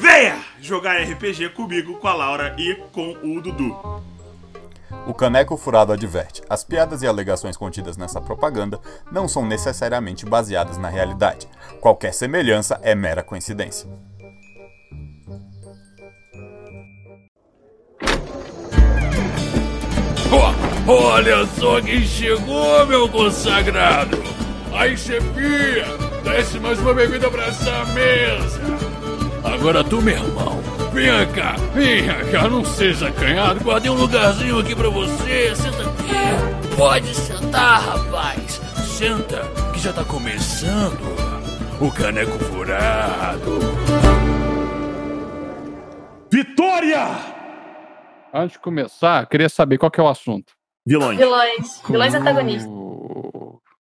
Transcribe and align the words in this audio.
Venha 0.00 0.42
jogar 0.62 0.96
RPG 1.02 1.50
comigo, 1.50 1.98
com 1.98 2.08
a 2.08 2.14
Laura 2.14 2.56
e 2.56 2.74
com 2.90 3.10
o 3.22 3.38
Dudu. 3.38 4.02
O 5.06 5.12
Caneco 5.12 5.58
Furado 5.58 5.92
adverte: 5.92 6.42
as 6.48 6.64
piadas 6.64 7.02
e 7.02 7.06
alegações 7.06 7.54
contidas 7.54 7.98
nessa 7.98 8.18
propaganda 8.18 8.80
não 9.12 9.28
são 9.28 9.44
necessariamente 9.44 10.24
baseadas 10.24 10.78
na 10.78 10.88
realidade. 10.88 11.46
Qualquer 11.82 12.14
semelhança 12.14 12.80
é 12.82 12.94
mera 12.94 13.22
coincidência. 13.22 13.90
Oh, 20.32 20.90
olha 20.90 21.46
só 21.58 21.78
quem 21.82 22.00
chegou, 22.06 22.86
meu 22.86 23.06
consagrado! 23.06 24.16
Aí, 24.72 24.96
chefia, 24.96 25.84
desce 26.24 26.58
mais 26.58 26.78
uma 26.78 26.94
bebida 26.94 27.30
pra 27.30 27.48
essa 27.48 27.84
mesa! 27.92 28.79
Agora 29.42 29.82
tu, 29.82 30.02
meu 30.02 30.14
irmão, 30.14 30.60
venha 30.92 31.26
cá, 31.26 31.56
venha 31.74 32.24
cá, 32.30 32.48
não 32.48 32.64
seja 32.64 33.08
acanhado, 33.08 33.64
guardei 33.64 33.90
um 33.90 33.94
lugarzinho 33.94 34.58
aqui 34.58 34.74
pra 34.74 34.88
você, 34.90 35.54
senta 35.56 35.82
aqui. 35.82 36.76
Pode 36.76 37.14
sentar, 37.14 37.80
rapaz, 37.82 38.60
senta, 38.98 39.42
que 39.72 39.80
já 39.80 39.92
tá 39.92 40.04
começando 40.04 41.00
o 41.80 41.90
Caneco 41.90 42.38
Furado. 42.38 43.58
Vitória! 46.30 47.08
Antes 48.32 48.52
de 48.52 48.58
começar, 48.60 49.26
queria 49.26 49.48
saber 49.48 49.78
qual 49.78 49.90
que 49.90 49.98
é 49.98 50.02
o 50.02 50.08
assunto. 50.08 50.52
Vilões. 50.86 51.18
Vilões. 51.18 51.82
Vilões 51.88 52.14
antagonistas. 52.14 52.89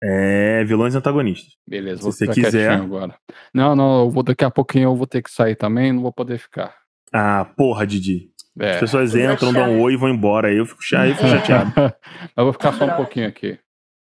É, 0.04 0.64
vilões 0.64 0.96
antagonistas. 0.96 1.54
Beleza, 1.68 1.98
Se 1.98 2.04
vou 2.04 2.12
você 2.12 2.28
quiser. 2.28 2.72
agora. 2.72 3.16
Não, 3.54 3.76
não, 3.76 4.02
eu 4.06 4.10
vou 4.10 4.24
daqui 4.24 4.44
a 4.44 4.50
pouquinho 4.50 4.86
eu 4.90 4.96
vou 4.96 5.06
ter 5.08 5.22
que 5.22 5.30
sair 5.32 5.56
também, 5.56 5.92
não 5.94 6.02
vou 6.02 6.12
poder 6.14 6.38
ficar. 6.40 6.74
Ah, 7.14 7.46
porra, 7.56 7.86
Didi. 7.86 8.30
É. 8.60 8.72
As 8.74 8.80
pessoas 8.80 9.16
entram, 9.16 9.54
dão 9.54 9.72
um 9.74 9.82
oi 9.82 9.94
e 9.94 9.98
vão 9.98 10.10
embora. 10.10 10.48
Aí 10.50 10.58
eu 10.58 10.66
fico, 10.66 10.82
cha- 10.84 11.02
aí 11.02 11.12
eu 11.12 11.16
fico 11.16 11.28
chateado. 11.30 11.72
eu 12.36 12.44
vou 12.44 12.54
ficar 12.54 12.74
só 12.74 12.86
um 12.86 12.92
pouquinho 12.96 13.28
aqui. 13.28 13.58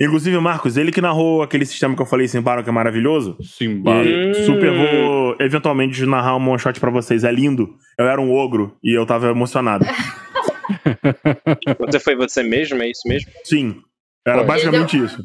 Inclusive, 0.02 0.36
Marcos, 0.40 0.78
ele 0.78 0.92
que 0.92 1.00
narrou 1.02 1.44
aquele 1.44 1.64
sistema 1.66 1.96
que 1.96 2.02
eu 2.02 2.06
falei, 2.08 2.28
Simbaro, 2.28 2.64
que 2.64 2.70
é 2.70 2.74
maravilhoso. 2.74 3.38
Simba. 3.44 4.02
E 4.04 4.34
super 4.46 4.72
vou, 4.76 5.36
eventualmente, 5.40 6.04
narrar 6.08 6.38
um 6.38 6.50
one 6.50 6.58
shot 6.58 6.80
pra 6.80 6.90
vocês. 6.90 7.24
É 7.24 7.32
lindo. 7.32 7.76
Eu 8.00 8.08
era 8.08 8.20
um 8.20 8.32
ogro 8.34 8.76
e 8.84 8.98
eu 8.98 9.06
tava 9.06 9.28
emocionado. 9.30 9.86
Você 11.80 12.00
foi 12.00 12.16
você 12.16 12.44
mesmo? 12.44 12.82
É 12.82 12.90
isso 12.90 13.02
mesmo? 13.08 13.32
Sim. 13.44 13.82
Era 14.26 14.44
basicamente 14.44 14.98
isso. 14.98 15.24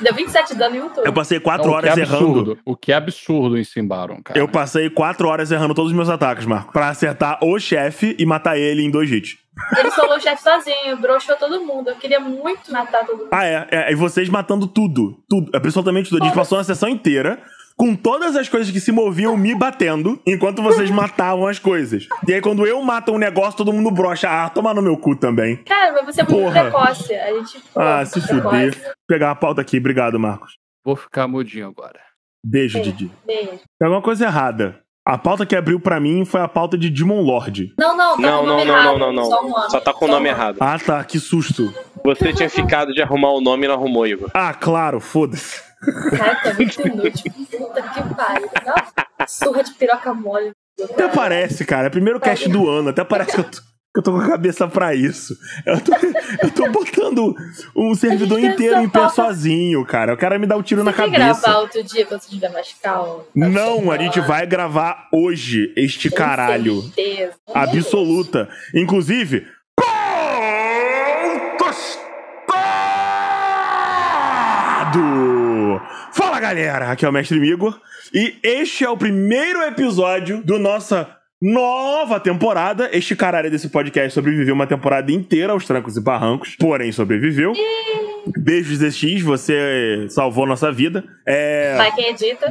Deu 0.00 0.14
27 0.14 0.52
de 0.54 0.58
dano 0.58 0.76
em 0.76 0.80
um 0.80 0.88
turno. 0.88 1.04
Eu 1.04 1.12
passei 1.12 1.38
quatro 1.38 1.70
Não, 1.70 1.76
o 1.76 1.80
que 1.80 1.86
é 1.88 1.92
horas 1.92 1.98
errando. 2.08 2.26
absurdo. 2.26 2.58
O 2.64 2.76
que 2.76 2.92
é 2.92 2.94
absurdo 2.94 3.58
em 3.58 3.64
Simbaron, 3.64 4.22
cara. 4.22 4.38
Eu 4.38 4.48
passei 4.48 4.88
quatro 4.88 5.28
horas 5.28 5.50
errando 5.50 5.74
todos 5.74 5.90
os 5.90 5.96
meus 5.96 6.08
ataques, 6.08 6.46
Marco. 6.46 6.72
Pra 6.72 6.88
acertar 6.88 7.38
o 7.42 7.58
chefe 7.58 8.16
e 8.18 8.24
matar 8.24 8.56
ele 8.58 8.82
em 8.82 8.90
dois 8.90 9.10
hits. 9.10 9.36
Ele 9.78 9.90
solou 9.92 10.16
o 10.16 10.20
chefe 10.20 10.42
sozinho, 10.42 10.96
broxou 10.96 11.36
todo 11.36 11.64
mundo. 11.64 11.90
Eu 11.90 11.96
queria 11.96 12.18
muito 12.18 12.72
matar 12.72 13.06
todo 13.06 13.18
mundo. 13.18 13.28
Ah, 13.30 13.44
é, 13.44 13.68
é. 13.70 13.92
E 13.92 13.94
vocês 13.94 14.28
matando 14.28 14.66
tudo. 14.66 15.22
Tudo. 15.28 15.50
Absolutamente 15.54 16.08
tudo. 16.10 16.22
A 16.22 16.26
gente 16.26 16.34
passou 16.34 16.58
uma 16.58 16.64
sessão 16.64 16.88
inteira 16.88 17.40
com 17.76 17.94
todas 17.94 18.36
as 18.36 18.48
coisas 18.48 18.70
que 18.72 18.80
se 18.80 18.92
moviam 18.92 19.36
me 19.36 19.54
batendo 19.54 20.20
enquanto 20.26 20.62
vocês 20.62 20.90
matavam 20.92 21.46
as 21.46 21.58
coisas. 21.58 22.06
E 22.26 22.32
aí, 22.32 22.40
quando 22.40 22.66
eu 22.66 22.80
mato 22.82 23.12
um 23.12 23.18
negócio, 23.18 23.56
todo 23.56 23.72
mundo 23.72 23.90
brocha. 23.90 24.28
Ah, 24.28 24.48
toma 24.48 24.72
no 24.72 24.82
meu 24.82 24.96
cu 24.96 25.16
também. 25.16 25.56
Cara, 25.64 25.92
mas 25.92 26.14
você 26.14 26.20
é 26.20 26.24
muito 26.24 26.36
Porra. 26.42 26.62
precoce. 26.62 27.14
A 27.14 27.32
gente. 27.34 27.62
Ah, 27.74 28.04
se 28.04 28.20
fuder. 28.20 28.74
Vou 28.74 28.92
pegar 29.08 29.30
a 29.30 29.34
pauta 29.34 29.60
aqui. 29.60 29.78
Obrigado, 29.78 30.18
Marcos. 30.20 30.52
Vou 30.84 30.96
ficar 30.96 31.26
mudinho 31.26 31.66
agora. 31.68 31.98
Beijo. 32.46 32.80
Didi. 32.80 33.10
Beijo. 33.26 33.50
Tem 33.78 33.86
alguma 33.86 34.02
coisa 34.02 34.26
errada. 34.26 34.80
A 35.06 35.18
pauta 35.18 35.44
que 35.44 35.54
abriu 35.54 35.78
pra 35.78 36.00
mim 36.00 36.24
foi 36.24 36.40
a 36.40 36.48
pauta 36.48 36.78
de 36.78 36.88
Demon 36.88 37.20
Lord. 37.20 37.74
Não, 37.78 37.94
não, 37.96 38.16
tá 38.16 38.22
Não, 38.22 38.40
com 38.40 38.46
não, 38.46 38.56
nome 38.56 38.64
não, 38.64 38.74
errado. 38.78 38.98
não, 38.98 38.98
não, 38.98 39.12
não. 39.12 39.24
Só, 39.24 39.44
um. 39.44 39.70
Só 39.70 39.80
tá 39.80 39.92
com 39.92 40.04
o 40.06 40.08
nome 40.08 40.28
um 40.28 40.32
errado. 40.32 40.56
Ah, 40.60 40.78
tá. 40.78 41.04
Que 41.04 41.18
susto. 41.18 41.74
Você 42.04 42.32
tinha 42.32 42.48
ficado 42.48 42.92
de 42.92 43.02
arrumar 43.02 43.30
o 43.32 43.40
nome 43.40 43.64
e 43.64 43.68
não 43.68 43.74
arrumou, 43.74 44.06
Igor. 44.06 44.30
Ah, 44.32 44.54
claro. 44.54 45.00
Foda-se. 45.00 45.60
Cara, 46.16 46.34
tá 46.36 46.54
muito 46.54 46.80
inútil. 46.88 47.32
Puta 47.50 47.82
que 47.82 48.14
pariu. 48.14 48.48
Surra 49.28 49.62
de 49.62 49.72
piroca 49.74 50.12
mole. 50.14 50.52
Até 50.82 51.08
parece, 51.08 51.64
cara. 51.64 51.86
É 51.86 51.88
o 51.88 51.92
primeiro 51.92 52.18
cast 52.20 52.48
do 52.48 52.68
ano. 52.68 52.88
Até 52.90 53.04
parece 53.04 53.32
que 53.32 53.40
eu 53.40 53.44
tô, 53.44 53.50
que 53.60 53.98
eu 53.98 54.02
tô 54.02 54.12
com 54.12 54.18
a 54.18 54.26
cabeça 54.28 54.66
pra 54.66 54.92
isso. 54.94 55.36
Eu 55.64 55.80
tô, 55.80 55.92
eu 56.42 56.50
tô 56.50 56.68
botando 56.70 57.34
um 57.76 57.94
servidor 57.94 58.40
inteiro 58.40 58.80
em 58.80 58.88
pé 58.88 59.08
sozinho, 59.08 59.84
cara. 59.86 60.14
O 60.14 60.16
cara 60.16 60.36
me 60.38 60.46
dá 60.46 60.56
um 60.56 60.62
tiro 60.62 60.82
na 60.82 60.90
Você 60.90 60.96
quer 60.96 61.10
cabeça. 61.12 61.40
gravar 61.42 61.60
outro 61.60 61.82
dia 61.84 62.04
quando 62.06 62.20
você 62.22 62.26
estiver 62.28 62.50
mais 62.50 62.74
calmo? 62.82 63.24
Não, 63.34 63.90
a 63.92 63.98
gente 63.98 64.20
vai 64.20 64.46
gravar 64.46 65.08
hoje 65.12 65.72
este 65.76 66.10
Com 66.10 66.16
caralho. 66.16 66.82
certeza. 66.82 67.34
Absoluta. 67.54 68.48
Inclusive. 68.74 69.46
Tostado! 74.84 75.43
Fala 76.14 76.38
galera, 76.38 76.92
aqui 76.92 77.04
é 77.04 77.08
o 77.08 77.12
Mestre 77.12 77.40
Migor 77.40 77.76
e 78.14 78.36
este 78.40 78.84
é 78.84 78.88
o 78.88 78.96
primeiro 78.96 79.60
episódio 79.62 80.40
do 80.44 80.60
nossa 80.60 81.10
nova 81.42 82.20
temporada. 82.20 82.88
Este 82.92 83.16
caralho 83.16 83.50
desse 83.50 83.68
podcast 83.68 84.14
sobreviveu 84.14 84.54
uma 84.54 84.64
temporada 84.64 85.10
inteira 85.10 85.52
aos 85.52 85.66
trancos 85.66 85.96
e 85.96 86.00
barrancos, 86.00 86.54
porém 86.54 86.92
sobreviveu. 86.92 87.52
Beijos 88.38 88.78
ZX, 88.78 89.22
você 89.22 90.06
salvou 90.08 90.46
nossa 90.46 90.70
vida. 90.70 91.02
É, 91.26 91.76
Vai 91.76 91.92
quem 91.92 92.10
edita. 92.10 92.46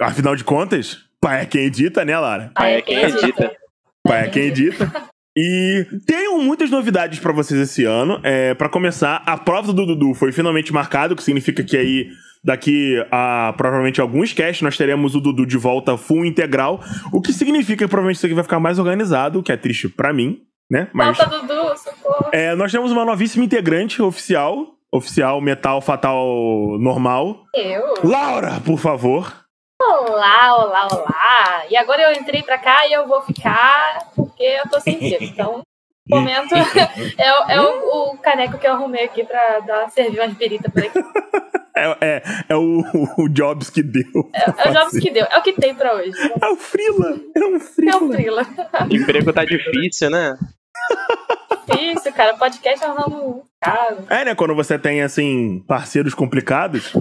afinal 0.00 0.36
de 0.36 0.44
contas, 0.44 0.98
pai 1.18 1.40
é 1.40 1.46
quem 1.46 1.64
edita, 1.64 2.04
né, 2.04 2.18
Lara? 2.18 2.52
Pai 2.54 2.74
é 2.74 2.82
quem 2.82 3.02
edita. 3.02 3.50
Pai 4.04 4.26
é 4.26 4.28
quem 4.28 4.42
edita. 4.44 4.92
E 5.36 5.86
tenho 6.06 6.38
muitas 6.38 6.70
novidades 6.70 7.18
pra 7.18 7.32
vocês 7.32 7.58
esse 7.60 7.84
ano. 7.84 8.20
É, 8.22 8.52
para 8.54 8.68
começar, 8.68 9.22
a 9.24 9.38
prova 9.38 9.72
do 9.72 9.86
Dudu 9.86 10.12
foi 10.12 10.32
finalmente 10.32 10.72
marcado, 10.72 11.14
que 11.14 11.22
significa 11.22 11.62
que 11.62 11.76
aí 11.76 12.08
daqui 12.44 12.96
a 13.10 13.52
provavelmente 13.56 14.00
alguns 14.00 14.32
casts 14.32 14.62
nós 14.62 14.76
teremos 14.76 15.14
o 15.14 15.20
Dudu 15.20 15.44
de 15.46 15.56
volta 15.58 15.96
full 15.96 16.24
integral, 16.24 16.80
o 17.12 17.20
que 17.20 17.32
significa 17.32 17.84
que 17.84 17.88
provavelmente 17.90 18.16
isso 18.16 18.26
aqui 18.26 18.34
vai 18.34 18.44
ficar 18.44 18.60
mais 18.60 18.78
organizado, 18.78 19.38
o 19.38 19.42
que 19.42 19.52
é 19.52 19.56
triste 19.56 19.88
pra 19.88 20.12
mim, 20.12 20.40
né? 20.70 20.88
Mas 20.92 21.16
Falta 21.16 21.38
Dudu, 21.38 21.76
socorro. 21.76 22.30
é, 22.32 22.54
nós 22.54 22.70
temos 22.72 22.90
uma 22.92 23.04
novíssima 23.04 23.44
integrante 23.44 24.00
oficial, 24.00 24.66
oficial 24.92 25.40
metal 25.40 25.80
fatal 25.80 26.26
normal. 26.78 27.44
Eu? 27.54 27.94
Laura, 28.04 28.60
por 28.64 28.78
favor. 28.78 29.32
Olá, 29.82 30.56
olá, 30.58 30.88
olá. 30.92 31.62
E 31.70 31.76
agora 31.76 32.02
eu 32.02 32.12
entrei 32.20 32.42
pra 32.42 32.58
cá 32.58 32.86
e 32.86 32.92
eu 32.92 33.08
vou 33.08 33.22
ficar 33.22 34.10
porque 34.14 34.42
eu 34.42 34.68
tô 34.70 34.78
sem 34.80 34.98
tempo. 35.00 35.24
Então, 35.24 35.60
momento 36.10 36.54
é, 37.18 37.32
o- 37.32 37.50
é 37.50 37.60
o, 37.60 38.12
o 38.12 38.18
caneco 38.18 38.58
que 38.58 38.66
eu 38.66 38.72
arrumei 38.72 39.04
aqui 39.04 39.24
pra 39.24 39.60
dar, 39.60 39.88
servir 39.90 40.20
umas 40.20 40.34
biritas 40.34 40.72
por 40.72 40.84
aqui. 40.84 40.98
É, 41.72 41.96
é, 42.00 42.22
é 42.50 42.56
o, 42.56 42.82
o 43.16 43.28
Jobs 43.28 43.70
que 43.70 43.82
deu. 43.82 44.04
É, 44.34 44.50
é 44.50 44.68
o 44.70 44.72
jogos 44.74 44.98
que 44.98 45.08
deu. 45.10 45.24
É 45.30 45.38
o 45.38 45.42
que 45.42 45.52
tem 45.52 45.74
pra 45.74 45.94
hoje. 45.94 46.10
É 46.42 46.48
o 46.48 46.56
Frila. 46.56 47.16
É 47.34 47.40
um 47.40 47.56
É 47.56 47.60
Frila. 47.60 47.96
o 48.02 48.12
Frila. 48.12 48.46
Emprego 48.90 49.32
tá 49.32 49.44
difícil, 49.46 50.10
né? 50.10 50.36
Difícil, 51.66 52.12
cara. 52.12 52.36
Podcast 52.36 52.84
é 52.84 52.90
um 52.90 52.94
nome 52.96 53.42
caro. 53.60 53.96
É, 54.10 54.24
né? 54.24 54.34
Quando 54.34 54.54
você 54.54 54.78
tem, 54.78 55.00
assim, 55.00 55.64
parceiros 55.66 56.12
complicados. 56.12 56.92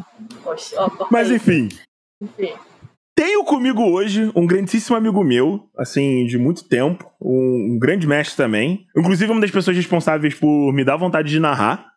Poxa, 0.43 0.75
ó, 0.77 1.07
Mas 1.11 1.29
aí. 1.29 1.35
enfim. 1.37 1.69
Enfim. 2.21 2.53
Tenho 3.19 3.43
comigo 3.43 3.83
hoje 3.83 4.31
um 4.33 4.47
grandíssimo 4.47 4.95
amigo 4.95 5.21
meu, 5.25 5.67
assim, 5.77 6.25
de 6.25 6.37
muito 6.37 6.63
tempo. 6.63 7.05
Um, 7.21 7.77
grande 7.77 8.07
mestre 8.07 8.37
também. 8.37 8.85
Inclusive, 8.95 9.29
uma 9.29 9.41
das 9.41 9.51
pessoas 9.51 9.75
responsáveis 9.75 10.35
por 10.35 10.71
me 10.71 10.85
dar 10.85 10.95
vontade 10.95 11.27
de 11.29 11.37
narrar. 11.37 11.88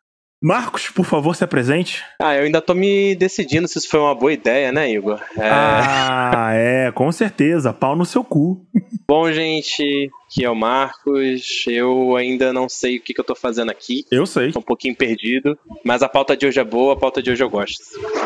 Marcos, 0.42 0.88
por 0.88 1.04
favor, 1.04 1.36
se 1.36 1.44
apresente. 1.44 2.02
Ah, 2.20 2.34
eu 2.34 2.42
ainda 2.42 2.60
tô 2.60 2.74
me 2.74 3.14
decidindo 3.14 3.68
se 3.68 3.78
isso 3.78 3.88
foi 3.88 4.00
uma 4.00 4.14
boa 4.14 4.32
ideia, 4.32 4.72
né, 4.72 4.90
Igor? 4.90 5.20
É... 5.38 5.48
Ah, 5.48 6.50
é, 6.54 6.90
com 6.90 7.12
certeza. 7.12 7.72
Pau 7.72 7.94
no 7.94 8.04
seu 8.04 8.24
cu. 8.24 8.66
Bom, 9.06 9.30
gente, 9.30 10.10
aqui 10.26 10.44
é 10.44 10.50
o 10.50 10.56
Marcos. 10.56 11.64
Eu 11.68 12.16
ainda 12.16 12.52
não 12.52 12.68
sei 12.68 12.96
o 12.96 13.00
que, 13.00 13.14
que 13.14 13.20
eu 13.20 13.24
tô 13.24 13.36
fazendo 13.36 13.70
aqui. 13.70 14.04
Eu 14.10 14.26
sei. 14.26 14.50
Tô 14.50 14.58
um 14.58 14.62
pouquinho 14.62 14.96
perdido. 14.96 15.56
Mas 15.84 16.02
a 16.02 16.08
pauta 16.08 16.36
de 16.36 16.44
hoje 16.44 16.58
é 16.58 16.64
boa, 16.64 16.94
a 16.94 16.96
pauta 16.96 17.22
de 17.22 17.30
hoje 17.30 17.42
eu 17.42 17.48
gosto. 17.48 17.78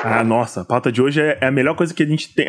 Ah, 0.02 0.24
nossa, 0.24 0.62
a 0.62 0.64
pauta 0.64 0.90
de 0.90 1.02
hoje 1.02 1.20
é, 1.20 1.36
é 1.40 1.46
a 1.48 1.52
melhor 1.52 1.76
coisa 1.76 1.92
que 1.92 2.02
a 2.02 2.06
gente 2.06 2.32
tem. 2.34 2.46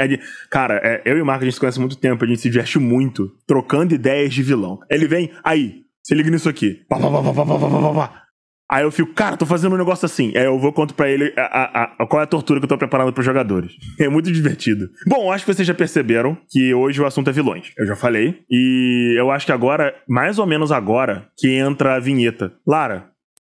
cara, 0.49 0.79
é, 0.81 1.01
eu 1.03 1.17
e 1.17 1.21
o 1.21 1.25
Marco 1.25 1.43
a 1.43 1.45
gente 1.45 1.55
se 1.55 1.59
conhece 1.59 1.77
há 1.77 1.81
muito 1.81 1.97
tempo, 1.97 2.23
a 2.23 2.27
gente 2.27 2.39
se 2.39 2.49
diverte 2.49 2.79
muito 2.79 3.35
trocando 3.45 3.93
ideias 3.93 4.33
de 4.33 4.41
vilão. 4.41 4.79
Ele 4.89 5.07
vem, 5.07 5.29
aí, 5.43 5.81
se 6.01 6.15
liga 6.15 6.31
nisso 6.31 6.47
aqui. 6.47 6.85
Pá, 6.87 6.97
pá, 6.97 7.11
pá, 7.11 7.21
pá, 7.21 7.33
pá, 7.33 7.45
pá, 7.45 7.59
pá, 7.59 7.69
pá, 7.69 7.93
pá. 7.93 8.26
Aí 8.69 8.83
eu 8.83 8.91
fico, 8.91 9.13
cara, 9.13 9.37
tô 9.37 9.45
fazendo 9.45 9.75
um 9.75 9.77
negócio 9.77 10.05
assim. 10.05 10.35
Aí 10.35 10.43
eu 10.43 10.59
vou 10.59 10.73
conto 10.73 10.93
pra 10.93 11.09
ele 11.09 11.33
a, 11.37 11.41
a- 11.41 11.93
a- 11.99 12.07
qual 12.07 12.19
é 12.19 12.23
a 12.23 12.27
tortura 12.27 12.59
que 12.59 12.65
eu 12.65 12.69
tô 12.69 12.77
preparando 12.77 13.13
pros 13.13 13.25
jogadores. 13.25 13.71
É 13.99 14.09
muito 14.09 14.31
divertido. 14.31 14.89
Bom, 15.07 15.31
acho 15.31 15.45
que 15.45 15.53
vocês 15.53 15.67
já 15.67 15.73
perceberam 15.73 16.37
que 16.49 16.73
hoje 16.73 17.01
o 17.01 17.05
assunto 17.05 17.29
é 17.29 17.33
vilões. 17.33 17.71
Eu 17.77 17.85
já 17.85 17.95
falei. 17.95 18.43
E 18.49 19.15
eu 19.17 19.31
acho 19.31 19.45
que 19.45 19.51
agora, 19.51 19.95
mais 20.07 20.37
ou 20.37 20.45
menos 20.45 20.71
agora, 20.71 21.29
que 21.37 21.49
entra 21.49 21.95
a 21.95 21.99
vinheta. 21.99 22.53
Lara, 22.67 23.09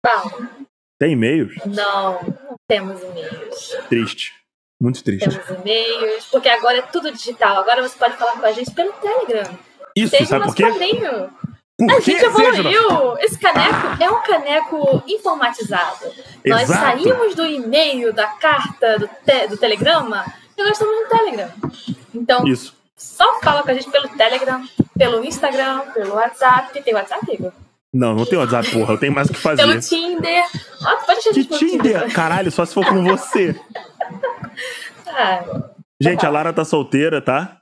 Fala. 0.06 0.32
tem 1.00 1.12
e-mails? 1.14 1.54
Não, 1.66 2.14
não 2.24 2.56
temos 2.68 3.02
e-mails. 3.04 3.78
Triste. 3.90 4.32
Muito 4.82 5.04
triste. 5.04 5.30
Temos 5.30 5.62
e-mails, 5.62 6.26
porque 6.32 6.50
agora 6.50 6.78
é 6.78 6.82
tudo 6.82 7.12
digital. 7.12 7.60
Agora 7.60 7.82
você 7.88 7.98
pode 8.00 8.16
falar 8.18 8.34
com 8.40 8.46
a 8.46 8.52
gente 8.52 8.72
pelo 8.72 8.92
Telegram. 8.94 9.54
Isso, 9.96 10.10
Seja 10.16 10.26
sabe 10.26 10.46
nosso 10.46 10.56
por 10.56 10.66
quê? 10.66 10.72
padrinho. 10.72 11.30
Por 11.88 11.92
A 11.92 12.00
gente 12.00 12.24
evoluiu! 12.24 13.18
Esse 13.20 13.40
caneco 13.40 14.04
é 14.04 14.10
um 14.10 14.22
caneco 14.22 15.04
informatizado. 15.08 16.06
Nós 16.46 16.70
Exato. 16.70 16.80
saímos 17.02 17.34
do 17.34 17.44
e-mail, 17.46 18.14
da 18.14 18.28
carta, 18.28 19.00
do, 19.00 19.08
te- 19.26 19.48
do 19.48 19.58
telegrama, 19.58 20.24
e 20.56 20.62
nós 20.62 20.74
estamos 20.74 20.94
no 21.02 21.08
Telegram. 21.10 21.50
Então, 22.14 22.46
Isso. 22.48 22.76
só 22.96 23.40
fala 23.42 23.64
com 23.64 23.72
a 23.72 23.74
gente 23.74 23.90
pelo 23.90 24.08
Telegram, 24.10 24.62
pelo 24.96 25.26
Instagram, 25.26 25.80
pelo 25.94 26.14
WhatsApp. 26.16 26.80
Tem 26.84 26.94
WhatsApp, 26.94 27.26
Igor? 27.34 27.52
Não, 27.92 28.14
não 28.14 28.26
tem 28.26 28.38
WhatsApp, 28.38 28.70
porra. 28.72 28.94
Eu 28.94 28.98
tenho 29.00 29.14
mais 29.14 29.30
o 29.30 29.34
que 29.34 29.40
fazer. 29.40 29.64
Pelo 29.64 29.80
Tinder. 29.82 30.44
Ah, 30.86 30.96
pode 31.06 31.20
Que 31.22 31.34
gente 31.34 31.48
pelo 31.48 31.60
Tinder? 31.60 32.14
Caralho, 32.14 32.52
só 32.52 32.64
se 32.64 32.74
for 32.76 32.86
com 32.86 33.04
você. 33.04 33.60
Ah, 35.08 35.44
Gente, 36.00 36.26
a 36.26 36.30
Lara 36.30 36.52
tá 36.54 36.66
solteira, 36.66 37.22
tá? 37.22 37.58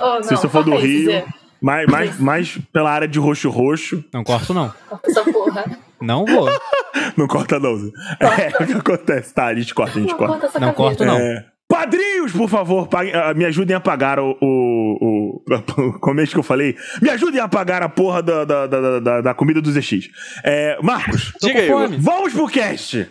oh, 0.00 0.04
não, 0.16 0.22
Se 0.24 0.30
você 0.36 0.48
for 0.48 0.64
do 0.64 0.72
Rio, 0.76 0.98
dizer? 1.00 1.26
Mais, 1.64 1.86
mais, 1.86 2.18
mais 2.20 2.58
pela 2.72 2.90
área 2.90 3.08
de 3.08 3.18
roxo-roxo. 3.18 4.04
Não 4.12 4.22
corto, 4.22 4.52
não. 4.52 4.72
Essa 5.02 5.24
porra. 5.24 5.64
Não 6.00 6.24
vou. 6.26 6.48
Não 7.16 7.26
corta, 7.26 7.58
não. 7.58 7.76
Zé. 7.76 7.90
É, 8.20 8.62
o 8.62 8.66
que 8.66 8.72
acontece? 8.72 9.32
Tá, 9.34 9.46
a 9.46 9.54
gente 9.54 9.74
corta, 9.74 9.98
a 9.98 10.00
gente 10.02 10.10
Não 10.10 10.18
corta. 10.18 10.34
conta 10.34 10.46
essa 10.46 10.60
Não 10.60 10.72
cabeça. 10.72 10.82
corto, 10.82 11.04
não. 11.04 11.16
É. 11.18 11.44
Padrinhos, 11.66 12.30
por 12.30 12.48
favor, 12.48 12.88
ah, 12.92 13.32
me 13.34 13.44
ajudem 13.46 13.74
a 13.74 13.80
pagar 13.80 14.20
o, 14.20 14.36
o, 14.40 15.40
o- 15.50 15.98
Como 16.00 16.20
é 16.20 16.26
que 16.26 16.36
eu 16.36 16.42
falei? 16.42 16.76
Me 17.00 17.08
ajudem 17.10 17.40
a 17.40 17.48
pagar 17.48 17.82
a 17.82 17.88
porra 17.88 18.22
da, 18.22 18.44
da, 18.44 18.66
da, 18.66 19.00
da- 19.00 19.20
da 19.22 19.34
comida 19.34 19.60
do 19.62 19.70
ZX. 19.72 20.08
É, 20.44 20.78
Marcos, 20.82 21.32
Tô 21.40 21.46
Diga 21.46 21.60
aí, 21.60 21.68
fome. 21.68 21.96
vamos 21.98 22.32
pro 22.34 22.46
cast! 22.48 23.06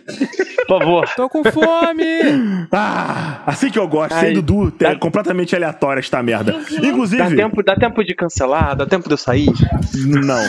Por 0.66 0.78
favor. 0.80 1.08
Tô 1.16 1.28
com 1.28 1.42
fome. 1.44 2.04
Ah, 2.72 3.42
assim 3.46 3.70
que 3.70 3.78
eu 3.78 3.86
gosto, 3.86 4.12
Ai, 4.14 4.26
sem 4.26 4.34
Dudu, 4.34 4.72
dá- 4.78 4.90
é 4.90 4.94
completamente 4.96 5.54
aleatória 5.54 6.00
esta 6.00 6.22
merda. 6.22 6.52
Dá 6.52 6.88
Inclusive, 6.88 7.36
tempo, 7.36 7.62
dá 7.62 7.76
tempo 7.76 8.02
de 8.04 8.14
cancelar? 8.14 8.74
Dá 8.76 8.86
tempo 8.86 9.06
de 9.08 9.14
eu 9.14 9.18
sair? 9.18 9.48
não. 9.94 10.40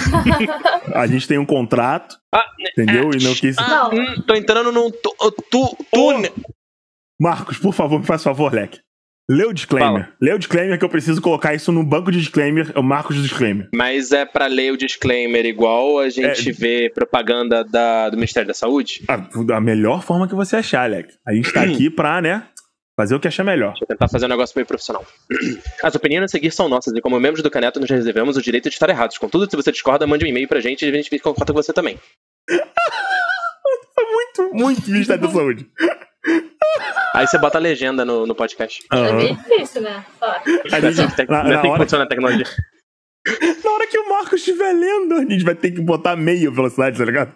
A 0.94 1.06
gente 1.07 1.28
tem 1.28 1.38
um 1.38 1.46
contrato, 1.46 2.16
Ah, 2.34 2.44
entendeu? 2.72 3.12
E 3.13 3.24
não 3.24 3.34
quis. 3.34 3.56
Não. 3.57 3.90
hum, 3.92 4.24
tô 4.25 4.34
entrando 4.36 4.72
num 4.72 4.90
tu, 4.92 5.13
tu, 5.52 5.78
túnel. 5.92 6.31
Marcos, 7.20 7.58
por 7.58 7.74
favor, 7.74 8.00
me 8.00 8.06
faz 8.06 8.24
favor, 8.24 8.54
Leque. 8.54 8.80
Lê 9.28 9.44
o 9.44 9.54
disclaimer. 9.54 10.14
Lê 10.22 10.34
o 10.34 10.38
disclaimer 10.38 10.78
que 10.78 10.86
eu 10.86 10.90
preciso 10.90 11.20
colocar 11.20 11.54
isso 11.56 11.72
no 11.72 11.84
banco 11.84 12.12
de 12.12 12.20
disclaimer, 12.20 12.72
é 12.76 12.80
o 12.80 12.84
Marcos 12.84 13.16
do 13.16 13.24
disclaimer. 13.24 13.68
Mas 13.74 14.12
é 14.12 14.24
pra 14.24 14.46
ler 14.46 14.72
o 14.72 14.78
disclaimer 14.78 15.46
igual 15.48 15.98
a 15.98 16.10
gente 16.10 16.50
É. 16.50 16.54
vê 16.54 16.92
propaganda 16.94 17.64
da- 17.64 18.10
do 18.12 18.18
Ministério 18.18 18.48
da 18.48 18.54
Saúde? 18.54 19.04
A, 19.08 19.56
a 19.58 19.62
melhor 19.62 20.04
forma 20.04 20.28
que 20.28 20.36
você 20.36 20.58
achar, 20.58 20.88
Leque. 20.88 21.14
A 21.26 21.34
gente 21.34 21.52
tá 21.52 21.64
aqui 21.66 21.90
pra, 21.90 22.22
né, 22.22 22.44
fazer 22.96 23.16
o 23.16 23.20
que 23.20 23.28
achar 23.28 23.44
melhor. 23.44 23.70
Deixa 23.72 23.86
eu 23.86 23.88
tentar 23.88 24.08
fazer 24.10 24.26
um 24.28 24.30
negócio 24.30 24.54
meio 24.56 24.68
profissional. 24.68 25.04
As 25.82 25.96
opiniões 25.96 26.26
a 26.26 26.28
seguir 26.28 26.52
são 26.52 26.70
nossas 26.70 26.94
e 26.96 27.02
como 27.02 27.20
membros 27.20 27.42
do 27.42 27.50
Caneto 27.50 27.80
nos 27.80 27.90
reservamos 27.90 28.38
o 28.38 28.42
direito 28.44 28.70
de 28.70 28.76
estar 28.76 28.90
errados. 28.92 29.18
Contudo, 29.18 29.50
se 29.50 29.56
você 29.56 29.72
discorda, 29.72 30.06
mande 30.06 30.24
um 30.24 30.28
e-mail 30.28 30.48
pra 30.48 30.60
gente 30.60 30.86
e 30.86 30.90
a 30.90 30.92
gente 30.94 31.18
concorda 31.20 31.52
com 31.52 31.64
você 31.64 31.74
também. 31.74 31.98
Muito, 33.98 34.54
muito 34.54 34.92
Ministério 34.92 35.22
da 35.28 35.30
Saúde. 35.32 35.66
Aí 37.13 37.25
você 37.27 37.38
bota 37.38 37.57
a 37.57 37.62
legenda 37.62 38.04
no, 38.04 38.25
no 38.25 38.36
podcast. 38.36 38.83
Uhum. 38.92 39.06
É 39.06 39.13
bem 39.13 39.36
difícil, 39.36 39.81
né? 39.81 40.04
Ó. 40.22 40.31
Aí, 40.72 40.81
na, 41.30 41.44
na, 41.44 41.62
a 42.01 42.07
tecnologia. 42.07 42.45
Na 43.63 43.72
hora 43.72 43.88
que 43.88 43.98
o 43.98 44.10
Marcos 44.10 44.39
estiver 44.39 44.74
lendo, 44.74 45.16
a 45.16 45.22
gente 45.22 45.44
vai 45.44 45.56
ter 45.56 45.72
que 45.72 45.81
botar 45.81 46.16
meia 46.16 46.50
velocidade, 46.51 46.98
tá 46.98 47.06
ligado? 47.06 47.33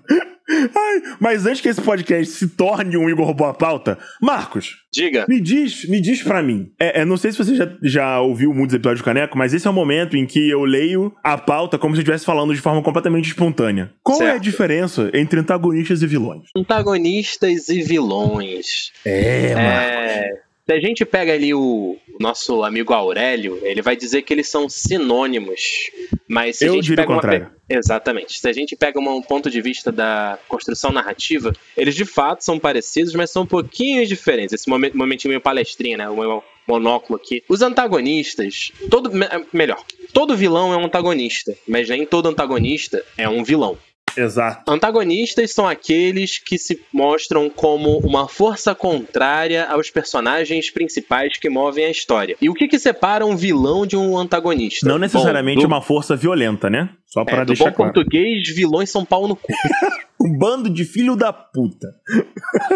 Ai, 0.51 1.01
mas 1.19 1.45
antes 1.45 1.61
que 1.61 1.69
esse 1.69 1.79
podcast 1.81 2.33
se 2.33 2.47
torne 2.47 2.97
um 2.97 3.07
Igor 3.07 3.23
Roubou 3.25 3.45
a 3.47 3.53
Pauta, 3.53 3.99
Marcos, 4.19 4.77
Diga. 4.91 5.25
me 5.29 5.39
diz, 5.39 5.87
me 5.87 6.01
diz 6.01 6.23
pra 6.23 6.41
mim. 6.41 6.71
É, 6.79 7.01
é, 7.01 7.05
não 7.05 7.17
sei 7.17 7.31
se 7.31 7.37
você 7.37 7.53
já, 7.55 7.71
já 7.83 8.19
ouviu 8.19 8.51
muitos 8.51 8.73
episódios 8.75 9.01
do 9.01 9.05
Caneco, 9.05 9.37
mas 9.37 9.53
esse 9.53 9.67
é 9.67 9.69
o 9.69 9.73
momento 9.73 10.17
em 10.17 10.25
que 10.25 10.49
eu 10.49 10.63
leio 10.63 11.13
a 11.23 11.37
pauta 11.37 11.77
como 11.77 11.93
se 11.93 11.99
eu 11.99 12.01
estivesse 12.01 12.25
falando 12.25 12.53
de 12.53 12.59
forma 12.61 12.81
completamente 12.81 13.27
espontânea. 13.27 13.91
Qual 14.03 14.19
é 14.21 14.25
a 14.25 14.31
Certo. 14.31 14.43
diferença 14.43 15.11
entre 15.13 15.39
antagonistas 15.39 16.01
e 16.01 16.07
vilões? 16.07 16.45
Antagonistas 16.57 17.69
e 17.69 17.83
vilões. 17.83 18.91
É, 19.05 19.51
É, 19.51 20.31
se 20.69 20.73
a 20.73 20.79
gente 20.79 21.03
pega 21.03 21.33
ali 21.33 21.51
o 21.51 21.97
nosso 22.19 22.63
amigo 22.63 22.93
Aurélio, 22.93 23.57
ele 23.63 23.81
vai 23.81 23.95
dizer 23.95 24.21
que 24.21 24.31
eles 24.31 24.47
são 24.47 24.69
sinônimos. 24.69 25.89
Mas 26.27 26.57
se 26.57 26.65
Eu 26.65 26.73
a 26.73 26.75
gente 26.75 26.83
diria 26.85 26.97
pega 26.97 27.11
uma 27.11 27.15
contrário. 27.21 27.49
Exatamente. 27.67 28.39
Se 28.39 28.47
a 28.47 28.53
gente 28.53 28.75
pega 28.75 28.99
um 28.99 29.21
ponto 29.21 29.49
de 29.49 29.61
vista 29.61 29.91
da 29.91 30.37
construção 30.47 30.91
narrativa, 30.91 31.51
eles 31.75 31.95
de 31.95 32.05
fato 32.05 32.43
são 32.43 32.59
parecidos, 32.59 33.15
mas 33.15 33.31
são 33.31 33.43
um 33.43 33.47
pouquinho 33.47 34.05
diferentes. 34.05 34.53
Esse 34.53 34.69
momen- 34.69 34.91
momentinho 34.93 35.29
meio 35.31 35.41
palestrinha, 35.41 35.97
né? 35.97 36.07
O 36.09 36.17
meu 36.17 36.43
monóculo 36.67 37.15
aqui. 37.19 37.43
Os 37.49 37.63
antagonistas, 37.63 38.71
todo 38.91 39.11
me- 39.11 39.25
melhor, 39.51 39.83
todo 40.13 40.37
vilão 40.37 40.71
é 40.71 40.77
um 40.77 40.85
antagonista, 40.85 41.55
mas 41.67 41.89
nem 41.89 42.05
todo 42.05 42.29
antagonista 42.29 43.03
é 43.17 43.27
um 43.27 43.43
vilão. 43.43 43.75
Exato. 44.15 44.71
Antagonistas 44.71 45.51
são 45.51 45.67
aqueles 45.67 46.37
que 46.37 46.57
se 46.57 46.81
mostram 46.93 47.49
como 47.49 47.97
uma 47.99 48.27
força 48.27 48.73
contrária 48.75 49.65
aos 49.65 49.89
personagens 49.89 50.69
principais 50.69 51.37
que 51.37 51.49
movem 51.49 51.85
a 51.85 51.91
história. 51.91 52.35
E 52.41 52.49
o 52.49 52.53
que, 52.53 52.67
que 52.67 52.79
separa 52.79 53.25
um 53.25 53.35
vilão 53.35 53.85
de 53.85 53.95
um 53.95 54.17
antagonista? 54.17 54.87
Não 54.87 54.97
necessariamente 54.97 55.57
Bom, 55.57 55.63
do, 55.63 55.67
uma 55.67 55.81
força 55.81 56.15
violenta, 56.15 56.69
né? 56.69 56.89
Só 57.05 57.21
é, 57.21 57.25
pra 57.25 57.43
do 57.43 57.47
deixar 57.47 57.71
bom 57.71 57.75
claro. 57.75 57.93
português, 57.93 58.47
vilões 58.55 58.89
são 58.89 59.03
pau 59.05 59.27
no 59.27 59.35
cu. 59.35 59.51
Um 60.21 60.37
bando 60.37 60.69
de 60.69 60.83
filho 60.83 61.15
da 61.15 61.31
puta. 61.31 61.87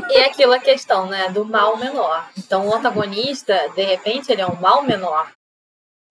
E 0.10 0.18
é 0.18 0.28
aquela 0.28 0.60
questão, 0.60 1.08
né, 1.08 1.30
do 1.30 1.44
mal 1.44 1.76
menor. 1.76 2.30
Então, 2.38 2.70
o 2.70 2.74
antagonista, 2.74 3.54
de 3.76 3.84
repente, 3.84 4.32
ele 4.32 4.42
é 4.42 4.48
um 4.48 4.56
mal 4.62 4.82
menor. 4.82 5.30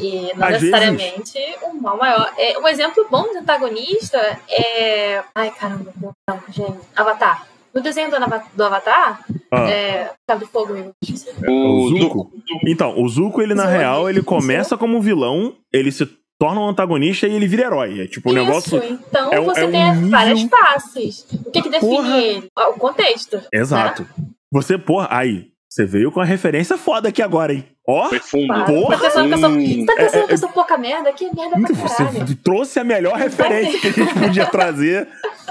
E 0.00 0.32
não 0.34 0.46
Às 0.46 0.52
necessariamente 0.62 1.38
um 1.64 1.74
mal 1.80 1.96
maior. 1.96 2.32
É, 2.36 2.58
um 2.58 2.66
exemplo 2.66 3.06
bom 3.10 3.22
de 3.30 3.38
antagonista 3.38 4.18
é. 4.48 5.22
Ai, 5.34 5.50
caramba, 5.52 5.92
branco, 6.26 6.44
gente. 6.52 6.78
Avatar. 6.96 7.46
No 7.74 7.80
desenho 7.80 8.10
do, 8.10 8.16
Ava- 8.16 8.44
do 8.54 8.64
Avatar, 8.64 9.24
Ah. 9.50 9.70
é. 9.70 10.10
Do 10.38 10.46
Fogo, 10.46 10.74
eu 10.76 10.92
esqueci. 11.02 11.28
O 11.48 11.88
Zuko? 11.88 11.98
Zuko. 12.00 12.32
Então, 12.66 13.00
o 13.00 13.08
Zuko, 13.08 13.40
ele 13.42 13.54
na 13.54 13.64
Zuko. 13.64 13.74
real, 13.76 14.10
ele 14.10 14.22
começa 14.22 14.76
como 14.76 14.96
um 14.96 15.00
vilão, 15.00 15.54
ele 15.72 15.90
se 15.92 16.06
torna 16.38 16.60
um 16.60 16.68
antagonista 16.68 17.26
e 17.26 17.34
ele 17.34 17.46
vira 17.46 17.64
herói. 17.66 18.00
É 18.00 18.06
tipo 18.06 18.28
um 18.30 18.32
Isso, 18.32 18.44
negócio. 18.44 18.84
então 18.84 19.32
é 19.32 19.40
um- 19.40 19.44
você 19.44 19.60
é 19.60 19.66
um 19.66 19.70
tem 19.70 19.92
nível- 19.94 20.10
várias 20.10 20.42
faces. 20.42 21.26
O 21.46 21.50
que, 21.50 21.62
que 21.62 21.68
define 21.70 21.96
Porra. 21.96 22.18
ele? 22.20 22.48
O 22.56 22.72
contexto. 22.74 23.40
Exato. 23.52 24.06
Você, 24.50 24.76
porra, 24.76 25.08
aí, 25.10 25.51
você 25.72 25.86
veio 25.86 26.12
com 26.12 26.20
a 26.20 26.24
referência 26.24 26.76
foda 26.76 27.08
aqui 27.08 27.22
agora, 27.22 27.54
hein? 27.54 27.64
Ó, 27.88 28.08
Foi 28.10 28.18
fundo. 28.18 28.46
Para. 28.48 28.64
Porra! 28.64 28.96
Tá 28.98 29.04
pensando 29.04 29.28
que 29.28 29.34
eu 29.34 29.38
sou, 29.38 29.50
você 29.50 29.86
tá 29.86 29.92
É, 29.92 29.96
pensando 30.04 30.22
é, 30.22 30.26
que 30.26 30.32
eu 30.34 30.38
sou 30.38 30.48
pouca 30.50 30.78
merda? 30.78 31.12
Que 31.12 31.24
merda 31.34 31.56
pra 31.60 31.88
caralho. 31.88 32.26
você 32.26 32.34
trouxe 32.36 32.78
a 32.78 32.84
melhor 32.84 33.16
referência 33.16 33.80
que 33.80 33.88
a 33.88 34.04
gente 34.04 34.14
podia 34.18 34.46
trazer. 34.46 35.08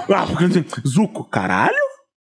Ah, 0.08 0.24
porque 0.26 0.64
Zuko, 0.86 1.24
caralho? 1.24 1.74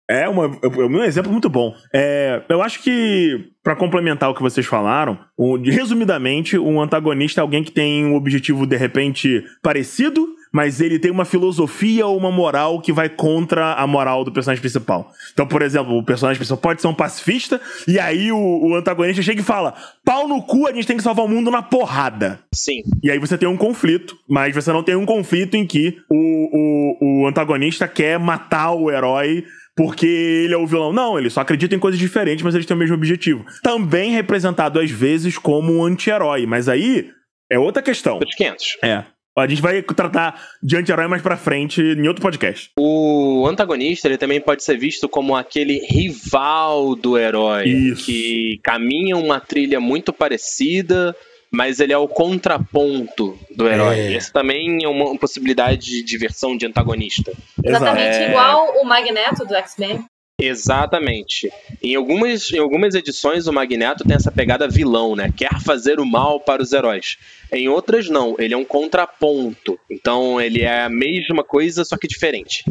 É 0.08 0.28
uma, 0.28 0.44
é 0.62 0.68
um 0.68 1.02
exemplo 1.02 1.32
muito 1.32 1.48
bom. 1.48 1.74
É, 1.92 2.40
eu 2.48 2.62
acho 2.62 2.80
que, 2.80 3.48
pra 3.62 3.74
complementar 3.74 4.30
o 4.30 4.34
que 4.34 4.42
vocês 4.42 4.64
falaram, 4.64 5.18
o- 5.36 5.56
resumidamente, 5.56 6.56
um 6.56 6.80
antagonista 6.80 7.40
é 7.40 7.42
alguém 7.42 7.64
que 7.64 7.72
tem 7.72 8.06
um 8.06 8.14
objetivo, 8.14 8.66
de 8.66 8.76
repente, 8.76 9.42
parecido, 9.62 10.28
mas 10.56 10.80
ele 10.80 10.98
tem 10.98 11.10
uma 11.10 11.26
filosofia 11.26 12.06
ou 12.06 12.16
uma 12.16 12.32
moral 12.32 12.80
que 12.80 12.90
vai 12.90 13.10
contra 13.10 13.74
a 13.74 13.86
moral 13.86 14.24
do 14.24 14.32
personagem 14.32 14.62
principal. 14.62 15.12
Então, 15.30 15.46
por 15.46 15.60
exemplo, 15.60 15.94
o 15.94 16.02
personagem 16.02 16.38
principal 16.38 16.56
pode 16.56 16.80
ser 16.80 16.88
um 16.88 16.94
pacifista, 16.94 17.60
e 17.86 18.00
aí 18.00 18.32
o, 18.32 18.38
o 18.38 18.74
antagonista 18.74 19.20
chega 19.20 19.42
e 19.42 19.44
fala: 19.44 19.74
pau 20.02 20.26
no 20.26 20.42
cu, 20.42 20.66
a 20.66 20.72
gente 20.72 20.86
tem 20.86 20.96
que 20.96 21.02
salvar 21.02 21.26
o 21.26 21.28
mundo 21.28 21.50
na 21.50 21.60
porrada. 21.60 22.40
Sim. 22.54 22.80
E 23.02 23.10
aí 23.10 23.18
você 23.18 23.36
tem 23.36 23.46
um 23.46 23.56
conflito, 23.56 24.16
mas 24.26 24.54
você 24.54 24.72
não 24.72 24.82
tem 24.82 24.96
um 24.96 25.04
conflito 25.04 25.56
em 25.56 25.66
que 25.66 25.98
o, 26.10 26.16
o, 26.16 27.24
o 27.24 27.26
antagonista 27.26 27.86
quer 27.86 28.18
matar 28.18 28.72
o 28.72 28.90
herói 28.90 29.44
porque 29.76 30.06
ele 30.06 30.54
é 30.54 30.56
o 30.56 30.66
vilão. 30.66 30.90
Não, 30.90 31.18
ele 31.18 31.28
só 31.28 31.42
acredita 31.42 31.74
em 31.74 31.78
coisas 31.78 32.00
diferentes, 32.00 32.42
mas 32.42 32.54
eles 32.54 32.66
têm 32.66 32.74
o 32.74 32.80
mesmo 32.80 32.94
objetivo. 32.94 33.44
Também 33.62 34.12
representado 34.12 34.80
às 34.80 34.90
vezes 34.90 35.36
como 35.36 35.74
um 35.74 35.84
anti-herói, 35.84 36.46
mas 36.46 36.66
aí 36.66 37.10
é 37.52 37.58
outra 37.58 37.82
questão. 37.82 38.14
Outros 38.14 38.34
500. 38.34 38.78
É. 38.82 39.04
A 39.38 39.46
gente 39.46 39.60
vai 39.60 39.82
tratar 39.82 40.40
de 40.62 40.76
anti-herói 40.76 41.06
mais 41.08 41.20
pra 41.20 41.36
frente 41.36 41.82
em 41.82 42.08
outro 42.08 42.22
podcast. 42.22 42.70
O 42.78 43.46
antagonista 43.46 44.08
ele 44.08 44.16
também 44.16 44.40
pode 44.40 44.64
ser 44.64 44.78
visto 44.78 45.08
como 45.08 45.36
aquele 45.36 45.78
rival 45.90 46.94
do 46.96 47.18
herói 47.18 47.68
Isso. 47.68 48.06
que 48.06 48.58
caminha 48.62 49.14
uma 49.16 49.38
trilha 49.38 49.78
muito 49.78 50.10
parecida, 50.10 51.14
mas 51.52 51.80
ele 51.80 51.92
é 51.92 51.98
o 51.98 52.08
contraponto 52.08 53.38
do 53.54 53.68
herói. 53.68 53.98
É. 53.98 54.12
Esse 54.14 54.32
também 54.32 54.82
é 54.82 54.88
uma 54.88 55.16
possibilidade 55.18 56.02
de 56.02 56.18
versão 56.18 56.56
de 56.56 56.64
antagonista. 56.66 57.30
Exatamente 57.62 58.16
É. 58.16 58.28
igual 58.30 58.80
o 58.80 58.84
Magneto 58.84 59.44
do 59.44 59.54
X-Men. 59.54 60.02
Exatamente. 60.38 61.50
Em 61.82 61.94
algumas, 61.94 62.52
em 62.52 62.58
algumas 62.58 62.94
edições, 62.94 63.46
o 63.46 63.52
Magneto 63.52 64.04
tem 64.04 64.16
essa 64.16 64.30
pegada 64.30 64.68
vilão, 64.68 65.16
né? 65.16 65.32
Quer 65.34 65.60
fazer 65.60 65.98
o 65.98 66.04
mal 66.04 66.38
para 66.40 66.62
os 66.62 66.72
heróis. 66.72 67.16
Em 67.50 67.68
outras, 67.68 68.08
não. 68.10 68.36
Ele 68.38 68.52
é 68.52 68.56
um 68.56 68.64
contraponto. 68.64 69.78
Então, 69.90 70.40
ele 70.40 70.62
é 70.62 70.82
a 70.84 70.90
mesma 70.90 71.42
coisa, 71.42 71.84
só 71.84 71.96
que 71.96 72.06
diferente. 72.06 72.64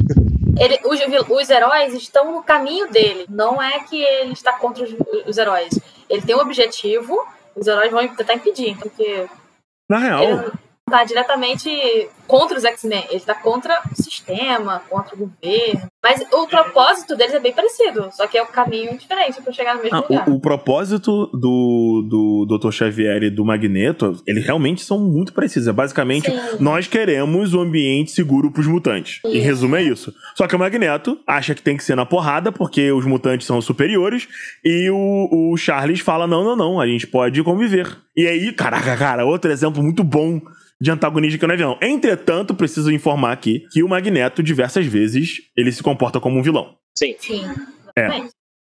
Ele, 0.59 0.79
os, 0.85 0.99
os 1.29 1.49
heróis 1.49 1.93
estão 1.95 2.33
no 2.33 2.43
caminho 2.43 2.89
dele. 2.91 3.25
Não 3.27 3.61
é 3.61 3.79
que 3.79 3.99
ele 3.99 4.33
está 4.33 4.53
contra 4.53 4.83
os, 4.83 4.93
os 5.25 5.37
heróis. 5.37 5.79
Ele 6.07 6.21
tem 6.21 6.35
um 6.35 6.41
objetivo, 6.41 7.17
os 7.55 7.65
heróis 7.65 7.91
vão 7.91 8.07
tentar 8.15 8.35
impedir. 8.35 8.77
Porque 8.77 9.25
Na 9.89 9.97
real, 9.97 10.23
ele 10.23 10.51
está 10.87 11.03
diretamente 11.03 11.67
contra 12.27 12.57
os 12.57 12.63
X-Men. 12.63 13.05
Ele 13.07 13.17
está 13.17 13.33
contra 13.33 13.81
o 13.91 13.95
sistema, 14.01 14.81
contra 14.87 15.15
o 15.15 15.17
governo. 15.17 15.89
Mas 16.03 16.21
o 16.31 16.47
propósito 16.47 17.15
deles 17.15 17.33
é 17.33 17.39
bem 17.39 17.53
parecido. 17.53 18.09
Só 18.11 18.27
que 18.27 18.37
é 18.37 18.43
um 18.43 18.47
caminho 18.47 18.95
diferente 18.95 19.41
para 19.41 19.51
chegar 19.51 19.75
no 19.75 19.81
mesmo 19.81 19.97
Ah, 19.97 20.01
lugar. 20.07 20.29
o, 20.29 20.35
o 20.35 20.39
propósito 20.39 21.25
do, 21.33 22.45
do 22.47 22.57
Dr. 22.59 22.71
Xavier 22.71 23.23
e 23.23 23.29
do 23.31 23.43
Magneto, 23.43 24.21
eles 24.27 24.45
realmente 24.45 24.83
são 24.83 24.99
muito 24.99 25.33
parecidos. 25.33 25.67
É 25.67 25.73
basicamente, 25.73 26.29
Sim. 26.29 26.39
nós 26.59 26.87
queremos 26.87 27.55
um 27.55 27.61
ambiente 27.61 28.11
seguro 28.11 28.51
pros 28.51 28.67
mutantes. 28.67 29.21
Em 29.25 29.39
resumo, 29.39 29.75
é 29.75 29.81
isso. 29.81 30.13
Só 30.35 30.45
que 30.47 30.55
o 30.55 30.59
Magneto 30.59 31.17
acha 31.25 31.55
que 31.55 31.63
tem 31.63 31.75
que 31.75 31.83
ser 31.83 31.95
na 31.95 32.05
porrada, 32.05 32.51
porque 32.51 32.91
os 32.91 33.05
mutantes 33.05 33.47
são 33.47 33.59
superiores, 33.59 34.27
e 34.63 34.87
o, 34.91 35.51
o 35.51 35.57
Charles 35.57 35.99
fala: 36.01 36.27
não, 36.27 36.43
não, 36.43 36.55
não, 36.55 36.79
a 36.79 36.85
gente 36.85 37.07
pode 37.07 37.41
conviver. 37.41 37.97
E 38.15 38.27
aí, 38.27 38.53
caraca, 38.53 38.95
cara, 38.95 39.25
outro 39.25 39.51
exemplo 39.51 39.81
muito 39.81 40.03
bom 40.03 40.39
de 40.81 40.91
antagonista 40.91 41.37
que 41.37 41.47
não 41.47 41.53
é 41.53 41.57
vilão. 41.57 41.77
Entretanto, 41.81 42.53
preciso 42.55 42.91
informar 42.91 43.31
aqui 43.31 43.65
que 43.71 43.81
o 43.83 43.87
Magneto, 43.89 44.43
diversas 44.43 44.85
vezes, 44.85 45.37
ele 45.55 45.71
se 45.71 45.81
comporta 45.81 46.19
como 46.19 46.39
um 46.39 46.41
vilão. 46.43 46.75
Sim. 46.97 47.15
Sim. 47.19 47.45
É, 47.97 48.01
exatamente. 48.05 48.31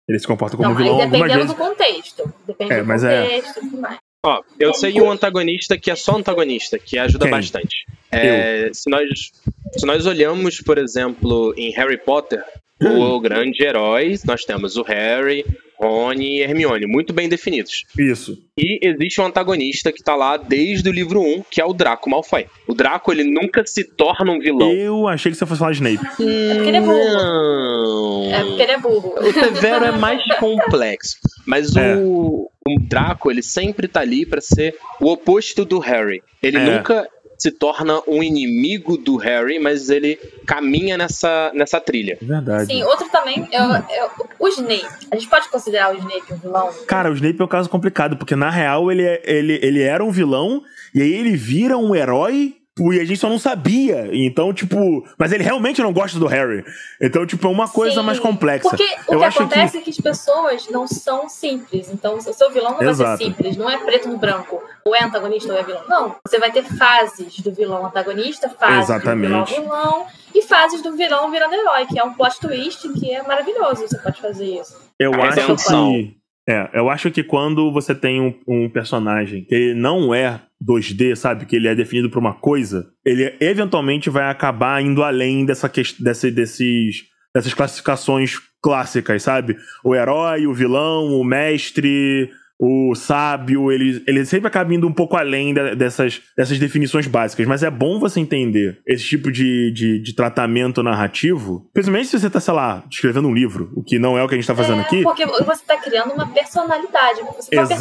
Ele 0.09 0.19
se 0.19 0.27
comporta 0.27 0.57
como 0.57 0.69
Não, 0.69 0.75
um 0.75 0.79
vilão 0.79 1.01
algumas 1.01 1.11
dependendo 1.13 1.39
vezes. 1.41 1.55
do 1.55 1.57
contexto. 1.57 2.35
Depende 2.47 2.73
É, 2.73 2.81
do 2.81 2.87
mas 2.87 3.05
é- 3.05 3.23
contexto 3.23 3.57
e 3.57 3.61
tudo 3.61 3.81
mais. 3.81 3.99
Ó, 4.25 4.41
eu 4.59 4.73
sei 4.75 5.01
um 5.01 5.11
antagonista 5.11 5.77
que 5.77 5.91
é 5.91 5.97
só 5.97 6.17
antagonista, 6.17 6.79
que 6.79 6.97
ajuda 6.97 7.25
Quem? 7.25 7.31
bastante. 7.33 7.85
É, 8.11 8.71
se, 8.73 8.89
nós, 8.89 9.09
se 9.77 9.85
nós 9.87 10.07
olhamos, 10.07 10.61
por 10.61 10.79
exemplo, 10.79 11.53
em 11.57 11.71
Harry 11.73 11.99
Potter, 11.99 12.43
Hum. 12.81 12.99
o 13.15 13.21
grande 13.21 13.63
herói, 13.65 14.17
nós 14.25 14.45
temos 14.45 14.77
o 14.77 14.83
Harry, 14.83 15.45
Rony 15.83 16.39
e 16.39 16.43
Hermione, 16.43 16.87
muito 16.87 17.13
bem 17.13 17.29
definidos. 17.29 17.85
Isso. 17.99 18.39
E 18.57 18.79
existe 18.87 19.21
um 19.21 19.27
antagonista 19.27 19.91
que 19.93 20.03
tá 20.03 20.15
lá 20.15 20.37
desde 20.37 20.89
o 20.89 20.93
livro 20.93 21.21
1, 21.21 21.43
que 21.51 21.61
é 21.61 21.65
o 21.65 21.73
Draco 21.73 22.09
Malfoy. 22.09 22.47
O 22.67 22.75
Draco, 22.75 23.11
ele 23.13 23.25
nunca 23.25 23.65
se 23.67 23.85
torna 23.85 24.31
um 24.33 24.39
vilão. 24.39 24.71
Eu 24.73 25.09
achei 25.09 25.33
que 25.33 25.39
você 25.39 25.47
fosse 25.47 25.59
falar 25.59 25.73
de 25.73 25.79
Snape. 25.79 26.05
É 26.23 26.55
porque 26.55 26.69
ele 26.69 26.77
é 26.77 26.81
burro. 26.81 27.13
Não. 27.13 28.35
É 28.35 28.45
porque 28.45 28.63
ele 28.63 28.73
é 28.73 28.79
burro. 28.79 29.15
O 29.19 29.33
Severo 29.33 29.85
é 29.85 29.93
mais 29.93 30.23
complexo. 30.39 31.17
Mas 31.47 31.75
É. 31.77 31.97
o, 31.97 32.49
o 32.67 32.81
Draco, 32.89 33.31
ele 33.31 33.43
sempre 33.43 33.89
tá 33.89 34.01
ali 34.01 34.25
pra 34.25 34.41
ser 34.41 34.77
o 35.01 35.11
oposto 35.11 35.65
do 35.65 35.79
Harry. 35.79 36.23
Ele 36.43 36.59
É. 36.59 36.61
nunca 36.61 37.09
se 37.43 37.51
torna 37.51 38.01
um 38.07 38.23
inimigo 38.23 38.97
do 38.97 39.17
Harry, 39.17 39.59
mas 39.59 39.91
ele 39.91 40.17
caminha 40.47 40.97
nessa, 40.97 41.51
nessa 41.55 41.81
trilha. 41.81 42.17
Verdade. 42.23 42.67
Sim, 42.67 42.83
outro 42.85 43.09
também 43.11 43.49
é, 43.51 43.61
o- 43.63 43.75
é 43.75 44.11
o 44.39 44.49
Snape. 44.49 44.87
A 45.11 45.17
gente 45.17 45.29
pode 45.29 45.49
considerar 45.49 45.93
o 45.93 45.99
Snape 45.99 46.33
um 46.33 46.37
vilão? 46.37 46.71
Cara, 46.87 47.11
o 47.11 47.15
Snape 47.15 47.41
é 47.41 47.45
um 47.45 47.49
caso 47.49 47.69
complicado, 47.69 48.17
porque 48.17 48.37
na 48.37 48.49
real 48.49 48.93
ele, 48.93 49.03
é- 49.03 49.21
ele, 49.25 49.59
ele 49.63 49.83
era 49.83 50.05
um 50.05 50.11
vilão, 50.11 50.63
e 50.95 51.03
aí 51.03 51.13
ele 51.13 51.37
vira 51.37 51.77
um 51.77 51.95
herói, 51.97 52.55
e 52.79 53.01
a 53.01 53.05
gente 53.05 53.19
só 53.21 53.29
não 53.29 53.39
sabia. 53.39 54.09
Então, 54.13 54.53
tipo. 54.53 55.07
Mas 55.19 55.33
ele 55.33 55.45
realmente 55.45 55.83
não 55.83 55.93
gosta 55.93 56.19
do 56.19 56.27
Harry. 56.27 56.65
Então, 57.01 57.27
tipo, 57.27 57.47
é 57.47 57.51
uma 57.51 57.69
coisa 57.69 58.01
Sim, 58.01 58.07
mais 58.07 58.19
complexa. 58.19 58.69
Porque 58.69 58.85
o 59.09 59.15
Eu 59.15 59.19
que 59.19 59.25
acho 59.25 59.39
acontece 59.41 59.79
é 59.79 59.81
que 59.81 59.91
as 59.91 59.99
pessoas 59.99 60.69
não 60.71 60.87
são 60.87 61.29
simples. 61.29 61.91
Então, 61.91 62.17
o 62.17 62.21
seu 62.21 62.51
vilão 62.51 62.73
não 62.73 62.83
Exato. 62.83 63.09
vai 63.09 63.17
ser 63.19 63.25
simples. 63.25 63.57
Não 63.57 63.69
é 63.69 63.79
preto 63.79 64.09
no 64.09 64.17
branco. 64.17 64.63
Ou 64.85 64.97
é 64.97 65.05
antagonista 65.05 65.53
ou 65.53 65.59
é 65.59 65.63
vilão. 65.63 65.85
Não. 65.89 66.17
Você 66.27 66.39
vai 66.39 66.51
ter 66.51 66.65
fases 66.65 67.39
do 67.41 67.53
vilão 67.53 67.85
antagonista, 67.87 68.49
fases 68.49 68.89
Exatamente. 68.91 69.29
do 69.29 69.45
vilão 69.45 69.73
vilão 69.73 70.07
e 70.35 70.43
fases 70.43 70.83
do 70.83 70.97
vilão 70.97 71.31
virando 71.31 71.55
herói, 71.55 71.87
que 71.87 71.99
é 71.99 72.05
um 72.05 72.15
plot 72.15 72.41
twist 72.41 72.89
que 72.89 73.13
é 73.13 73.23
maravilhoso. 73.23 73.87
Você 73.87 73.99
pode 73.99 74.21
fazer 74.21 74.61
isso. 74.61 74.77
Eu 74.99 75.13
A 75.15 75.29
acho 75.29 75.41
redenção. 75.41 75.93
que. 75.93 76.17
É, 76.49 76.71
eu 76.75 76.91
acho 76.91 77.09
que 77.13 77.23
quando 77.23 77.73
você 77.73 77.95
tem 77.95 78.21
um, 78.21 78.35
um 78.49 78.69
personagem 78.69 79.45
que 79.45 79.55
ele 79.55 79.75
não 79.75 80.13
é 80.13 80.41
2D, 80.67 81.15
sabe? 81.17 81.47
Que 81.47 81.57
ele 81.57 81.69
é 81.69 81.75
definido 81.75 82.09
por 82.11 82.19
uma 82.19 82.35
coisa, 82.35 82.87
ele 83.05 83.35
eventualmente 83.41 84.09
vai 84.11 84.31
acabar 84.31 84.83
indo 84.83 85.03
além 85.03 85.45
dessa 85.45 85.71
desse, 85.99 86.31
desses, 86.31 87.03
dessas 87.35 87.55
classificações 87.55 88.37
clássicas, 88.63 89.23
sabe? 89.23 89.57
O 89.85 89.95
herói, 89.95 90.47
o 90.47 90.55
vilão, 90.55 91.07
o 91.19 91.25
mestre, 91.25 92.31
o 92.65 92.95
sábio, 92.95 93.73
ele, 93.73 94.01
ele 94.07 94.25
sempre 94.25 94.47
acaba 94.47 94.73
indo 94.73 94.87
um 94.87 94.93
pouco 94.93 95.17
além 95.17 95.53
da- 95.53 95.75
dessas, 95.75 96.23
dessas 96.37 96.61
definições 96.61 97.09
básicas. 97.09 97.45
Mas 97.45 97.65
é 97.65 97.71
bom 97.71 97.99
você 97.99 98.21
entender 98.21 98.79
esse 98.87 99.05
tipo 99.05 99.33
de, 99.33 99.73
de, 99.73 99.99
de 100.01 100.15
tratamento 100.15 100.81
narrativo, 100.81 101.69
principalmente 101.75 102.07
se 102.11 102.21
você 102.21 102.31
tá, 102.31 102.39
sei 102.39 102.55
lá, 102.55 102.85
escrevendo 102.89 103.27
um 103.27 103.35
livro, 103.35 103.73
o 103.75 103.83
que 103.83 103.99
não 103.99 104.17
é 104.17 104.23
o 104.23 104.29
que 104.29 104.35
a 104.37 104.39
gente 104.39 104.47
tá 104.47 104.55
fazendo 104.55 104.79
É, 104.79 104.85
aqui. 104.85 105.03
Porque 105.03 105.27
você 105.27 105.65
tá 105.67 105.77
criando 105.77 106.13
uma 106.13 106.29
personalidade. 106.29 107.21
Você, 107.37 107.57
uma 107.57 107.67
personalidade, 107.67 107.73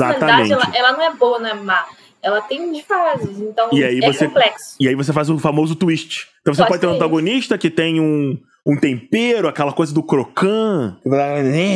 Exatamente. 0.52 0.52
ela, 0.54 0.72
ela 0.76 0.92
não 0.94 1.04
é 1.04 1.14
boa, 1.14 1.38
não 1.38 1.48
é 1.50 1.54
má. 1.54 1.86
Ela 2.24 2.42
tem 2.42 2.72
de 2.72 2.84
fases. 2.84 3.40
Então, 3.40 3.70
E 3.72 3.84
aí 3.84 4.00
é 4.00 4.12
você- 4.14 4.28
complexo. 4.28 4.76
E 4.80 4.88
aí 4.88 4.96
você 4.96 5.12
faz 5.12 5.30
o 5.30 5.38
famoso 5.40 5.76
twist. 5.76 6.28
Então 6.42 6.54
você 6.54 6.62
Pode 6.62 6.70
pode 6.70 6.82
ter 6.82 6.88
um 6.88 6.94
antagonista 6.96 7.58
que 7.58 7.70
tem 7.70 8.00
um, 8.00 8.38
um 8.66 8.76
tempero, 8.78 9.48
aquela 9.48 9.74
coisa 9.74 9.94
do 9.94 10.04
crocan, 10.04 10.98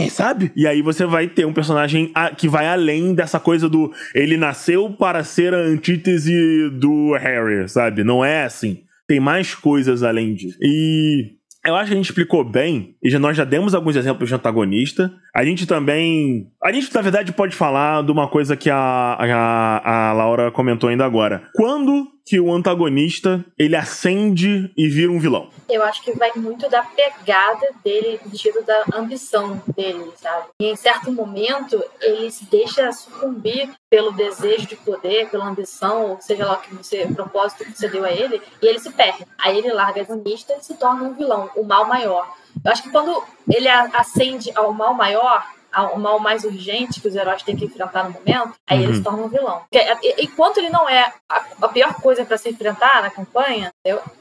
sabe? 0.10 0.52
E 0.56 0.68
aí 0.68 0.82
você 0.82 1.06
vai 1.06 1.28
ter 1.28 1.46
um 1.46 1.54
personagem 1.54 2.12
que 2.38 2.48
vai 2.48 2.68
além 2.68 3.14
dessa 3.14 3.40
coisa 3.40 3.68
do 3.70 3.92
ele 4.14 4.38
nasceu 4.38 4.90
para 4.92 5.24
ser 5.24 5.54
a 5.54 5.58
antítese 5.58 6.70
do 6.72 7.14
Harry, 7.14 7.68
sabe? 7.70 8.04
Não 8.04 8.24
é 8.24 8.44
assim. 8.44 8.84
Tem 9.08 9.20
mais 9.20 9.54
coisas 9.54 10.02
além 10.04 10.34
disso. 10.34 10.58
E 10.62 11.34
eu 11.66 11.76
acho 11.76 11.88
que 11.88 11.94
a 11.94 11.98
gente 11.98 12.10
explicou 12.10 12.44
bem, 12.44 12.96
e 13.04 13.10
já, 13.10 13.20
nós 13.20 13.36
já 13.36 13.44
demos 13.44 13.74
alguns 13.74 13.96
exemplos 13.96 14.30
de 14.30 14.36
antagonista. 14.36 15.12
A 15.34 15.44
gente 15.44 15.66
também. 15.66 16.48
A 16.64 16.72
gente, 16.72 16.94
na 16.94 17.02
verdade, 17.02 17.32
pode 17.34 17.56
falar 17.56 18.04
de 18.04 18.12
uma 18.12 18.28
coisa 18.28 18.56
que 18.56 18.70
a, 18.70 18.78
a, 18.78 20.10
a 20.10 20.14
Laura 20.14 20.52
comentou 20.52 20.90
ainda 20.90 21.06
agora. 21.06 21.44
Quando 21.54 22.15
que 22.26 22.40
o 22.40 22.52
antagonista 22.52 23.46
ele 23.58 23.76
acende 23.76 24.72
e 24.76 24.88
vira 24.88 25.12
um 25.12 25.20
vilão? 25.20 25.50
Eu 25.70 25.84
acho 25.84 26.02
que 26.02 26.12
vai 26.14 26.32
muito 26.36 26.68
da 26.70 26.82
pegada 26.82 27.68
dele, 27.84 28.20
no 28.24 28.32
sentido 28.32 28.64
da 28.64 28.86
ambição 28.94 29.62
dele, 29.76 30.12
sabe? 30.16 30.48
E 30.60 30.66
em 30.66 30.76
certo 30.76 31.12
momento, 31.12 31.84
ele 32.02 32.32
se 32.32 32.46
deixa 32.46 32.92
sucumbir 32.92 33.70
pelo 33.90 34.12
desejo 34.12 34.68
de 34.68 34.76
poder, 34.76 35.30
pela 35.30 35.46
ambição, 35.46 36.12
ou 36.12 36.22
seja 36.22 36.46
lá 36.46 36.54
o 36.54 36.62
que 36.62 36.74
você, 36.74 37.04
o 37.04 37.14
propósito 37.14 37.64
que 37.64 37.78
você 37.78 37.88
deu 37.88 38.04
a 38.04 38.12
ele, 38.12 38.42
e 38.62 38.68
ele 38.68 38.80
se 38.80 38.92
perde. 38.92 39.26
Aí 39.38 39.58
ele 39.58 39.72
larga 39.72 40.02
a 40.02 40.04
antagonista 40.04 40.54
e 40.54 40.64
se 40.64 40.74
torna 40.76 41.04
um 41.04 41.14
vilão, 41.14 41.50
o 41.56 41.64
mal 41.64 41.86
maior. 41.88 42.28
Eu 42.64 42.72
acho 42.72 42.84
que 42.84 42.90
quando 42.90 43.24
ele 43.48 43.68
acende 43.68 44.52
ao 44.56 44.74
mal 44.74 44.94
maior, 44.94 45.46
ao 45.76 46.00
mal 46.00 46.20
mais 46.20 46.44
urgente 46.44 47.02
que 47.02 47.08
os 47.08 47.16
heróis 47.16 47.44
têm 47.44 47.56
que 47.56 47.66
enfrentar 47.66 48.06
no 48.06 48.12
momento, 48.12 48.54
aí 48.68 48.80
ele 48.82 48.88
Uhum. 48.88 48.96
se 48.96 49.04
torna 49.04 49.24
um 49.24 49.28
vilão. 49.30 49.62
Enquanto 50.18 50.58
ele 50.58 50.70
não 50.70 50.88
é 50.88 51.12
a, 51.30 51.42
a 51.62 51.68
pior 51.68 51.94
coisa 51.96 52.24
para 52.26 52.38
se 52.38 52.50
enfrentar 52.50 53.02
na 53.02 53.10
campanha, 53.10 53.70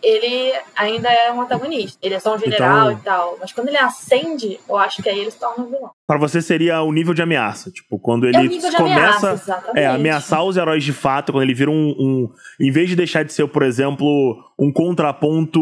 ele 0.03 0.53
ainda 0.77 1.09
é 1.11 1.33
um 1.33 1.41
antagonista. 1.43 1.99
Ele 2.03 2.15
é 2.15 2.19
só 2.21 2.35
um 2.35 2.39
general 2.39 2.91
Então- 2.91 2.99
e 3.01 3.05
tal. 3.05 3.37
Mas 3.41 3.53
quando 3.53 3.69
ele 3.69 3.77
acende, 3.77 4.59
eu 4.69 4.77
acho 4.77 5.03
que 5.03 5.09
aí 5.09 5.19
ele 5.19 5.31
se 5.31 5.39
torna 5.39 5.65
um 5.65 5.69
vilão. 5.71 5.91
Pra 6.07 6.19
você 6.19 6.43
seria 6.43 6.83
o 6.83 6.93
nível 6.93 7.15
de 7.15 7.23
ameaça. 7.23 7.71
Tipo, 7.71 7.99
quando 7.99 8.25
é 8.27 8.27
o 8.27 8.31
ele 8.41 8.49
nível 8.49 8.71
de 8.71 8.77
começa. 8.77 9.01
ameaça, 9.01 9.33
exatamente. 9.33 9.79
É, 9.79 9.87
ameaçar 9.87 10.43
os 10.45 10.57
heróis 10.57 10.83
de 10.85 10.93
fato, 10.93 11.33
quando 11.33 11.43
ele 11.45 11.55
vira 11.55 11.71
um, 11.71 11.95
um- 11.99 12.29
Em 12.61 12.71
vez 12.71 12.89
de 12.89 12.97
deixar 12.97 13.25
de 13.25 13.33
ser, 13.33 13.47
por 13.49 13.63
exemplo, 13.63 14.07
um 14.59 14.73
contraponto 14.73 15.61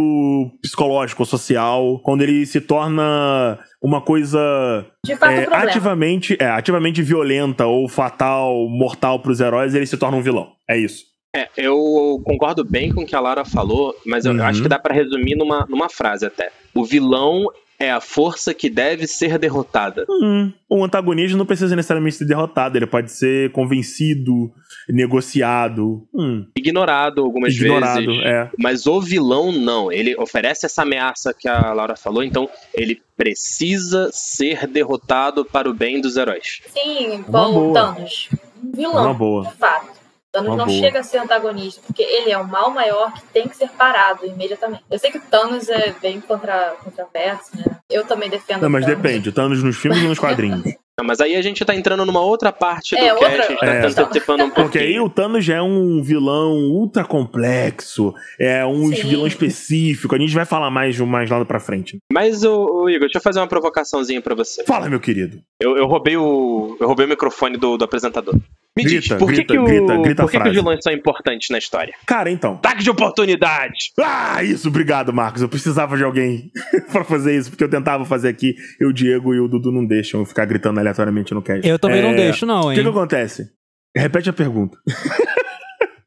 psicológico, 0.61 1.25
social, 1.25 1.99
quando 2.03 2.23
ele 2.23 2.45
se 2.47 2.61
torna 2.61 3.59
uma 3.83 4.01
coisa 4.01 4.87
De 5.05 5.17
fato, 5.17 5.33
é, 5.33 5.45
ativamente, 5.57 6.37
é, 6.41 6.47
ativamente 6.47 7.03
violenta 7.03 7.67
ou 7.67 7.89
fatal, 7.89 8.69
mortal 8.69 9.21
pros 9.21 9.41
heróis, 9.41 9.75
ele 9.75 9.87
se 9.87 9.97
torna 9.97 10.17
um 10.17 10.23
vilão. 10.23 10.53
É 10.69 10.79
isso. 10.79 11.05
É, 11.35 11.49
eu 11.57 12.21
concordo 12.27 12.63
bem 12.63 12.93
com 12.93 13.03
o 13.03 13.07
que 13.07 13.17
a 13.17 13.21
Lara 13.21 13.43
falou, 13.45 13.95
mas 14.07 14.27
eu 14.27 14.33
Uhum. 14.35 14.43
acho 14.45 14.63
que 14.63 14.69
dá 14.69 14.79
pra 14.79 14.95
resumir 14.95 15.35
numa, 15.35 15.67
numa 15.69 15.89
frase 15.89 16.27
até. 16.27 16.51
O 16.75 16.85
vilão 16.85 17.47
é 17.83 17.91
a 17.91 18.01
força 18.01 18.55
que 18.55 18.69
deve 18.71 19.07
ser 19.07 19.39
derrotada. 19.39 20.05
Hum, 20.09 20.53
o 20.69 20.85
antagonista 20.85 21.37
não 21.37 21.47
precisa 21.47 21.75
necessariamente 21.77 22.17
ser 22.17 22.25
derrotado, 22.27 22.77
ele 22.79 22.87
pode 22.87 23.11
ser 23.13 23.51
convencido, 23.53 24.53
negociado, 24.89 26.07
hum, 26.15 26.47
Ignorado 26.57 27.23
algumas 27.23 27.55
ignorado. 27.55 28.07
vezes. 28.07 28.23
É. 28.25 28.51
Mas 28.59 28.87
o 28.87 29.01
vilão 29.01 29.53
não. 29.53 29.91
Ele 29.93 30.15
oferece 30.17 30.67
essa 30.67 30.83
ameaça 30.83 31.35
que 31.35 31.49
a 31.49 31.73
Laura 31.73 31.97
falou, 31.97 32.23
então 32.23 32.49
ele 32.75 33.01
precisa 33.17 34.11
ser 34.13 34.67
derrotado 34.67 35.45
para 35.45 35.69
o 35.69 35.75
bem 35.75 36.01
dos 36.01 36.17
heróis. 36.17 36.61
Sim, 36.73 37.23
boa. 37.29 37.49
o 37.49 37.73
Thanos. 37.73 38.29
Um 38.63 38.73
vilão, 38.73 39.05
Uma 39.05 39.15
boa. 39.15 39.45
de 39.47 39.53
fato. 39.57 40.02
Thanos 40.33 40.49
Uma 40.49 40.57
não 40.57 40.67
boa. 40.67 40.79
chega 40.79 41.01
a 41.01 41.03
ser 41.03 41.19
antagonista, 41.19 41.83
porque 41.87 42.03
ele 42.03 42.31
é 42.31 42.39
um 42.39 42.45
mal 42.45 42.71
maior 42.71 43.13
que 43.13 43.23
tem 43.35 43.47
que 43.47 43.55
ser 43.57 43.69
parado 43.71 44.25
imediatamente. 44.25 44.83
Eu 44.91 44.99
sei 44.99 45.11
que 45.11 45.19
o 45.19 45.23
Thanos 45.23 45.69
é 45.69 45.95
bem 46.01 46.21
contra, 46.23 46.75
controverso, 46.83 47.51
né? 47.57 47.65
Eu 47.91 48.05
também 48.07 48.31
defendo 48.31 48.63
Não, 48.63 48.71
mas 48.71 48.85
o 48.85 48.87
Thanos. 48.87 49.03
depende, 49.03 49.29
o 49.29 49.33
Thanos 49.33 49.63
nos 49.63 49.77
filmes 49.77 50.03
ou 50.03 50.09
nos 50.09 50.19
quadrinhos? 50.19 50.65
Não, 50.99 51.07
mas 51.07 51.21
aí 51.21 51.37
a 51.37 51.43
gente 51.43 51.65
tá 51.65 51.75
entrando 51.75 52.05
numa 52.07 52.21
outra 52.21 52.53
parte 52.53 52.95
do 52.95 53.03
É, 53.03 53.09
cast, 53.09 53.25
outra- 53.25 53.45
a 53.45 53.49
gente 53.49 53.59
tá 53.61 53.67
É. 54.03 54.05
antecipando 54.05 54.45
um 54.45 54.51
Porque 54.51 54.79
aí 54.79 55.01
o 55.01 55.09
Thanos 55.09 55.45
já 55.45 55.57
é 55.57 55.63
um 55.63 56.03
vilão 56.03 56.53
ultra 56.53 57.05
complexo, 57.05 58.15
é 58.39 58.65
um 58.65 58.87
Sim. 58.89 59.09
vilão 59.09 59.27
específico. 59.27 60.15
A 60.15 60.19
gente 60.19 60.35
vai 60.35 60.45
falar 60.45 60.71
mais, 60.71 60.99
mais 61.01 61.29
lá 61.31 61.43
pra 61.45 61.59
frente. 61.61 61.99
Mas, 62.13 62.45
ô, 62.45 62.83
ô, 62.85 62.89
Igor, 62.89 63.01
deixa 63.09 63.19
eu 63.19 63.23
fazer 63.23 63.41
uma 63.41 63.47
provocaçãozinha 63.47 64.21
pra 64.21 64.35
você. 64.35 64.65
Fala, 64.65 64.89
meu 64.89 65.01
querido. 65.01 65.41
Eu, 65.61 65.77
eu 65.77 65.87
roubei 65.87 66.17
o. 66.17 66.77
Eu 66.81 66.87
roubei 66.87 67.07
o 67.07 67.09
microfone 67.09 67.57
do, 67.57 67.77
do 67.79 67.85
apresentador. 67.85 68.35
Me 68.75 68.85
Grita, 68.85 69.01
diz, 69.01 69.09
por 69.19 69.29
que, 69.29 69.35
grita, 69.35 69.53
que, 69.53 69.59
o, 69.59 69.65
grita, 69.65 69.97
grita 69.99 70.23
por 70.23 70.31
que, 70.31 70.41
que 70.41 70.49
os 70.49 70.55
vilões 70.55 70.79
são 70.83 70.93
importantes 70.95 71.51
na 71.51 71.59
história? 71.59 71.93
Cara, 72.07 72.31
então. 72.31 72.55
Ataque 72.55 72.83
de 72.83 72.89
oportunidade! 72.89 73.93
Ah, 74.01 74.43
isso, 74.43 74.69
obrigado, 74.69 75.13
Marcos. 75.13 75.43
Eu 75.43 75.49
precisava 75.49 75.95
de 75.95 76.03
alguém 76.05 76.51
pra 76.91 77.05
fazer 77.05 77.37
isso, 77.37 77.51
porque 77.51 77.63
eu 77.63 77.69
tentava 77.69 78.07
fazer 78.07 78.29
aqui 78.29 78.55
e 78.81 78.87
o 78.87 78.93
Diego 78.93 79.35
e 79.35 79.41
o 79.41 79.47
Dudu 79.47 79.71
não 79.71 79.85
deixam 79.85 80.21
eu 80.21 80.27
ficar 80.27 80.47
gritando 80.47 80.81
aleatoriamente 80.81 81.35
no 81.35 81.43
cast. 81.43 81.69
Eu 81.69 81.79
também 81.79 81.99
É, 81.99 82.03
não 82.03 82.15
deixo, 82.15 82.47
não, 82.47 82.67
O 82.69 82.71
hein? 82.73 82.77
que, 82.79 82.83
que 82.83 82.89
acontece? 82.89 83.51
Repete 83.95 84.31
a 84.31 84.33
pergunta. 84.33 84.79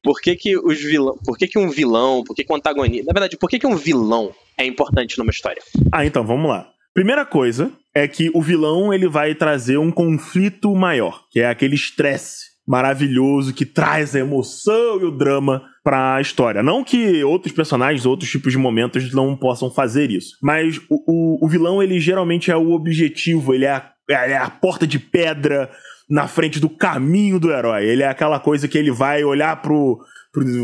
Por 0.03 0.21
que, 0.21 0.35
que 0.35 0.55
os 0.55 0.79
vilão. 0.79 1.17
Por 1.25 1.35
que, 1.35 1.47
que 1.47 1.57
um 1.57 1.67
vilão, 1.67 2.23
por 2.23 2.35
que, 2.35 2.43
que 2.43 2.53
um 2.53 2.55
antagonista. 2.55 3.05
Na 3.07 3.13
verdade, 3.13 3.37
por 3.37 3.49
que, 3.49 3.57
que 3.57 3.65
um 3.65 3.75
vilão 3.75 4.31
é 4.55 4.63
importante 4.63 5.17
numa 5.17 5.31
história? 5.31 5.59
Ah, 5.91 6.05
então, 6.05 6.23
vamos 6.23 6.47
lá. 6.47 6.67
Primeira 6.93 7.25
coisa 7.25 7.71
é 7.93 8.07
que 8.07 8.29
o 8.35 8.39
vilão 8.39 8.93
ele 8.93 9.07
vai 9.07 9.33
trazer 9.33 9.77
um 9.79 9.89
conflito 9.91 10.73
maior, 10.75 11.23
que 11.31 11.39
é 11.39 11.47
aquele 11.49 11.73
estresse 11.73 12.54
maravilhoso 12.67 13.53
que 13.53 13.65
traz 13.65 14.15
a 14.15 14.19
emoção 14.19 14.99
e 14.99 15.05
o 15.05 15.11
drama 15.11 15.63
pra 15.83 16.19
história. 16.19 16.63
Não 16.63 16.83
que 16.83 17.23
outros 17.23 17.53
personagens, 17.53 18.05
outros 18.05 18.29
tipos 18.29 18.51
de 18.51 18.57
momentos 18.57 19.13
não 19.13 19.35
possam 19.35 19.69
fazer 19.69 20.09
isso, 20.09 20.35
mas 20.41 20.77
o, 20.89 21.03
o, 21.05 21.45
o 21.45 21.47
vilão 21.47 21.81
ele 21.81 21.99
geralmente 21.99 22.49
é 22.49 22.55
o 22.55 22.71
objetivo, 22.71 23.53
ele 23.53 23.65
é 23.65 23.71
a, 23.71 23.91
ele 24.23 24.33
é 24.33 24.37
a 24.37 24.49
porta 24.49 24.87
de 24.87 24.97
pedra 24.97 25.69
na 26.09 26.27
frente 26.27 26.59
do 26.59 26.69
caminho 26.69 27.39
do 27.39 27.51
herói. 27.51 27.85
Ele 27.85 28.03
é 28.03 28.07
aquela 28.07 28.39
coisa 28.39 28.67
que 28.67 28.77
ele 28.77 28.91
vai 28.91 29.23
olhar 29.23 29.61
pro- 29.61 29.99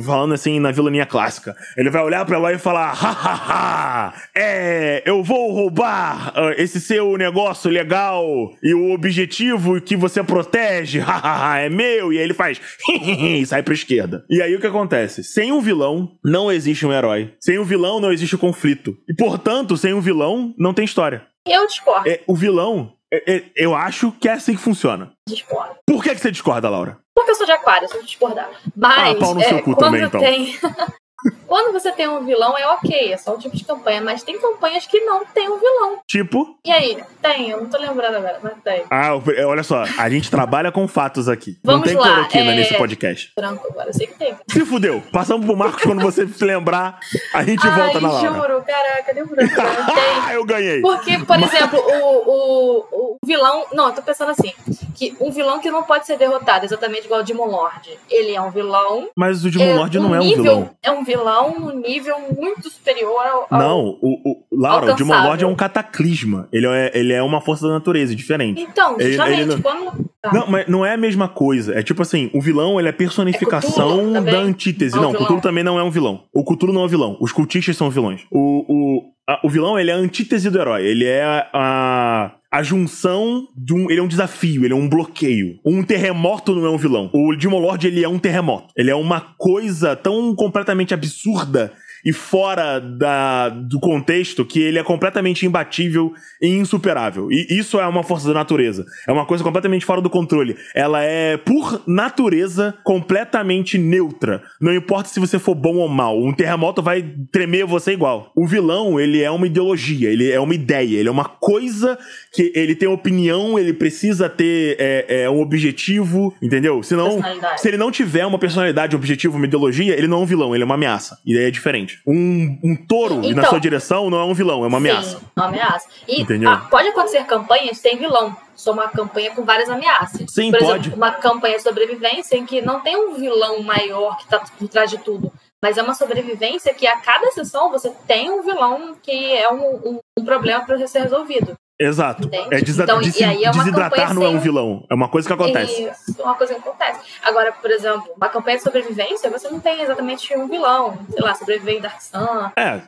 falando 0.04 0.34
assim 0.34 0.60
na 0.60 0.72
vilania 0.72 1.06
clássica. 1.06 1.56
Ele 1.78 1.90
vai 1.90 2.04
olhar 2.04 2.26
pro 2.26 2.36
herói 2.36 2.56
e 2.56 2.58
falar: 2.58 2.92
ha 2.92 3.12
ha 3.12 3.34
ha! 3.34 4.14
É, 4.36 5.04
eu 5.06 5.24
vou 5.24 5.52
roubar 5.52 6.34
ah, 6.36 6.54
esse 6.58 6.80
seu 6.82 7.16
negócio 7.18 7.70
legal 7.70 8.26
e 8.64 8.74
o 8.74 8.92
objetivo 8.92 9.80
que 9.82 9.96
você 9.96 10.24
protege, 10.24 11.00
ha 11.00 11.16
ha 11.18 11.52
ha, 11.54 11.60
é 11.60 11.70
meu. 11.70 12.12
E 12.14 12.18
aí 12.18 12.24
ele 12.24 12.34
faz 12.34 12.60
e 12.90 13.46
sai 13.46 13.64
pra 13.64 13.74
esquerda. 13.74 14.26
E 14.30 14.42
aí 14.42 14.56
o 14.56 14.60
que 14.60 14.68
acontece? 14.68 15.24
Sem 15.24 15.52
um 15.52 15.62
vilão, 15.62 16.12
não 16.24 16.52
existe 16.52 16.86
um 16.86 16.94
herói. 16.94 17.34
Sem 17.40 17.60
um 17.60 17.64
vilão, 17.64 18.00
não 18.00 18.12
existe 18.12 18.38
conflito. 18.38 18.96
E 19.10 19.14
portanto, 19.14 19.78
sem 19.78 19.94
um 19.94 20.02
vilão, 20.02 20.54
não 20.58 20.74
tem 20.74 20.86
história. 20.86 21.24
Eu 21.48 21.66
discordo, 21.66 22.08
É, 22.08 22.22
o 22.28 22.36
vilão, 22.36 22.94
é- 23.12 23.34
é- 23.36 23.44
eu 23.56 23.74
acho 23.74 24.12
que 24.12 24.28
é 24.30 24.34
assim 24.34 24.54
que 24.54 24.62
funciona. 24.62 25.12
discordo. 25.28 25.76
Por 25.88 26.04
que, 26.04 26.14
que 26.14 26.22
você 26.22 26.32
discorda, 26.32 26.70
Laura? 26.70 26.98
Porque 27.22 27.32
eu 27.32 27.36
sou 27.36 27.46
de 27.46 27.52
aquário, 27.52 27.86
eu 27.86 27.90
sou 27.90 28.02
de 28.02 28.08
discordar. 28.08 28.50
Mas 28.76 29.16
Ah, 29.16 29.20
pau 29.20 29.34
no 29.36 29.42
é, 29.42 29.46
seu 29.46 29.60
cu 29.60 29.76
quando 29.76 29.78
também, 29.80 30.04
então. 30.04 30.20
tem. 30.20 30.58
quando 31.46 31.72
você 31.72 31.92
tem 31.92 32.08
um 32.08 32.26
vilão, 32.26 32.58
é 32.58 32.66
ok, 32.68 33.14
é 33.14 33.18
só 33.18 33.36
um 33.36 33.38
tipo 33.38 33.56
de 33.56 33.64
campanha. 33.64 34.02
Mas 34.02 34.24
tem 34.24 34.40
campanhas 34.40 34.88
que 34.88 35.00
não 35.02 35.24
tem 35.26 35.48
um 35.50 35.60
vilão. 35.60 36.00
Tipo, 36.08 36.58
E 36.66 36.72
aí? 36.72 36.98
Tem, 37.22 37.50
eu 37.52 37.62
não 37.62 37.70
tô 37.70 37.78
lembrando 37.78 38.16
agora, 38.16 38.40
mas 38.42 38.54
tem. 38.64 38.84
ah, 38.90 39.12
olha 39.46 39.62
só, 39.62 39.84
a 39.98 40.10
gente 40.10 40.32
trabalha 40.32 40.72
com 40.72 40.88
fatos 40.88 41.30
aqui. 41.30 41.60
Vamos 41.64 41.82
não 41.82 41.88
tem 41.88 41.96
lá, 41.96 42.14
cloroquina 42.16 42.52
é- 42.52 42.56
nesse 42.56 42.74
podcast. 42.76 43.32
Branco 43.36 43.68
agora, 43.70 43.90
eu 43.90 43.94
sei 43.94 44.08
que 44.08 44.16
tem. 44.18 44.36
Se 44.50 44.66
fudeu. 44.66 45.04
Passamos 45.14 45.46
pro 45.46 45.56
Marcos 45.56 45.84
quando 45.84 46.02
você 46.02 46.28
se 46.28 46.44
lembrar, 46.44 47.00
a 47.34 47.44
gente 47.44 47.66
Ai, 47.68 47.80
volta 47.80 48.00
na 48.02 48.12
Laura. 48.12 48.28
juro, 48.34 48.64
caraca, 48.64 49.14
deu 49.14 49.28
branco. 49.28 49.54
Ah, 49.62 50.34
eu 50.34 50.44
ganhei. 50.44 50.82
Porque, 50.82 51.20
por 51.20 51.38
exemplo, 51.38 51.80
o, 51.80 52.32
o, 52.32 53.11
o 53.11 53.11
vilão. 53.26 53.66
Não, 53.74 53.88
eu 53.90 53.94
tô 53.96 54.02
pensando 54.02 54.32
assim: 54.32 54.52
que 54.96 55.16
um 55.20 55.32
vilão 55.32 55.60
que 55.60 55.70
não 55.72 55.84
pode 55.84 56.06
ser 56.06 56.18
derrotado, 56.18 56.66
exatamente 56.66 57.06
igual 57.06 57.22
o 57.22 57.24
Demon 57.24 57.46
Lord. 57.48 57.90
Ele 58.10 58.32
é 58.36 58.42
um 58.42 58.52
vilão. 58.52 59.10
Mas 59.16 59.44
o 59.46 59.50
Demon 59.52 59.66
é 59.66 59.74
Lord 59.76 60.00
não 60.00 60.16
é 60.16 60.20
um 60.20 60.24
nível, 60.24 60.44
vilão. 60.44 60.70
É 60.84 60.92
um 60.92 61.04
vilão 61.04 61.60
num 61.60 61.80
nível 61.80 62.16
muito 62.38 62.70
superior 62.70 63.20
ao. 63.26 63.48
ao- 63.50 63.60
Não, 63.60 63.98
o, 64.02 64.32
o 64.32 64.44
Laura, 64.52 64.94
o 64.94 64.96
Demon. 64.96 65.24
Lord 65.24 65.44
é 65.44 65.48
um 65.48 65.56
cataclisma. 65.56 66.48
Ele 66.52 66.68
é, 66.68 66.92
ele 66.94 67.14
é 67.14 67.22
uma 67.24 67.42
força 67.42 67.68
da 67.68 67.74
natureza, 67.74 68.16
diferente. 68.16 68.62
Então, 68.62 69.00
justamente, 69.00 69.42
ele 69.42 69.56
não- 69.56 69.62
quando. 69.62 70.12
Tá. 70.22 70.32
Não, 70.34 70.46
mas 70.48 70.68
não 70.68 70.86
é 70.86 70.94
a 70.94 70.98
mesma 70.98 71.28
coisa. 71.28 71.74
É 71.74 71.82
tipo 71.82 72.02
assim, 72.04 72.30
o 72.34 72.40
vilão 72.40 72.80
ele 72.80 72.88
é 72.90 72.92
personificação 72.92 74.16
É 74.18 74.22
da 74.22 74.38
antítese. 74.40 74.96
Um 74.98 75.02
não, 75.02 75.12
o. 75.12 75.16
Cthulhu 75.16 75.42
também 75.42 75.64
não 75.64 75.80
é 75.80 75.84
um 75.84 75.90
vilão. 75.90 76.24
O 76.34 76.44
Cthulhu 76.44 76.72
não 76.74 76.82
é 76.82 76.86
um 76.86 76.88
vilão. 76.88 77.18
Os 77.20 77.32
cultistas 77.32 77.76
são 77.76 77.90
vilões. 77.90 78.22
O, 78.32 78.40
o, 78.68 79.04
a- 79.21 79.21
o 79.44 79.50
vilão 79.50 79.80
ele 79.80 79.92
é 79.92 79.94
a 79.94 79.98
antítese 79.98 80.50
do 80.50 80.60
herói. 80.60 80.86
Ele 80.86 81.06
é 81.06 81.24
a, 81.54 82.32
a 82.52 82.64
junção 82.64 83.48
de 83.56 83.74
um. 83.74 83.90
Ele 83.90 84.00
é 84.00 84.04
um 84.04 84.08
desafio, 84.08 84.66
ele 84.66 84.74
é 84.74 84.76
um 84.76 84.90
bloqueio. 84.90 85.60
Um 85.66 85.84
terremoto 85.84 86.56
não 86.56 86.66
é 86.66 86.70
um 86.70 86.78
vilão. 86.78 87.10
O 87.14 87.36
Demon 87.36 87.60
Lord 87.60 87.86
ele 87.88 88.04
é 88.04 88.10
um 88.10 88.20
terremoto. 88.20 88.74
Ele 88.76 88.90
é 88.90 88.96
uma 88.96 89.22
coisa 89.38 89.96
tão 89.96 90.36
completamente 90.36 90.94
absurda 90.94 91.74
e 92.06 92.12
fora 92.14 92.80
da, 92.80 93.50
do 93.50 93.80
contexto 93.80 94.46
que 94.46 94.60
ele 94.62 94.80
é 94.80 94.84
completamente 94.84 95.46
imbatível 95.46 96.14
e 96.42 96.48
insuperável. 96.48 97.32
E 97.32 97.48
isso 97.50 97.80
é 97.80 97.88
uma 97.88 98.04
força 98.04 98.28
da 98.28 98.34
natureza. 98.34 98.86
É 99.08 99.12
uma 99.12 99.26
coisa 99.26 99.44
completamente 99.44 99.86
fora 99.86 100.02
do 100.02 100.10
controle. 100.10 100.56
Ela 100.76 101.04
é, 101.04 101.38
por 101.38 101.84
natureza, 101.88 102.76
completamente 102.84 103.78
neutra. 103.78 104.42
Não 104.60 104.74
importa 104.74 105.10
se 105.10 105.20
você 105.20 105.38
for 105.38 105.56
bom 105.56 105.76
ou 105.76 105.88
mal. 105.88 106.22
Um 106.22 106.34
terremoto 106.34 106.82
vai 106.82 107.04
tremer 107.32 107.66
você 107.66 107.92
igual. 107.92 108.32
O 108.36 108.48
vilão, 108.48 109.00
ele 109.00 109.22
é 109.22 109.30
uma 109.30 109.48
ideologia, 109.48 110.10
ele 110.10 110.32
é 110.32 110.40
uma 110.40 110.56
ideia, 110.56 110.98
ele 110.98 111.10
é 111.10 111.12
uma 111.12 111.26
coisa 111.26 111.98
que 112.34 112.52
ele 112.56 112.76
tem 112.76 112.88
opinião, 112.88 113.58
ele 113.58 113.74
precisa 113.74 114.30
ter 114.30 114.76
é, 114.80 115.24
é, 115.24 115.30
um 115.30 115.42
objetivo, 115.42 116.34
entendeu? 116.42 116.82
Senão, 116.84 117.20
se 117.58 117.68
ele 117.68 117.78
não 117.78 117.92
tiver 117.92 118.26
uma 118.26 118.40
personalidade, 118.40 118.96
objetivo, 118.96 119.38
uma 119.38 119.46
ideologia, 119.46 119.98
ele 119.98 120.08
não 120.08 120.20
é 120.20 120.22
um 120.22 120.26
vilão, 120.26 120.54
ele 120.54 120.64
é 120.64 120.66
uma 120.66 120.76
ameaça. 120.76 121.18
E 121.26 121.34
daí 121.34 121.46
é 121.46 121.52
diferente. 121.52 121.91
Um, 122.06 122.58
um 122.64 122.76
touro 122.76 123.16
e 123.24 123.34
na 123.34 123.42
Então- 123.42 123.50
sua 123.52 123.60
direção 123.60 124.10
não 124.10 124.20
é 124.20 124.24
um 124.24 124.34
vilão, 124.34 124.64
é 124.64 124.68
uma 124.68 124.78
ameaça. 124.78 125.20
Sim, 125.20 125.26
uma 125.38 125.46
ameaça. 125.48 125.88
E 126.08 126.22
Entendeu? 126.22 126.50
ah, 126.50 126.68
pode 126.70 126.88
acontecer 126.90 127.24
campanhas 127.26 127.78
sem 127.78 127.98
vilão. 127.98 128.36
Só 128.56 128.74
uma 128.74 128.88
campanha 128.90 129.32
com 129.32 129.44
várias 129.44 129.70
ameaças. 129.70 130.26
Sim, 130.32 130.52
por 130.52 130.60
pode. 130.60 130.82
Exemplo, 130.90 130.98
uma 130.98 131.12
campanha 131.12 131.58
de 131.58 131.64
sobrevivência 131.64 132.36
em 132.38 132.46
que 132.46 132.62
não 132.62 132.80
tem 132.82 132.96
um 132.96 133.16
vilão 133.16 133.62
maior 133.64 134.18
que 134.18 134.28
tá 134.28 134.40
por 134.40 134.68
trás 134.68 134.90
de 134.90 134.98
tudo. 135.00 135.32
Mas 135.64 135.78
é 135.78 135.82
uma 135.84 135.94
sobrevivência 135.94 136.74
que 136.74 136.86
a 136.88 136.98
cada 136.98 137.32
sessão 137.32 137.72
você 137.72 137.92
tem 138.08 138.30
um 138.32 138.42
vilão 138.44 138.96
que 139.02 139.12
é 139.34 139.52
um, 139.52 139.76
um- 139.76 140.00
um 140.20 140.26
problema 140.26 140.64
para 140.66 140.88
ser 140.88 141.02
resolvido. 141.04 141.56
Exato. 141.84 142.28
Entende? 142.28 142.48
É 142.56 142.62
desa- 142.62 142.84
Então, 142.84 143.02
e 143.02 143.24
aí 143.24 143.44
é 143.44 143.50
uma 143.52 143.64
desidratar 143.64 144.14
não 144.14 144.24
é 144.24 144.30
um 144.30 144.40
vilão. 144.40 144.86
É 144.90 144.94
uma 144.94 145.10
coisa 145.10 145.28
que 145.28 145.34
acontece. 145.34 145.84
Isso, 145.84 146.22
é 146.22 146.24
uma 146.24 146.36
coisa 146.36 146.54
que 146.54 146.60
acontece. 146.60 147.00
Agora, 147.24 147.52
por 147.52 147.72
exemplo, 147.72 148.04
uma 148.16 148.30
campanha 148.30 148.58
de 148.58 148.64
sobrevivência, 148.64 149.30
você 149.30 149.50
não 149.50 149.60
tem 149.60 149.82
exatamente 149.82 150.36
um 150.38 150.48
vilão. 150.48 150.98
Sei 151.10 151.22
lá, 151.22 151.34
sobreviver 151.34 151.76
em 151.78 151.82
Dark 151.82 152.02
Sun, 152.02 152.52
É. 152.56 152.82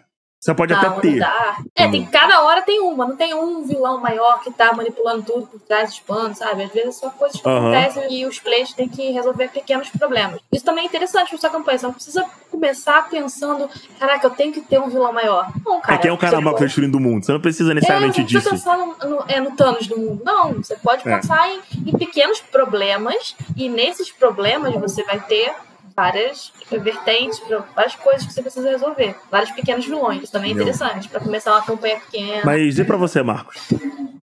Você 0.44 0.54
pode 0.54 0.74
até 0.74 0.90
ter. 1.00 1.26
É, 1.74 1.88
tem 1.88 2.06
cada 2.06 2.42
hora 2.42 2.62
tem 2.64 2.82
uma, 2.82 3.08
não 3.08 3.16
tem 3.16 3.34
um 3.34 3.64
vilão 3.64 4.02
maior 4.02 4.42
que 4.42 4.52
tá 4.52 4.74
manipulando 4.74 5.24
tudo 5.24 5.48
por 5.48 5.62
trás 5.62 5.92
dos 5.92 6.00
panos, 6.02 6.40
sabe? 6.40 6.64
Às 6.64 6.72
vezes 6.74 6.96
são 6.96 7.10
coisas 7.12 7.40
que 7.40 7.48
Aham. 7.48 7.72
acontecem 7.72 8.14
e 8.14 8.26
os 8.26 8.40
players 8.40 8.74
têm 8.74 8.90
que 8.90 9.10
resolver 9.12 9.48
pequenos 9.48 9.88
problemas. 9.90 10.42
Isso 10.52 10.66
também 10.66 10.84
é 10.84 10.88
interessante 10.88 11.30
pra 11.30 11.38
sua 11.38 11.50
campanha. 11.50 11.80
Você 11.80 11.86
não 11.86 11.94
precisa 11.94 12.26
começar 12.52 13.10
pensando, 13.10 13.70
caraca, 13.98 14.28
eu 14.28 14.32
tenho 14.32 14.52
que 14.52 14.60
ter 14.60 14.82
um 14.82 14.90
vilão 14.90 15.14
maior. 15.14 15.50
Não, 15.66 15.80
cara. 15.80 15.96
É 15.96 15.98
quem 15.98 16.10
é 16.12 16.14
o 16.14 16.18
cara 16.18 16.42
mal 16.42 16.56
que 16.56 16.60
tá 16.60 16.66
destruindo 16.66 16.98
o 16.98 17.02
mundo. 17.02 17.26
Você 17.26 17.32
não 17.32 17.40
precisa 17.40 17.72
é, 17.72 17.76
necessariamente 17.76 18.16
você 18.16 18.22
não 18.22 18.42
precisa 18.42 18.52
disso. 18.52 18.66
pensar 18.66 18.78
no, 19.08 19.16
no, 19.16 19.24
é, 19.30 19.40
no 19.40 19.56
Thanos 19.56 19.88
do 19.88 19.98
mundo. 19.98 20.22
Não, 20.26 20.56
você 20.56 20.76
pode 20.76 21.08
É. 21.08 21.16
pensar 21.16 21.48
em, 21.48 21.62
em 21.88 21.98
pequenos 21.98 22.42
problemas 22.42 23.34
e 23.56 23.70
nesses 23.70 24.12
problemas 24.12 24.74
você 24.76 25.04
vai 25.04 25.22
ter 25.22 25.54
várias 25.96 26.52
vertentes, 26.70 27.40
várias 27.76 27.96
coisas 27.96 28.26
que 28.26 28.34
você 28.34 28.42
precisa 28.42 28.70
resolver. 28.70 29.16
Vários 29.32 29.52
pequenos 29.52 29.86
vilões. 29.86 30.24
Isso 30.24 30.32
também 30.32 30.52
é 30.52 30.54
Meu. 30.54 30.64
interessante 30.64 31.08
pra 31.10 31.20
começar 31.20 31.52
uma 31.52 31.66
campanha 31.66 32.00
pequena. 32.00 32.42
Mas 32.46 32.78
e 32.80 32.84
pra 32.84 32.98
você, 32.98 33.22
Marcos? 33.22 33.58
Por 33.70 34.20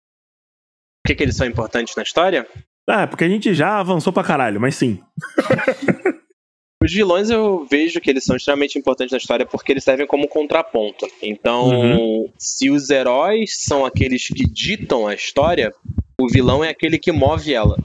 que, 1.07 1.15
que 1.15 1.23
eles 1.23 1.37
são 1.37 1.47
importantes 1.47 1.95
na 1.97 2.03
história? 2.03 2.47
Ah, 2.89 3.07
porque 3.07 3.25
a 3.25 3.29
gente 3.29 3.55
já 3.55 3.79
avançou 3.79 4.13
pra 4.13 4.25
caralho, 4.25 4.61
mas 4.61 4.75
sim. 4.77 5.01
Os 6.83 6.91
vilões 6.95 7.29
eu 7.29 7.67
vejo 7.71 8.01
que 8.01 8.09
eles 8.09 8.25
são 8.25 8.37
extremamente 8.37 8.79
importantes 8.79 9.13
na 9.13 9.19
história 9.19 9.45
porque 9.45 9.71
eles 9.71 9.85
servem 9.85 10.07
como 10.07 10.27
contraponto. 10.27 11.07
Então, 11.21 11.69
Uhum. 11.69 12.33
se 12.39 12.71
os 12.71 12.89
heróis 12.89 13.55
são 13.63 13.85
aqueles 13.85 14.27
que 14.29 14.45
ditam 14.51 15.07
a 15.07 15.15
história, 15.15 15.75
o 16.19 16.27
vilão 16.27 16.65
é 16.65 16.71
aquele 16.71 16.99
que 16.99 17.13
move 17.13 17.53
ela. 17.53 17.77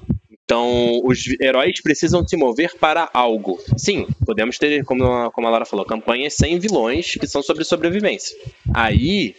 Então, 0.46 1.02
os 1.04 1.26
heróis 1.42 1.82
precisam 1.82 2.26
se 2.26 2.38
mover 2.38 2.76
para 2.80 3.10
algo. 3.12 3.60
Sim, 3.76 4.06
podemos 4.26 4.60
ter, 4.60 4.86
como 4.86 5.04
a, 5.04 5.32
como 5.32 5.48
a 5.48 5.50
Lara 5.50 5.66
falou, 5.66 5.84
campanhas 5.86 6.36
sem 6.36 6.60
vilões 6.60 7.16
que 7.16 7.26
são 7.26 7.42
sobre 7.42 7.64
sobrevivência. 7.64 8.38
Aí, 8.72 9.36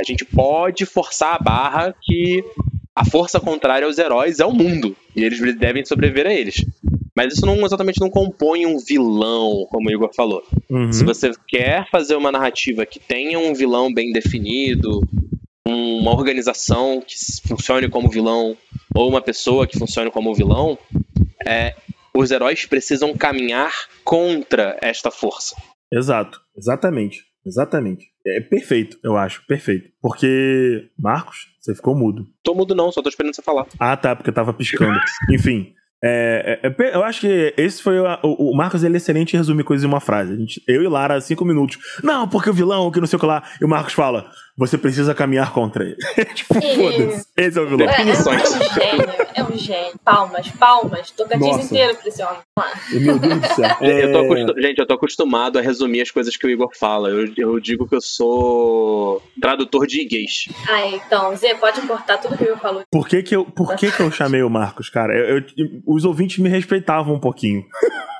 a 0.00 0.02
gente 0.02 0.24
pode 0.24 0.86
forçar 0.86 1.34
a 1.34 1.38
barra 1.38 1.94
que 2.02 2.42
a 2.94 3.04
força 3.04 3.38
contrária 3.38 3.86
aos 3.86 3.98
heróis 3.98 4.40
é 4.40 4.46
o 4.46 4.52
mundo. 4.52 4.96
E 5.14 5.22
eles 5.22 5.38
devem 5.58 5.84
sobreviver 5.84 6.26
a 6.26 6.32
eles. 6.32 6.64
Mas 7.14 7.34
isso 7.34 7.44
não 7.44 7.64
exatamente 7.64 8.00
não 8.00 8.08
compõe 8.08 8.64
um 8.64 8.78
vilão, 8.78 9.66
como 9.70 9.88
o 9.88 9.92
Igor 9.92 10.10
falou. 10.14 10.42
Uhum. 10.70 10.92
Se 10.92 11.04
você 11.04 11.32
quer 11.46 11.86
fazer 11.90 12.16
uma 12.16 12.32
narrativa 12.32 12.86
que 12.86 12.98
tenha 12.98 13.38
um 13.38 13.54
vilão 13.54 13.92
bem 13.92 14.12
definido, 14.12 15.06
uma 15.66 16.12
organização 16.12 17.02
que 17.04 17.14
funcione 17.46 17.88
como 17.88 18.08
vilão, 18.08 18.56
ou 18.94 19.08
uma 19.08 19.20
pessoa 19.20 19.66
que 19.66 19.78
funcione 19.78 20.10
como 20.10 20.34
vilão, 20.34 20.78
é, 21.46 21.74
os 22.14 22.30
heróis 22.30 22.64
precisam 22.66 23.14
caminhar 23.16 23.72
contra 24.04 24.78
esta 24.80 25.10
força. 25.10 25.56
Exato, 25.92 26.40
exatamente, 26.56 27.24
exatamente. 27.44 28.06
É 28.26 28.40
perfeito, 28.40 28.98
eu 29.04 29.16
acho, 29.16 29.44
perfeito. 29.46 29.88
Porque, 30.00 30.88
Marcos, 30.98 31.46
você 31.60 31.74
ficou 31.74 31.96
mudo. 31.96 32.26
Tô 32.42 32.54
mudo 32.54 32.74
não, 32.74 32.90
só 32.90 33.02
tô 33.02 33.08
esperando 33.08 33.34
você 33.34 33.42
falar. 33.42 33.66
Ah, 33.78 33.96
tá, 33.96 34.16
porque 34.16 34.32
tava 34.32 34.52
piscando. 34.52 34.98
Enfim, 35.30 35.72
é, 36.02 36.60
é, 36.62 36.68
é 36.68 36.96
eu 36.96 37.02
acho 37.02 37.20
que 37.20 37.54
esse 37.56 37.82
foi 37.82 37.98
o, 37.98 38.04
o, 38.22 38.50
o 38.52 38.56
Marcos, 38.56 38.84
ele 38.84 38.94
é 38.94 38.96
excelente 38.98 39.34
em 39.34 39.36
resumir 39.36 39.64
coisas 39.64 39.84
em 39.84 39.88
uma 39.88 40.00
frase. 40.00 40.32
A 40.32 40.36
gente, 40.36 40.62
eu 40.68 40.82
e 40.82 40.88
Lara, 40.88 41.20
cinco 41.20 41.44
minutos. 41.44 41.78
Não, 42.02 42.28
porque 42.28 42.50
o 42.50 42.54
vilão, 42.54 42.90
que 42.90 43.00
não 43.00 43.06
sei 43.06 43.16
o 43.16 43.20
que 43.20 43.26
lá. 43.26 43.42
E 43.60 43.64
o 43.64 43.68
Marcos 43.68 43.94
fala, 43.94 44.30
você 44.56 44.78
precisa 44.78 45.14
caminhar 45.14 45.52
contra 45.52 45.84
ele. 45.84 45.96
tipo, 46.34 46.56
Ih. 46.58 46.74
foda-se. 46.76 47.26
Esse 47.36 47.58
é 47.58 47.62
o 47.62 47.68
vilão. 47.68 47.88
É, 47.88 48.00
é, 48.00 48.04
um- 48.04 48.08
é 48.08 48.12
um 48.12 48.14
gênio, 48.74 49.26
é 49.34 49.42
um 49.44 49.58
gênio. 49.58 50.00
Palmas, 50.04 50.48
palmas. 50.52 51.10
Tocantins 51.10 51.46
Nossa. 51.56 51.64
inteiro 51.64 51.96
pra 51.96 52.08
esse 52.08 52.22
homem. 52.22 52.38
Meu 52.92 53.18
Deus 53.18 53.40
do 53.40 53.46
céu. 53.48 53.76
Eu 53.82 54.12
tô 54.12 54.18
É, 54.18 54.24
acostu- 54.24 54.60
Gente, 54.62 54.78
eu 54.78 54.86
tô 54.86 54.94
acostumado 54.94 55.58
a 55.58 55.62
resumir 55.62 56.00
as 56.00 56.10
coisas 56.10 56.36
que 56.36 56.46
o 56.46 56.50
Igor 56.50 56.70
fala. 56.78 57.08
Eu, 57.10 57.30
eu 57.36 57.60
digo 57.60 57.86
que 57.88 57.94
eu 57.96 58.00
sou 58.00 59.22
tradutor 59.40 59.86
de 59.86 60.04
gays. 60.04 60.48
Ah, 60.68 60.86
então, 60.88 61.34
Zé, 61.36 61.54
pode 61.54 61.80
cortar 61.82 62.18
tudo 62.18 62.36
que 62.36 62.44
eu 62.44 62.56
falou. 62.56 62.82
Por 62.90 63.06
que 63.08 63.22
que 63.22 63.34
eu, 63.36 63.44
por 63.44 63.74
que 63.76 63.90
que 63.90 64.00
eu 64.00 64.10
chamei 64.10 64.42
o 64.42 64.50
Marcos, 64.50 64.88
cara? 64.88 65.14
Eu- 65.14 65.38
eu- 65.56 65.82
os 65.86 66.04
ouvintes 66.04 66.38
me 66.38 66.48
respeitavam 66.48 67.14
um 67.14 67.20
pouquinho. 67.20 67.64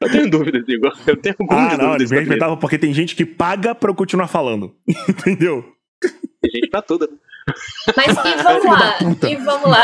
Eu 0.00 0.10
tenho 0.10 0.30
dúvidas, 0.30 0.64
Igor. 0.66 0.92
Eu 1.06 1.16
tenho 1.16 1.36
algumas 1.38 1.74
Ah, 1.74 1.76
não, 1.76 1.94
eles 1.94 1.98
dúvidas. 1.98 2.00
me 2.00 2.06
também. 2.08 2.20
respeitavam 2.20 2.56
porque 2.56 2.78
tem 2.78 2.92
gente 2.94 3.14
que 3.14 3.26
paga 3.26 3.74
pra 3.74 3.90
eu 3.90 3.94
continuar 3.94 4.28
falando. 4.28 4.74
Entendeu? 5.08 5.64
Tem 6.40 6.50
gente 6.50 6.70
pra 6.70 6.80
tudo. 6.82 7.08
Mas 7.96 8.08
e 8.08 8.36
vamos 8.42 8.64
lá, 8.64 8.98
e 9.28 9.36
vamos 9.36 9.70
lá. 9.70 9.82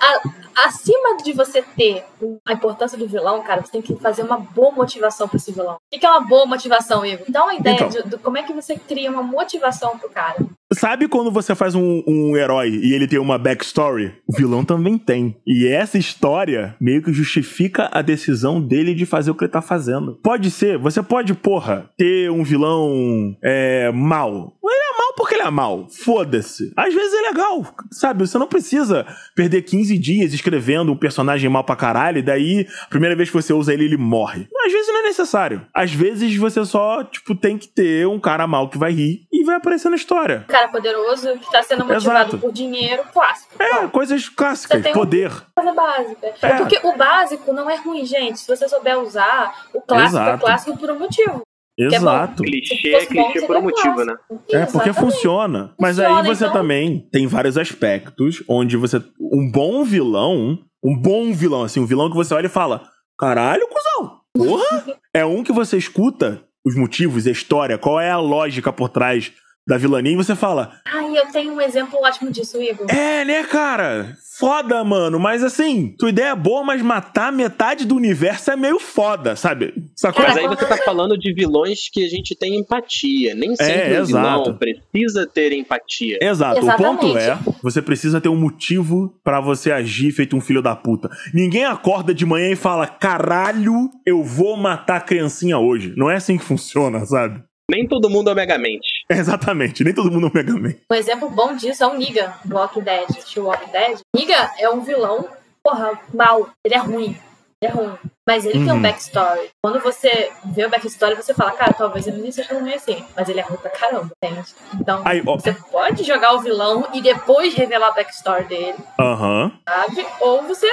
A- 0.00 0.64
acima 0.66 1.16
de 1.24 1.32
você 1.32 1.62
ter 1.62 2.04
a 2.46 2.52
importância 2.52 2.98
do 2.98 3.06
vilão, 3.06 3.42
cara, 3.42 3.62
você 3.62 3.72
tem 3.72 3.82
que 3.82 3.94
fazer 3.96 4.22
uma 4.22 4.38
boa 4.38 4.70
motivação 4.72 5.26
pra 5.28 5.36
esse 5.36 5.52
vilão. 5.52 5.74
O 5.76 5.78
que 5.90 5.98
que 5.98 6.06
é 6.06 6.10
uma 6.10 6.20
boa 6.20 6.44
motivação, 6.46 7.04
Igor? 7.04 7.24
Dá 7.28 7.44
uma 7.44 7.54
ideia 7.54 7.74
Então. 7.74 7.88
de, 7.88 8.02
de 8.10 8.16
como 8.18 8.36
é 8.38 8.42
que 8.42 8.52
você 8.52 8.76
cria 8.76 9.10
uma 9.10 9.22
motivação 9.22 9.96
pro 9.98 10.10
cara. 10.10 10.36
Sabe 10.74 11.08
quando 11.08 11.30
você 11.30 11.54
faz 11.54 11.74
um, 11.74 12.02
um 12.06 12.36
herói 12.36 12.80
e 12.82 12.94
ele 12.94 13.06
tem 13.06 13.18
uma 13.18 13.38
backstory? 13.38 14.12
O 14.26 14.36
vilão 14.36 14.64
também 14.64 14.96
tem. 14.98 15.36
E 15.46 15.66
essa 15.66 15.98
história 15.98 16.74
meio 16.80 17.02
que 17.02 17.12
justifica 17.12 17.88
a 17.92 18.02
decisão 18.02 18.60
dele 18.60 18.94
de 18.94 19.06
fazer 19.06 19.30
o 19.30 19.34
que 19.34 19.44
ele 19.44 19.52
tá 19.52 19.62
fazendo. 19.62 20.18
Pode 20.22 20.50
ser, 20.50 20.78
você 20.78 21.02
pode, 21.02 21.34
porra, 21.34 21.90
ter 21.96 22.30
um 22.30 22.42
vilão 22.42 23.36
é, 23.42 23.90
mal. 23.92 24.56
Ele 24.64 24.74
é 24.74 24.98
mal 24.98 25.14
porque 25.16 25.34
ele 25.34 25.42
é 25.42 25.50
mal. 25.50 25.86
Foda-se. 25.90 26.72
Às 26.76 26.94
vezes 26.94 27.12
é 27.12 27.28
legal, 27.28 27.74
sabe? 27.90 28.26
Você 28.26 28.38
não 28.38 28.46
precisa 28.46 29.06
perder 29.34 29.62
15 29.62 29.98
dias 29.98 30.32
escrevendo 30.32 30.92
um 30.92 30.96
personagem 30.96 31.48
mal 31.50 31.64
pra 31.64 31.76
caralho 31.76 32.18
e 32.18 32.22
daí, 32.22 32.66
a 32.84 32.88
primeira 32.88 33.14
vez 33.14 33.28
que 33.28 33.34
você 33.34 33.52
usa 33.52 33.72
ele, 33.72 33.84
ele 33.84 33.96
morre. 33.96 34.48
Às 34.64 34.72
vezes 34.72 34.88
não 34.88 35.00
é 35.00 35.02
necessário. 35.02 35.66
Às 35.74 35.92
vezes 35.92 36.34
você 36.36 36.64
só, 36.64 37.04
tipo, 37.04 37.34
tem 37.34 37.58
que 37.58 37.68
ter 37.68 38.06
um 38.06 38.18
cara 38.18 38.46
mal 38.46 38.68
que 38.68 38.78
vai 38.78 38.92
rir 38.92 39.26
e 39.42 39.44
vai 39.44 39.56
aparecer 39.56 39.88
na 39.90 39.96
história. 39.96 40.44
Um 40.48 40.52
cara 40.52 40.68
poderoso 40.68 41.38
que 41.38 41.50
tá 41.50 41.62
sendo 41.62 41.84
motivado 41.84 42.20
Exato. 42.30 42.38
por 42.38 42.52
dinheiro, 42.52 43.02
clássico. 43.12 43.54
É, 43.58 43.82
Bom, 43.82 43.88
coisas 43.88 44.28
clássicas, 44.28 44.78
Você 44.78 44.82
tem 44.84 44.92
poder. 44.92 45.30
coisa 45.54 45.72
básica. 45.72 46.32
É. 46.40 46.56
Porque 46.56 46.80
o 46.84 46.96
básico 46.96 47.52
não 47.52 47.68
é 47.68 47.76
ruim, 47.76 48.04
gente. 48.06 48.38
Se 48.40 48.46
você 48.46 48.68
souber 48.68 48.98
usar, 48.98 49.66
o 49.74 49.80
clássico 49.80 50.18
é 50.18 50.22
Exato. 50.22 50.44
clássico 50.44 50.78
por 50.78 50.90
um 50.90 50.98
motivo. 50.98 51.42
é. 51.78 51.84
Exato. 51.84 52.42
Clichê 52.42 52.94
é 52.94 53.06
clichê 53.06 53.46
por 53.46 53.56
um 53.56 53.62
motivo, 53.62 54.04
né? 54.04 54.14
É, 54.50 54.66
porque 54.66 54.92
funciona. 54.92 55.74
Mas 55.80 55.98
aí 55.98 56.22
você 56.24 56.44
então. 56.44 56.52
também 56.60 57.08
tem 57.10 57.26
vários 57.26 57.58
aspectos 57.58 58.42
onde 58.48 58.76
você. 58.76 59.02
Um 59.20 59.50
bom 59.50 59.84
vilão. 59.84 60.58
Um 60.84 60.96
bom 61.00 61.32
vilão, 61.32 61.62
assim, 61.62 61.78
um 61.78 61.86
vilão 61.86 62.10
que 62.10 62.16
você 62.16 62.34
olha 62.34 62.46
e 62.46 62.50
fala: 62.50 62.82
caralho, 63.18 63.66
cuzão, 63.68 64.20
porra! 64.36 64.84
é 65.14 65.24
um 65.24 65.44
que 65.44 65.52
você 65.52 65.76
escuta 65.76 66.42
os 66.64 66.76
motivos, 66.76 67.26
a 67.26 67.30
história, 67.30 67.78
qual 67.78 68.00
é 68.00 68.10
a 68.10 68.18
lógica 68.18 68.72
por 68.72 68.88
trás 68.88 69.32
da 69.66 69.76
vilania 69.78 70.12
e 70.12 70.16
você 70.16 70.34
fala: 70.34 70.72
Ai, 70.86 71.16
eu 71.16 71.26
tenho 71.30 71.52
um 71.52 71.60
exemplo 71.60 71.98
ótimo 72.02 72.30
disso, 72.30 72.60
Igor. 72.60 72.86
é, 72.90 73.24
né, 73.24 73.44
cara? 73.44 74.16
Foda, 74.38 74.82
mano, 74.82 75.20
mas 75.20 75.44
assim, 75.44 75.94
tua 75.98 76.08
ideia 76.08 76.30
é 76.30 76.34
boa, 76.34 76.64
mas 76.64 76.82
matar 76.82 77.30
metade 77.30 77.84
do 77.86 77.94
universo 77.94 78.50
é 78.50 78.56
meio 78.56 78.80
foda, 78.80 79.36
sabe? 79.36 79.72
Sacou? 79.94 80.24
Mas 80.24 80.36
aí 80.36 80.48
você 80.48 80.64
tá 80.66 80.76
falando 80.78 81.16
de 81.16 81.32
vilões 81.32 81.88
que 81.92 82.04
a 82.04 82.08
gente 82.08 82.34
tem 82.34 82.56
empatia. 82.58 83.34
Nem 83.36 83.54
sempre 83.54 84.00
o 84.00 84.06
vilão 84.06 84.22
É, 84.22 84.40
exato. 84.40 84.58
precisa 84.90 85.26
ter 85.26 85.52
empatia. 85.52 86.18
Exato. 86.20 86.56
O 86.60 86.64
Exatamente. 86.64 87.00
ponto 87.00 87.18
é, 87.18 87.38
você 87.62 87.80
precisa 87.80 88.20
ter 88.20 88.30
um 88.30 88.34
motivo 88.36 89.14
pra 89.22 89.38
você 89.40 89.70
agir 89.70 90.10
feito 90.10 90.34
um 90.34 90.40
filho 90.40 90.62
da 90.62 90.74
puta. 90.74 91.08
Ninguém 91.32 91.64
acorda 91.66 92.12
de 92.12 92.26
manhã 92.26 92.50
e 92.50 92.56
fala: 92.56 92.86
"Caralho, 92.86 93.90
eu 94.04 94.24
vou 94.24 94.56
matar 94.56 94.96
a 94.96 95.00
criancinha 95.00 95.58
hoje". 95.58 95.92
Não 95.96 96.10
é 96.10 96.16
assim 96.16 96.36
que 96.38 96.44
funciona, 96.44 97.04
sabe? 97.04 97.40
Nem 97.70 97.86
todo 97.86 98.10
mundo 98.10 98.28
é 98.28 98.32
o 98.32 98.36
Megamente. 98.36 98.88
Exatamente. 99.18 99.84
Nem 99.84 99.94
todo 99.94 100.10
mundo 100.10 100.26
é 100.26 100.30
um 100.30 100.32
Mega 100.34 100.52
Man. 100.54 100.74
Um 100.90 100.94
exemplo 100.94 101.28
bom 101.30 101.54
disso 101.54 101.82
é 101.84 101.86
o 101.86 101.94
Negan, 101.94 102.32
do 102.44 102.56
Walking 102.56 102.82
Dead. 102.82 103.06
Walking 103.36 103.70
Dead? 103.70 104.00
Negan 104.14 104.50
é 104.58 104.68
um 104.70 104.80
vilão, 104.80 105.28
porra, 105.62 105.98
mal. 106.12 106.48
Ele 106.64 106.74
é 106.74 106.78
ruim. 106.78 107.16
Ele 107.60 107.70
é 107.70 107.74
ruim. 107.74 107.94
Mas 108.26 108.44
ele 108.44 108.64
tem 108.64 108.72
um 108.72 108.76
Uhum. 108.76 108.82
backstory. 108.82 109.50
Quando 109.62 109.80
você 109.80 110.30
vê 110.46 110.64
o 110.66 110.70
backstory, 110.70 111.14
você 111.16 111.32
fala, 111.34 111.52
cara, 111.52 111.72
talvez 111.72 112.06
ele 112.06 112.22
não 112.22 112.30
seja 112.32 112.54
ruim 112.58 112.72
assim. 112.74 113.04
Mas 113.16 113.28
ele 113.28 113.40
é 113.40 113.42
ruim 113.42 113.56
pra 113.58 113.70
caramba, 113.70 114.10
entende? 114.22 114.48
Então, 114.74 115.02
Aí, 115.04 115.20
você 115.20 115.52
pode 115.70 116.02
jogar 116.04 116.32
o 116.34 116.40
vilão 116.40 116.88
e 116.92 117.00
depois 117.00 117.54
revelar 117.54 117.90
o 117.90 117.94
backstory 117.94 118.44
dele, 118.44 118.78
Aham. 118.98 119.52
sabe? 119.68 120.06
Ou 120.20 120.42
você 120.42 120.66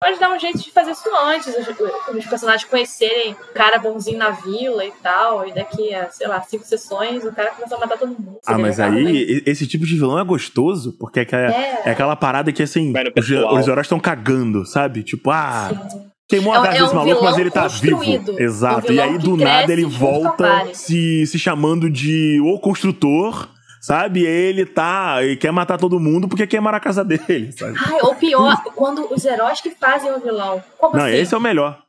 pode 0.00 0.18
dar 0.18 0.34
um 0.34 0.38
jeito 0.38 0.58
de 0.58 0.70
fazer 0.70 0.92
isso 0.92 1.08
antes, 1.14 1.48
os, 1.48 2.16
os 2.16 2.26
personagens 2.26 2.64
conhecerem 2.68 3.32
o 3.32 3.54
cara 3.54 3.78
bonzinho 3.78 4.16
na 4.18 4.30
vila 4.30 4.84
e 4.84 4.92
tal, 5.02 5.46
e 5.46 5.52
daqui 5.52 5.92
a, 5.94 6.08
sei 6.10 6.26
lá, 6.26 6.40
cinco 6.42 6.64
sessões 6.64 7.22
o 7.24 7.32
cara 7.32 7.50
começa 7.50 7.76
a 7.76 7.78
matar 7.78 7.98
todo 7.98 8.08
mundo. 8.08 8.38
Ah, 8.46 8.56
mas 8.56 8.80
aí 8.80 9.04
e- 9.06 9.42
esse 9.46 9.66
tipo 9.66 9.84
de 9.84 9.94
vilão 9.94 10.18
é 10.18 10.24
gostoso, 10.24 10.96
porque 10.98 11.20
é, 11.20 11.24
que 11.24 11.36
é, 11.36 11.38
É. 11.46 11.82
é 11.86 11.90
aquela 11.90 12.16
parada 12.16 12.50
que 12.50 12.62
assim, 12.62 12.92
os, 13.16 13.30
os 13.30 13.68
heróis 13.68 13.84
estão 13.86 14.00
cagando, 14.00 14.64
sabe? 14.64 15.02
Tipo, 15.02 15.30
ah, 15.30 15.68
Sim. 15.90 16.10
Queimou 16.30 16.54
É 16.54 16.58
a 16.58 16.60
um- 16.60 16.64
é 16.64 16.70
desse 16.70 16.82
um 16.84 16.94
maluco, 16.94 17.24
mas 17.24 17.38
ele 17.38 17.50
tá 17.50 17.66
vivo. 17.66 18.00
Exato. 18.40 18.92
Um 18.92 18.94
e 18.94 19.00
aí, 19.00 19.18
do 19.18 19.36
nada, 19.36 19.72
ele 19.72 19.84
volta 19.84 20.68
se, 20.72 21.26
se 21.26 21.36
chamando 21.40 21.90
de 21.90 22.40
o 22.44 22.56
construtor, 22.60 23.48
sabe? 23.80 24.24
Ele 24.24 24.66
tá. 24.66 25.24
e 25.24 25.36
quer 25.36 25.50
matar 25.50 25.78
todo 25.78 25.98
mundo 25.98 26.28
porque 26.28 26.46
queimaram 26.46 26.76
a 26.76 26.80
casa 26.80 27.04
dele, 27.04 27.50
sabe? 27.52 27.76
Ai, 27.84 27.98
ou 28.02 28.14
pior, 28.14 28.62
quando 28.74 29.12
os 29.12 29.24
heróis 29.24 29.60
que 29.60 29.70
fazem 29.70 30.12
o 30.12 30.20
vilão. 30.20 30.62
Como 30.78 30.96
Não, 30.96 31.04
assim? 31.04 31.16
esse 31.16 31.34
é 31.34 31.38
o 31.38 31.40
melhor. 31.40 31.82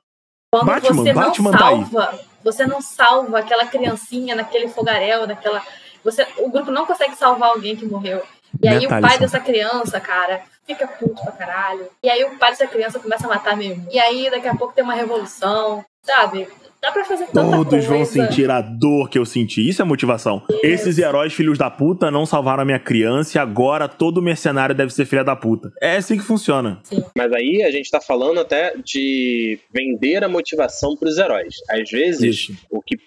Quando 0.54 0.66
Batman, 0.66 1.04
você 1.04 1.14
Batman 1.14 1.52
não 1.52 1.58
tá 1.58 1.66
salva, 1.66 2.20
você 2.44 2.66
não 2.66 2.82
salva 2.82 3.40
aquela 3.40 3.66
criancinha 3.66 4.36
naquele 4.36 4.68
fogaréu, 4.68 5.28
naquela. 5.28 5.62
Você, 6.04 6.26
o 6.38 6.50
grupo 6.50 6.72
não 6.72 6.86
consegue 6.86 7.16
salvar 7.16 7.50
alguém 7.50 7.76
que 7.76 7.86
morreu. 7.86 8.22
E 8.62 8.68
aí 8.68 8.80
Detalhe, 8.80 9.06
o 9.06 9.08
pai 9.08 9.18
dessa 9.18 9.40
criança, 9.40 10.00
cara, 10.00 10.42
fica 10.66 10.88
puto 10.88 11.22
pra 11.24 11.32
caralho. 11.32 11.88
E 12.04 12.10
aí 12.10 12.24
o 12.26 12.38
pai 12.38 12.52
dessa 12.52 12.68
criança 12.68 13.00
começa 13.00 13.26
a 13.26 13.30
matar 13.30 13.56
mesmo. 13.56 13.88
E 13.90 14.00
aí 14.00 14.30
daqui 14.30 14.48
a 14.48 14.56
pouco 14.56 14.74
tem 14.74 14.84
uma 14.84 14.94
revolução, 14.94 15.86
sabe? 16.04 16.48
Dá 16.84 16.92
pra 16.92 17.06
fazer 17.06 17.26
tanta 17.28 17.58
Todos 17.58 17.70
coisa. 17.70 17.88
vão 17.88 18.06
sentir 18.06 18.50
a 18.50 18.60
dor 18.60 19.08
que 19.08 19.20
eu 19.20 19.24
senti. 19.26 19.68
Isso 19.68 19.84
é 19.84 19.86
motivação. 19.86 20.42
Esses 20.64 20.98
heróis 20.98 21.32
filhos 21.32 21.58
da 21.58 21.70
puta 21.70 22.10
não 22.10 22.26
salvaram 22.26 22.64
a 22.64 22.66
minha 22.66 22.80
criança 22.80 23.38
e 23.38 23.40
agora 23.40 23.88
todo 23.88 24.20
mercenário 24.20 24.74
deve 24.74 24.92
ser 24.92 25.06
filha 25.06 25.24
da 25.24 25.36
puta. 25.36 25.72
É 25.80 25.98
assim 25.98 26.18
que 26.18 26.24
funciona. 26.24 26.82
Mas 27.16 27.32
aí 27.34 27.62
a 27.64 27.70
gente 27.70 27.92
tá 27.92 28.02
falando 28.02 28.40
até 28.40 28.74
de 28.84 29.60
vender 29.72 30.24
a 30.24 30.28
motivação 30.28 30.96
pros 30.98 31.20
heróis. 31.20 31.56
Às 31.70 31.88
vezes, 31.92 32.50
Isso. 32.50 32.54
o 32.72 32.82
que, 32.82 32.98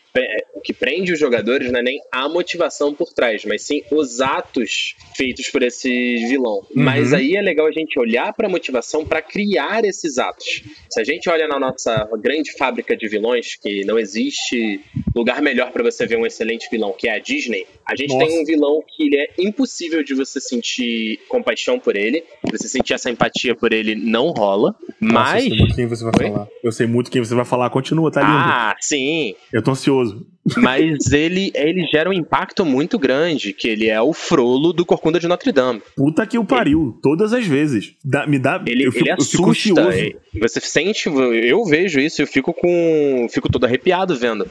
o 0.55 0.61
que 0.61 0.72
prende 0.72 1.12
os 1.12 1.18
jogadores 1.18 1.70
não 1.72 1.81
é 1.81 1.83
nem 1.83 2.00
a 2.12 2.29
motivação 2.29 2.94
por 2.94 3.12
trás, 3.12 3.44
mas 3.44 3.62
sim 3.62 3.83
os 3.90 4.20
atos 4.20 4.94
feitos 5.16 5.48
por 5.48 5.62
esse 5.62 5.88
vilão. 6.29 6.64
Mas 6.74 7.12
aí 7.12 7.37
é 7.37 7.42
legal 7.42 7.66
a 7.66 7.72
gente 7.72 7.98
olhar 7.98 8.33
pra 8.33 8.48
motivação 8.48 9.05
pra 9.05 9.20
criar 9.20 9.85
esses 9.85 10.18
atos. 10.18 10.62
Se 10.88 11.00
a 11.00 11.05
gente 11.05 11.29
olha 11.29 11.48
na 11.48 11.59
nossa 11.59 12.09
grande 12.20 12.53
fábrica 12.57 12.96
de 12.96 13.09
vilões, 13.09 13.57
que 13.57 13.85
não 13.85 13.98
existe 13.98 14.81
lugar 15.14 15.42
melhor 15.42 15.72
pra 15.72 15.83
você 15.83 16.07
ver 16.07 16.16
um 16.16 16.27
excelente 16.27 16.68
vilão, 16.70 16.94
que 16.96 17.09
é 17.09 17.14
a 17.16 17.18
Disney, 17.18 17.66
a 17.87 17.96
gente 17.96 18.14
Nossa. 18.14 18.27
tem 18.27 18.40
um 18.40 18.44
vilão 18.44 18.83
que 18.87 19.05
ele 19.05 19.16
é 19.16 19.27
impossível 19.38 20.03
de 20.03 20.14
você 20.14 20.40
sentir 20.40 21.18
compaixão 21.29 21.79
por 21.79 21.96
ele, 21.96 22.22
você 22.50 22.68
sentir 22.68 22.94
essa 22.94 23.11
empatia 23.11 23.55
por 23.55 23.72
ele 23.72 23.94
não 23.94 24.31
rola, 24.31 24.74
mas 25.00 25.12
Nossa, 25.12 25.37
eu 25.37 25.40
sei 25.42 25.59
muito 25.59 25.74
quem 25.74 25.87
você 25.87 26.05
vai 26.05 26.12
Oi? 26.18 26.31
falar. 26.31 26.48
Eu 26.62 26.72
sei 26.72 26.87
muito 26.87 27.11
quem 27.11 27.22
você 27.24 27.35
vai 27.35 27.44
falar. 27.44 27.70
Continua, 27.70 28.11
tá 28.11 28.20
lindo. 28.20 28.33
ah, 28.33 28.77
sim. 28.81 29.35
Eu 29.53 29.62
tô 29.62 29.72
ansioso. 29.72 30.04
Conflituoso. 30.12 30.27
Mas 30.57 31.11
ele, 31.11 31.51
ele 31.55 31.87
gera 31.87 32.11
um 32.11 32.12
impacto 32.12 32.64
muito 32.67 32.99
grande, 32.99 33.53
que 33.55 33.67
ele 33.67 33.88
é 33.88 34.01
o 34.01 34.12
frolo 34.12 34.73
do 34.73 34.85
Corcunda 34.85 35.19
de 35.19 35.27
Notre 35.27 35.51
Dame. 35.53 35.81
Puta 35.97 36.27
que 36.27 36.38
o 36.38 36.45
pariu, 36.45 36.99
todas 37.03 37.33
as 37.33 37.47
vezes. 37.47 37.95
Dá- 38.05 38.27
me 38.27 38.38
dá. 38.38 38.62
Ele, 38.67 38.87
eu 38.87 38.93
fico, 38.93 39.05
ele 39.05 39.11
eu 39.11 39.14
assusta. 39.14 39.49
ansioso. 39.51 39.90
é, 39.90 40.12
Você 40.40 40.61
sente, 40.61 41.09
eu 41.09 41.64
vejo 41.64 41.99
isso, 41.99 42.21
eu 42.21 42.27
fico 42.27 42.53
com. 42.53 43.27
fico 43.31 43.51
todo 43.51 43.64
arrepiado 43.64 44.14
vendo. 44.17 44.47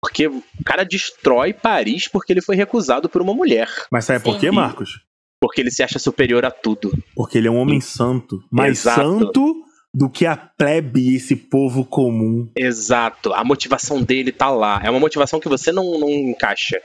Porque 0.00 0.26
o 0.28 0.42
cara 0.64 0.84
destrói 0.84 1.52
Paris 1.52 2.06
porque 2.08 2.32
ele 2.32 2.42
foi 2.42 2.54
recusado 2.54 3.08
por 3.08 3.20
uma 3.22 3.34
mulher. 3.34 3.68
Mas 3.90 4.04
sabe 4.04 4.22
por 4.22 4.38
quê, 4.38 4.50
Marcos? 4.50 5.00
Porque 5.40 5.60
ele 5.60 5.70
se 5.70 5.82
acha 5.82 5.98
superior 5.98 6.44
a 6.44 6.50
tudo. 6.50 6.92
Porque 7.14 7.38
ele 7.38 7.48
é 7.48 7.50
um 7.50 7.56
homem 7.56 7.80
santo. 7.80 8.42
Mais 8.50 8.80
Exato. 8.80 9.00
santo 9.00 9.54
do 9.94 10.08
que 10.08 10.26
a 10.26 10.36
plebe, 10.36 11.14
esse 11.14 11.34
povo 11.34 11.84
comum. 11.84 12.48
Exato. 12.56 13.32
A 13.32 13.42
motivação 13.42 14.02
dele 14.02 14.32
tá 14.32 14.50
lá. 14.50 14.80
É 14.84 14.90
uma 14.90 15.00
motivação 15.00 15.40
que 15.40 15.48
você 15.48 15.72
não, 15.72 15.98
não 15.98 16.08
encaixa. 16.10 16.80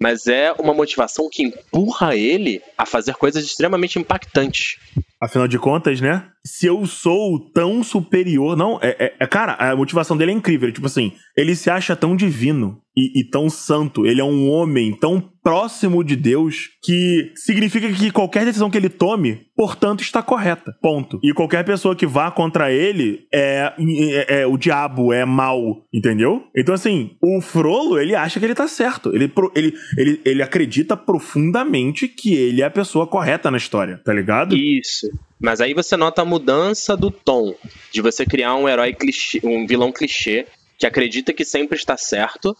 Mas 0.00 0.26
é 0.26 0.52
uma 0.52 0.74
motivação 0.74 1.28
que 1.30 1.42
empurra 1.42 2.16
ele 2.16 2.60
a 2.76 2.84
fazer 2.84 3.14
coisas 3.14 3.44
extremamente 3.44 3.98
impactantes. 3.98 4.76
Afinal 5.20 5.48
de 5.48 5.58
contas, 5.58 6.00
né? 6.00 6.28
Se 6.46 6.66
eu 6.66 6.84
sou 6.86 7.38
tão 7.38 7.82
superior. 7.82 8.56
Não, 8.56 8.78
é, 8.82 8.96
é- 8.98 9.14
é- 9.20 9.26
cara, 9.26 9.52
a 9.54 9.74
motivação 9.74 10.16
dele 10.16 10.32
é 10.32 10.34
incrível. 10.34 10.70
Tipo 10.70 10.86
assim, 10.86 11.12
ele 11.36 11.56
se 11.56 11.70
acha 11.70 11.96
tão 11.96 12.14
divino 12.14 12.78
e, 12.94 13.20
e 13.20 13.24
tão 13.24 13.48
santo. 13.48 14.04
Ele 14.06 14.20
é 14.20 14.24
um 14.24 14.50
homem 14.50 14.94
tão 14.94 15.22
próximo 15.42 16.02
de 16.04 16.16
Deus 16.16 16.70
que 16.82 17.32
significa 17.34 17.90
que 17.92 18.10
qualquer 18.10 18.44
decisão 18.44 18.70
que 18.70 18.76
ele 18.78 18.88
tome, 18.90 19.40
portanto, 19.56 20.00
está 20.02 20.22
correta. 20.22 20.74
Ponto. 20.82 21.18
E 21.22 21.32
qualquer 21.32 21.64
pessoa 21.64 21.96
que 21.96 22.06
vá 22.06 22.30
contra 22.30 22.70
ele 22.72 23.26
é, 23.32 23.72
é- 23.78 24.40
é 24.42 24.46
o 24.46 24.56
diabo, 24.58 25.12
é 25.14 25.24
mal, 25.24 25.82
entendeu? 25.92 26.44
Então, 26.54 26.74
assim, 26.74 27.12
o 27.22 27.40
Frollo, 27.40 27.98
ele 27.98 28.14
acha 28.14 28.38
que 28.38 28.44
ele 28.44 28.54
tá 28.54 28.68
certo. 28.68 29.14
Ele, 29.14 29.30
ele, 29.54 29.74
ele, 29.96 30.20
ele 30.24 30.42
acredita 30.42 30.94
profundamente 30.96 32.06
que 32.06 32.34
ele 32.34 32.60
é 32.62 32.66
a 32.66 32.70
pessoa 32.70 33.06
correta 33.06 33.50
na 33.50 33.56
história, 33.56 33.98
tá 34.04 34.12
ligado? 34.12 34.54
Isso. 34.56 35.08
Mas 35.44 35.60
aí 35.60 35.74
você 35.74 35.94
nota 35.94 36.22
a 36.22 36.24
mudança 36.24 36.96
do 36.96 37.10
tom 37.10 37.54
de 37.92 38.00
você 38.00 38.24
criar 38.24 38.54
um 38.56 38.66
herói 38.66 38.94
clichê, 38.94 39.40
um 39.44 39.66
vilão 39.66 39.92
clichê 39.92 40.46
que 40.78 40.86
acredita 40.86 41.34
que 41.34 41.44
sempre 41.44 41.76
está 41.76 41.98
certo 41.98 42.56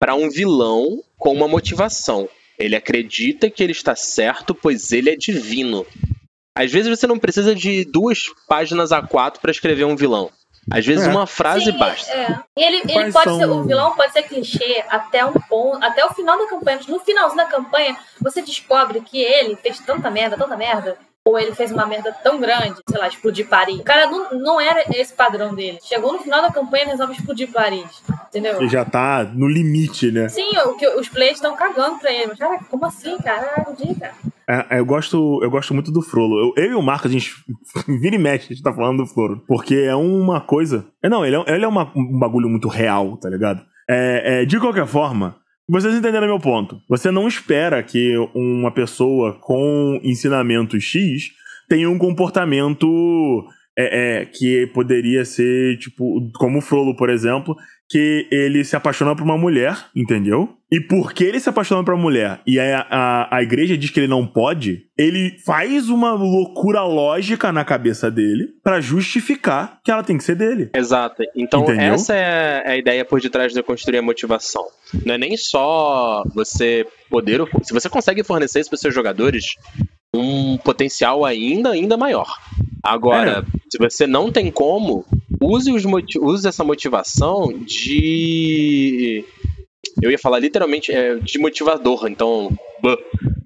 para 0.00 0.16
um 0.16 0.28
vilão 0.28 1.00
com 1.16 1.32
uma 1.32 1.46
motivação. 1.46 2.28
Ele 2.58 2.74
acredita 2.74 3.48
que 3.48 3.62
ele 3.62 3.70
está 3.70 3.94
certo, 3.94 4.52
pois 4.52 4.90
ele 4.90 5.10
é 5.10 5.16
divino. 5.16 5.86
Às 6.56 6.72
vezes 6.72 6.88
você 6.90 7.06
não 7.06 7.20
precisa 7.20 7.54
de 7.54 7.84
duas 7.84 8.18
páginas 8.48 8.90
A4 8.90 9.38
para 9.40 9.52
escrever 9.52 9.84
um 9.84 9.94
vilão. 9.94 10.28
Às 10.68 10.84
vezes 10.84 11.06
É. 11.06 11.10
uma 11.10 11.28
frase 11.28 11.66
Sim, 11.66 11.78
basta. 11.78 12.10
é. 12.10 12.40
Ele, 12.56 12.78
ele 12.78 13.12
pode 13.12 13.28
são- 13.30 13.38
ser, 13.38 13.46
o 13.46 13.62
vilão 13.62 13.94
pode 13.94 14.12
ser 14.12 14.22
clichê 14.24 14.82
até 14.88 15.24
um 15.24 15.34
ponto, 15.34 15.84
até 15.84 16.04
o 16.04 16.12
final 16.12 16.36
da 16.36 16.48
campanha. 16.48 16.80
No 16.88 16.98
finalzinho 16.98 17.36
da 17.36 17.44
campanha, 17.48 17.96
você 18.20 18.42
descobre 18.42 19.00
que 19.02 19.18
ele 19.18 19.54
fez 19.54 19.78
tanta 19.78 20.10
merda, 20.10 20.36
tanta 20.36 20.56
merda. 20.56 20.98
Ou 21.26 21.38
ele 21.38 21.54
fez 21.54 21.72
uma 21.72 21.86
merda 21.86 22.12
tão 22.22 22.38
grande, 22.38 22.74
sei 22.86 22.98
lá, 22.98 23.08
explodir 23.08 23.48
Paris. 23.48 23.78
O 23.80 23.82
cara 23.82 24.06
não, 24.10 24.38
não 24.38 24.60
era 24.60 24.84
esse 24.94 25.14
padrão 25.14 25.54
dele. 25.54 25.78
Chegou 25.82 26.12
no 26.12 26.18
final 26.18 26.42
da 26.42 26.52
campanha 26.52 26.84
e 26.84 26.88
resolve 26.88 27.14
explodir 27.14 27.50
Paris. 27.50 28.02
Entendeu? 28.28 28.56
Ele 28.60 28.68
já 28.68 28.84
tá 28.84 29.24
no 29.24 29.48
limite, 29.48 30.10
né? 30.12 30.28
Sim, 30.28 30.50
o 30.66 30.74
que 30.76 30.86
os 30.86 31.08
players 31.08 31.36
estão 31.36 31.56
cagando 31.56 31.98
pra 31.98 32.12
ele. 32.12 32.26
Mas, 32.26 32.38
cara, 32.38 32.58
como 32.70 32.84
assim, 32.84 33.16
cara? 33.18 33.52
Ah, 33.56 33.64
cara. 33.98 34.14
É, 34.46 34.76
é, 34.76 34.80
eu, 34.80 34.84
gosto, 34.84 35.40
eu 35.42 35.50
gosto 35.50 35.72
muito 35.72 35.90
do 35.90 36.02
Frollo. 36.02 36.52
Eu, 36.54 36.62
eu 36.62 36.72
e 36.72 36.74
o 36.74 36.82
Marcos, 36.82 37.10
a 37.10 37.14
gente 37.14 37.32
vira 37.88 38.16
e 38.16 38.18
mexe, 38.18 38.52
a 38.52 38.54
gente 38.54 38.62
tá 38.62 38.74
falando 38.74 38.98
do 38.98 39.06
Frollo. 39.06 39.42
Porque 39.48 39.76
é 39.76 39.94
uma 39.96 40.42
coisa. 40.42 40.84
É, 41.02 41.08
não, 41.08 41.24
ele 41.24 41.36
é, 41.36 41.44
ele 41.54 41.64
é 41.64 41.68
uma- 41.68 41.90
um 41.96 42.18
bagulho 42.18 42.50
muito 42.50 42.68
real, 42.68 43.16
tá 43.16 43.30
ligado? 43.30 43.62
É, 43.88 44.42
é, 44.42 44.44
de 44.44 44.58
qualquer 44.60 44.86
forma, 44.86 45.36
vocês 45.68 45.94
entenderam 45.94 46.26
meu 46.26 46.38
ponto. 46.38 46.80
Você 46.88 47.10
não 47.10 47.26
espera 47.26 47.82
que 47.82 48.16
uma 48.34 48.70
pessoa 48.70 49.38
com 49.40 49.98
ensinamento 50.02 50.78
X 50.80 51.30
tenha 51.68 51.88
um 51.88 51.98
comportamento 51.98 53.44
é, 53.76 54.20
é, 54.20 54.24
que 54.26 54.66
poderia 54.68 55.24
ser, 55.24 55.78
tipo, 55.78 56.30
como 56.34 56.58
o 56.58 56.62
Frollo, 56.62 56.94
por 56.96 57.10
exemplo, 57.10 57.56
que 57.94 58.26
ele 58.28 58.64
se 58.64 58.74
apaixona 58.74 59.14
por 59.14 59.22
uma 59.22 59.38
mulher, 59.38 59.76
entendeu? 59.94 60.48
E 60.68 60.80
porque 60.80 61.22
ele 61.22 61.38
se 61.38 61.48
apaixona 61.48 61.84
por 61.84 61.94
uma 61.94 62.02
mulher 62.02 62.40
e 62.44 62.58
a, 62.58 62.84
a, 62.90 63.36
a 63.36 63.40
igreja 63.40 63.78
diz 63.78 63.90
que 63.90 64.00
ele 64.00 64.08
não 64.08 64.26
pode, 64.26 64.86
ele 64.98 65.38
faz 65.46 65.88
uma 65.88 66.12
loucura 66.12 66.82
lógica 66.82 67.52
na 67.52 67.64
cabeça 67.64 68.10
dele 68.10 68.48
pra 68.64 68.80
justificar 68.80 69.78
que 69.84 69.92
ela 69.92 70.02
tem 70.02 70.18
que 70.18 70.24
ser 70.24 70.34
dele. 70.34 70.70
Exato. 70.74 71.22
Então, 71.36 71.62
Entendeu? 71.62 71.94
essa 71.94 72.16
é 72.16 72.68
a 72.68 72.76
ideia 72.76 73.04
por 73.04 73.20
detrás 73.20 73.52
de 73.52 73.62
construir 73.62 73.98
a 73.98 74.02
motivação. 74.02 74.64
Não 75.06 75.14
é 75.14 75.18
nem 75.18 75.36
só 75.36 76.24
você 76.34 76.84
poder. 77.08 77.42
Se 77.62 77.72
você 77.72 77.88
consegue 77.88 78.24
fornecer 78.24 78.58
isso 78.58 78.70
para 78.70 78.78
seus 78.80 78.92
jogadores, 78.92 79.54
um 80.12 80.56
potencial 80.56 81.24
ainda, 81.24 81.70
ainda 81.70 81.96
maior. 81.96 82.26
Agora, 82.82 83.46
se 83.70 83.78
você 83.78 84.04
não 84.04 84.32
tem 84.32 84.50
como, 84.50 85.06
use, 85.50 85.70
os 85.70 85.84
use 86.16 86.48
essa 86.48 86.64
motivação 86.64 87.52
de. 87.52 89.24
Eu 90.02 90.10
ia 90.10 90.18
falar 90.18 90.38
literalmente 90.38 90.92
é, 90.92 91.16
de 91.16 91.38
motivador, 91.38 92.06
então. 92.08 92.50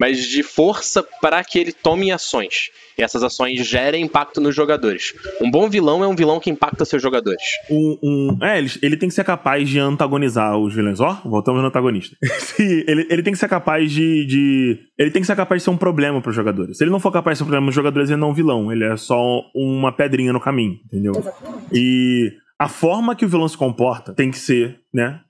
Mas 0.00 0.24
de 0.24 0.42
força 0.42 1.04
para 1.20 1.42
que 1.44 1.58
ele 1.58 1.72
tome 1.72 2.10
ações. 2.10 2.70
E 2.98 3.02
essas 3.02 3.22
ações 3.22 3.64
gerem 3.64 4.02
impacto 4.04 4.40
nos 4.40 4.54
jogadores. 4.56 5.14
Um 5.40 5.48
bom 5.48 5.68
vilão 5.70 6.02
é 6.02 6.08
um 6.08 6.16
vilão 6.16 6.40
que 6.40 6.50
impacta 6.50 6.84
seus 6.84 7.00
jogadores. 7.00 7.40
Um, 7.70 7.96
um- 8.02 8.44
é, 8.44 8.58
ele, 8.58 8.70
ele 8.82 8.96
tem 8.96 9.08
que 9.08 9.14
ser 9.14 9.22
capaz 9.24 9.68
de 9.68 9.78
antagonizar 9.78 10.58
os 10.58 10.74
vilões. 10.74 10.98
Ó, 10.98 11.20
voltamos 11.24 11.60
no 11.62 11.68
antagonista. 11.68 12.16
Ele, 12.58 13.06
ele 13.08 13.22
tem 13.22 13.32
que 13.32 13.38
ser 13.38 13.48
capaz 13.48 13.92
de, 13.92 14.26
de- 14.26 14.78
Ele 14.98 15.12
tem 15.12 15.22
que 15.22 15.26
ser 15.26 15.36
capaz 15.36 15.60
de 15.60 15.64
ser 15.64 15.70
um 15.70 15.76
problema 15.76 16.20
pros 16.20 16.34
jogadores. 16.34 16.76
Se 16.76 16.82
ele 16.82 16.90
não 16.90 16.98
for 16.98 17.12
capaz 17.12 17.36
de 17.36 17.38
ser 17.38 17.44
um 17.44 17.46
problema 17.46 17.66
pros 17.66 17.74
jogadores, 17.76 18.10
ele 18.10 18.20
não 18.20 18.28
é 18.28 18.30
um 18.32 18.34
vilão. 18.34 18.72
Ele 18.72 18.82
é 18.84 18.96
só 18.96 19.16
uma 19.54 19.92
pedrinha 19.92 20.32
no 20.32 20.40
caminho, 20.40 20.74
entendeu? 20.86 21.12
Exatamente. 21.16 21.66
E 21.72 22.32
a 22.58 22.68
forma 22.68 23.14
que 23.14 23.24
o 23.24 23.28
vilão 23.28 23.46
se 23.46 23.56
comporta 23.56 24.12
tem 24.12 24.30
que 24.32 24.38
ser, 24.38 24.80
né, 24.92 25.20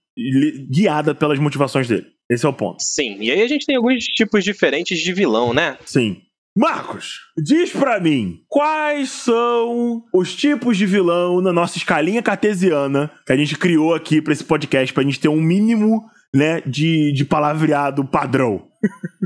guiada 0.71 1.15
pelas 1.15 1.39
motivações 1.39 1.89
dele. 1.89 2.07
Esse 2.31 2.45
é 2.45 2.49
o 2.49 2.53
ponto. 2.53 2.83
Sim, 2.83 3.19
e 3.21 3.31
aí 3.31 3.43
a 3.43 3.49
gente 3.49 3.65
tem 3.65 3.77
alguns 3.77 4.05
tipos 4.05 4.45
diferentes 4.45 4.99
de 4.99 5.13
vilão, 5.13 5.55
né? 5.55 5.79
Sim. 5.87 6.21
Marcos, 6.57 7.21
diz 7.41 7.71
pra 7.71 8.01
mim, 8.01 8.41
quais 8.49 9.11
são 9.11 10.03
os 10.13 10.35
tipos 10.35 10.77
de 10.77 10.87
vilão 10.87 11.41
na 11.41 11.53
nossa 11.53 11.79
escalinha 11.79 12.21
cartesiana 12.21 13.11
que 13.25 13.33
a 13.33 13.37
gente 13.37 13.57
criou 13.57 13.95
aqui 13.95 14.21
pra 14.21 14.33
esse 14.33 14.43
podcast, 14.43 14.93
pra 14.93 15.05
gente 15.05 15.21
ter 15.21 15.29
um 15.29 15.41
mínimo, 15.41 16.05
né, 16.35 16.61
de, 16.67 17.13
de 17.13 17.25
palavreado 17.25 18.05
padrão? 18.05 18.68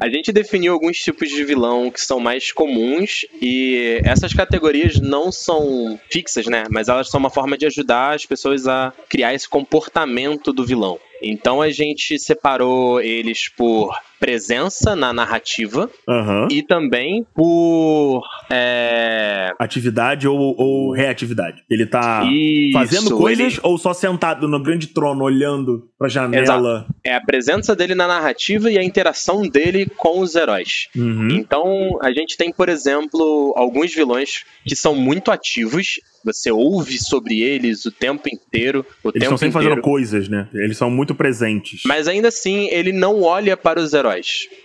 A 0.00 0.08
gente 0.08 0.32
definiu 0.32 0.72
alguns 0.72 0.96
tipos 0.98 1.28
de 1.28 1.44
vilão 1.44 1.90
que 1.90 2.00
são 2.00 2.18
mais 2.18 2.50
comuns 2.52 3.26
e 3.40 4.00
essas 4.04 4.32
categorias 4.32 4.98
não 4.98 5.30
são 5.30 5.98
fixas, 6.10 6.46
né? 6.46 6.64
Mas 6.70 6.88
elas 6.88 7.08
são 7.08 7.20
uma 7.20 7.30
forma 7.30 7.56
de 7.56 7.66
ajudar 7.66 8.14
as 8.14 8.26
pessoas 8.26 8.66
a 8.66 8.92
criar 9.08 9.34
esse 9.34 9.48
comportamento 9.48 10.52
do 10.52 10.64
vilão. 10.64 10.98
Então 11.22 11.62
a 11.62 11.70
gente 11.70 12.18
separou 12.18 13.00
eles 13.00 13.48
por 13.48 13.96
presença 14.26 14.94
na 14.94 15.12
narrativa 15.12 15.90
Aham. 16.08 16.46
e 16.48 16.62
também 16.62 17.26
por. 17.34 18.22
é, 18.48 19.50
Atividade 19.58 20.28
ou, 20.28 20.38
ou 20.56 20.92
reatividade. 20.92 21.64
Ele 21.68 21.84
tá 21.84 22.22
isso, 22.32 22.72
fazendo 22.72 23.16
coisas 23.16 23.54
ele- 23.54 23.60
ou 23.64 23.76
só 23.76 23.92
sentado 23.92 24.46
no 24.46 24.62
grande 24.62 24.86
trono 24.86 25.24
olhando 25.24 25.88
pra 25.98 26.08
janela? 26.08 26.86
é 27.04 27.14
a 27.14 27.20
presença 27.20 27.74
dele 27.74 27.96
na 27.96 28.06
narrativa 28.06 28.70
e 28.70 28.78
a 28.78 28.82
interação 28.84 29.42
dele 29.42 29.86
com 29.96 30.20
os 30.20 30.36
heróis. 30.36 30.86
Uhum. 30.96 31.28
Então, 31.32 31.98
a 32.00 32.12
gente 32.12 32.36
tem, 32.36 32.52
por 32.52 32.68
exemplo, 32.68 33.52
alguns 33.56 33.92
vilões 33.92 34.44
que 34.64 34.76
são 34.76 34.94
muito 34.94 35.32
ativos. 35.32 36.00
Você 36.24 36.52
ouve 36.52 36.98
sobre 36.98 37.40
eles 37.40 37.84
o 37.84 37.90
tempo 37.90 38.28
inteiro, 38.32 38.86
o 39.02 39.08
Eles 39.08 39.14
tempo 39.14 39.24
estão 39.24 39.38
sempre 39.38 39.48
inteiro. 39.58 39.70
fazendo 39.70 39.82
coisas, 39.82 40.28
né? 40.28 40.46
Eles 40.54 40.76
são 40.76 40.88
muito 40.88 41.16
presentes. 41.16 41.82
Mas 41.84 42.06
ainda 42.06 42.28
assim, 42.28 42.68
ele 42.70 42.92
não 42.92 43.22
olha 43.22 43.56
para 43.56 43.80
os 43.80 43.92
heróis. 43.92 44.11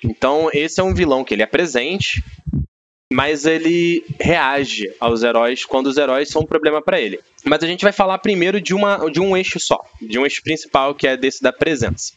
Então, 0.04 0.50
esse 0.54 0.80
é 0.80 0.84
um 0.84 0.94
vilão 0.94 1.24
que 1.24 1.34
ele 1.34 1.44
é 1.44 1.48
presente, 1.48 2.24
mas 3.12 3.46
ele 3.46 4.04
reage 4.20 4.92
aos 5.00 5.24
heróis 5.24 5.64
quando 5.66 5.88
os 5.88 5.98
heróis 5.98 6.30
são 6.30 6.42
um 6.42 6.46
problema 6.46 6.82
para 6.82 7.00
ele. 7.00 7.20
Mas 7.44 7.64
a 7.64 7.68
gente 7.68 7.84
vai 7.84 7.94
falar 7.94 8.18
primeiro 8.18 8.60
de, 8.60 8.74
uma, 8.74 9.10
de 9.10 9.20
um 9.20 9.36
eixo 9.36 9.60
só, 9.60 9.80
de 10.02 10.20
um 10.20 10.24
eixo 10.24 10.42
principal 10.44 10.94
que 10.94 11.08
é 11.08 11.16
desse 11.16 11.42
da 11.42 11.54
presença. 11.54 12.14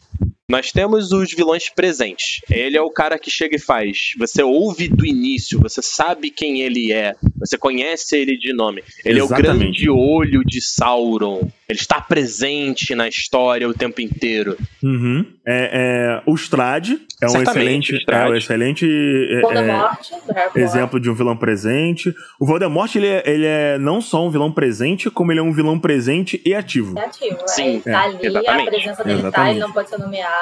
Nós 0.51 0.69
temos 0.69 1.13
os 1.13 1.33
vilões 1.33 1.69
presentes. 1.69 2.41
Ele 2.49 2.75
é 2.75 2.81
o 2.81 2.89
cara 2.89 3.17
que 3.17 3.31
chega 3.31 3.55
e 3.55 3.59
faz. 3.59 4.11
Você 4.19 4.43
ouve 4.43 4.89
do 4.89 5.05
início, 5.05 5.57
você 5.57 5.81
sabe 5.81 6.29
quem 6.29 6.59
ele 6.59 6.91
é, 6.91 7.15
você 7.39 7.57
conhece 7.57 8.17
ele 8.17 8.37
de 8.37 8.51
nome. 8.51 8.83
Ele 9.05 9.19
é 9.19 9.23
o 9.23 9.27
Exatamente. 9.27 9.85
grande 9.85 9.89
olho 9.89 10.43
de 10.45 10.61
Sauron. 10.61 11.49
Ele 11.69 11.79
está 11.79 12.01
presente 12.01 12.93
na 12.93 13.07
história 13.07 13.67
o 13.67 13.73
tempo 13.73 14.01
inteiro. 14.01 14.57
Uhum. 14.83 15.25
É, 15.47 16.19
é, 16.19 16.29
o 16.29 16.35
Strade 16.35 16.99
é 17.21 17.27
um 17.27 17.41
excelente, 17.41 17.93
o 17.93 17.97
Strade. 17.97 18.29
é 18.29 18.33
um 18.33 18.35
excelente 18.35 18.85
é, 18.85 19.37
é, 19.37 19.41
Potter. 19.41 20.63
exemplo 20.63 20.99
de 20.99 21.09
um 21.09 21.13
vilão 21.13 21.37
presente. 21.37 22.13
O 22.39 22.45
Voldemort 22.45 22.93
ele 22.95 23.07
é, 23.07 23.23
ele 23.25 23.45
é 23.45 23.77
não 23.77 24.01
só 24.01 24.25
um 24.27 24.29
vilão 24.29 24.51
presente, 24.51 25.09
como 25.09 25.31
ele 25.31 25.39
é 25.39 25.43
um 25.43 25.53
vilão 25.53 25.79
presente 25.79 26.41
e 26.45 26.53
ativo. 26.53 26.99
É 26.99 27.05
ativo, 27.05 27.37
Sim, 27.47 27.81
Sim, 27.81 27.91
tá 27.91 28.03
ali, 28.03 28.17
exatamente. 28.21 28.67
a 28.67 28.71
presença 28.71 29.03
dele 29.03 29.21
tá, 29.21 29.27
Exatamente. 29.27 29.51
ele 29.51 29.59
não 29.59 29.71
pode 29.71 29.89
ser 29.89 29.97
nomeado. 29.97 30.40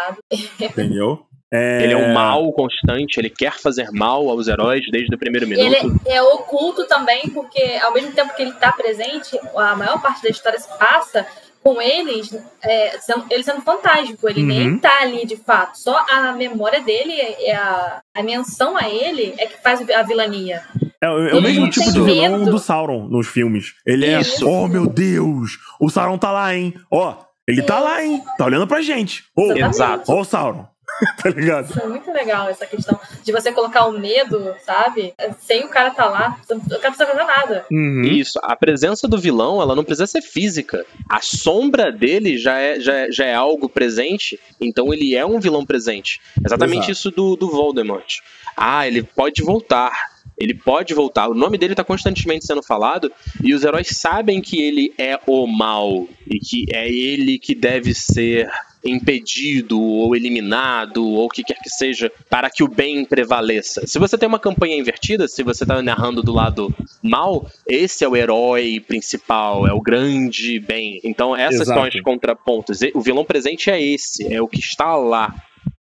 Entendeu? 0.60 1.26
É, 1.52 1.84
Ele 1.84 1.94
é 1.94 1.98
um 1.98 2.14
mal 2.14 2.52
constante, 2.54 3.18
ele 3.18 3.30
quer 3.30 3.54
fazer 3.58 3.90
mal 3.92 4.30
aos 4.30 4.48
heróis 4.48 4.82
desde 4.92 5.16
o 5.16 5.18
primeiro 5.18 5.48
E 5.48 5.50
minuto. 5.50 5.66
ele 5.76 6.00
é 6.06 6.22
oculto 6.22 6.86
também, 6.88 7.22
porque 7.30 7.60
ao 7.82 7.92
mesmo 7.92 8.12
tempo 8.12 8.36
que 8.36 8.42
ele 8.44 8.52
tá 8.54 8.72
presente, 8.72 9.36
a 9.56 9.76
maior 9.76 10.00
parte 10.00 10.22
da 10.22 10.30
história 10.30 10.60
se 10.60 10.70
passa 10.78 11.26
com 11.64 11.82
eles, 11.82 12.38
é, 12.64 13.00
sendo, 13.00 13.26
ele 13.32 13.44
sendo 13.44 13.62
fantástico, 13.62 14.30
ele 14.30 14.42
Uhum. 14.42 14.48
nem 14.48 14.78
tá 14.78 15.02
ali 15.02 15.26
de 15.26 15.36
fato. 15.38 15.76
Só 15.80 16.06
a 16.10 16.32
memória 16.34 16.82
dele, 16.82 17.14
é 17.20 17.56
a, 17.56 18.00
a 18.16 18.22
menção 18.24 18.78
a 18.78 18.88
ele 18.88 19.34
é 19.40 19.48
que 19.48 19.58
faz 19.62 19.82
a 19.90 20.04
vilania. 20.04 20.62
É, 21.02 21.08
é 21.08 21.10
o 21.10 21.28
Ele 21.30 21.42
mesmo 21.42 21.70
tipo 21.70 21.92
de 21.92 22.02
vilão 22.02 22.40
medo. 22.40 22.52
do 22.52 22.60
Sauron 22.60 23.08
nos 23.08 23.28
filmes. 23.28 23.74
Ele 23.86 24.06
é, 24.06 24.20
Isso. 24.20 24.48
oh 24.48 24.68
meu 24.68 24.86
Deus, 24.88 25.58
o 25.82 25.90
Sauron 25.90 26.18
tá 26.18 26.32
lá, 26.32 26.54
hein? 26.56 26.76
Ó, 26.92 27.16
ele 27.50 27.64
tá 27.64 27.80
lá, 27.80 28.04
hein? 28.04 28.24
Tá 28.38 28.46
olhando 28.46 28.68
pra 28.68 28.82
gente. 28.82 29.24
Exatamente. 29.38 29.76
Exato. 29.76 30.12
ó 30.12 30.22
o 30.22 30.24
Sauron. 30.26 30.68
tá 31.22 31.30
ligado? 31.30 31.70
Isso 31.70 31.80
é 31.80 31.88
muito 31.88 32.12
legal, 32.12 32.50
essa 32.50 32.66
questão 32.66 33.00
de 33.24 33.32
você 33.32 33.52
colocar 33.52 33.86
o 33.86 33.98
medo, 33.98 34.54
sabe? 34.66 35.14
Sem 35.40 35.64
o 35.66 35.70
cara 35.70 35.92
tá 35.92 36.06
lá, 36.06 36.38
o 36.44 36.48
cara 36.48 36.60
não 36.60 36.80
precisa 36.80 37.06
fazer 37.06 37.24
nada. 37.24 37.66
Uhum. 37.72 38.04
Isso, 38.04 38.40
a 38.44 38.56
presença 38.56 39.08
do 39.08 39.18
vilão, 39.18 39.62
ela 39.62 39.76
não 39.76 39.84
precisa 39.84 40.08
ser 40.08 40.22
física. 40.22 40.86
A 41.08 41.22
sombra 41.22 41.92
dele 41.92 42.38
já 42.38 42.60
é, 42.60 42.80
já 42.80 42.94
é, 42.94 43.12
já 43.12 43.26
é 43.26 43.34
algo 43.34 43.70
presente, 43.70 44.40
então 44.60 44.94
ele 44.94 45.16
é 45.16 45.26
um 45.26 45.40
vilão 45.40 45.66
presente. 45.66 46.20
Exatamente 46.44 46.92
Exato. 46.92 46.92
isso 46.92 47.12
do, 47.12 47.36
do 47.36 47.50
Voldemort. 47.50 48.18
Ah, 48.58 48.88
ele 48.88 49.04
pode 49.04 49.42
voltar. 49.42 50.19
Ele 50.40 50.54
pode 50.54 50.94
voltar. 50.94 51.28
O 51.28 51.34
nome 51.34 51.58
dele 51.58 51.76
tá 51.76 51.84
constantemente 51.84 52.46
sendo 52.46 52.64
falado 52.64 53.12
e 53.44 53.54
os 53.54 53.64
heróis 53.64 53.88
sabem 53.90 54.42
que 54.42 54.62
ele 54.62 54.94
é 54.98 55.20
o 55.28 55.46
mal 55.46 56.08
e 56.28 56.40
que 56.40 56.66
é 56.74 56.90
ele 56.90 57.38
que 57.38 57.54
deve 57.54 57.94
ser 57.94 58.50
impedido 58.84 59.80
ou 59.80 60.16
eliminado 60.16 61.06
ou 61.06 61.26
o 61.26 61.30
que 61.30 61.44
quer 61.44 61.58
que 61.62 61.70
seja 61.70 62.12
para 62.30 62.50
que 62.50 62.64
o 62.64 62.68
bem 62.68 63.04
prevaleça. 63.04 63.86
Se 63.86 64.00
você 64.00 64.18
tem 64.18 64.28
uma 64.28 64.40
campanha 64.40 64.76
invertida, 64.76 65.28
se 65.28 65.44
você 65.44 65.66
tá 65.66 65.82
narrando 65.82 66.24
do 66.24 66.32
lado 66.32 66.74
mal, 67.02 67.50
esse 67.68 68.04
é 68.04 68.08
o 68.08 68.16
herói 68.16 68.80
principal, 68.80 69.68
é 69.68 69.74
o 69.74 69.82
grande 69.82 70.60
bem. 70.60 71.00
Então 71.04 71.36
essas 71.36 71.62
Exato. 71.62 71.80
são 71.80 71.88
as 71.88 72.02
contrapontos. 72.02 72.80
O 72.94 73.02
vilão 73.02 73.26
presente 73.26 73.70
é 73.70 73.82
esse, 73.82 74.32
é 74.34 74.42
o 74.42 74.48
que 74.48 74.60
está 74.60 74.96
lá. 74.96 75.36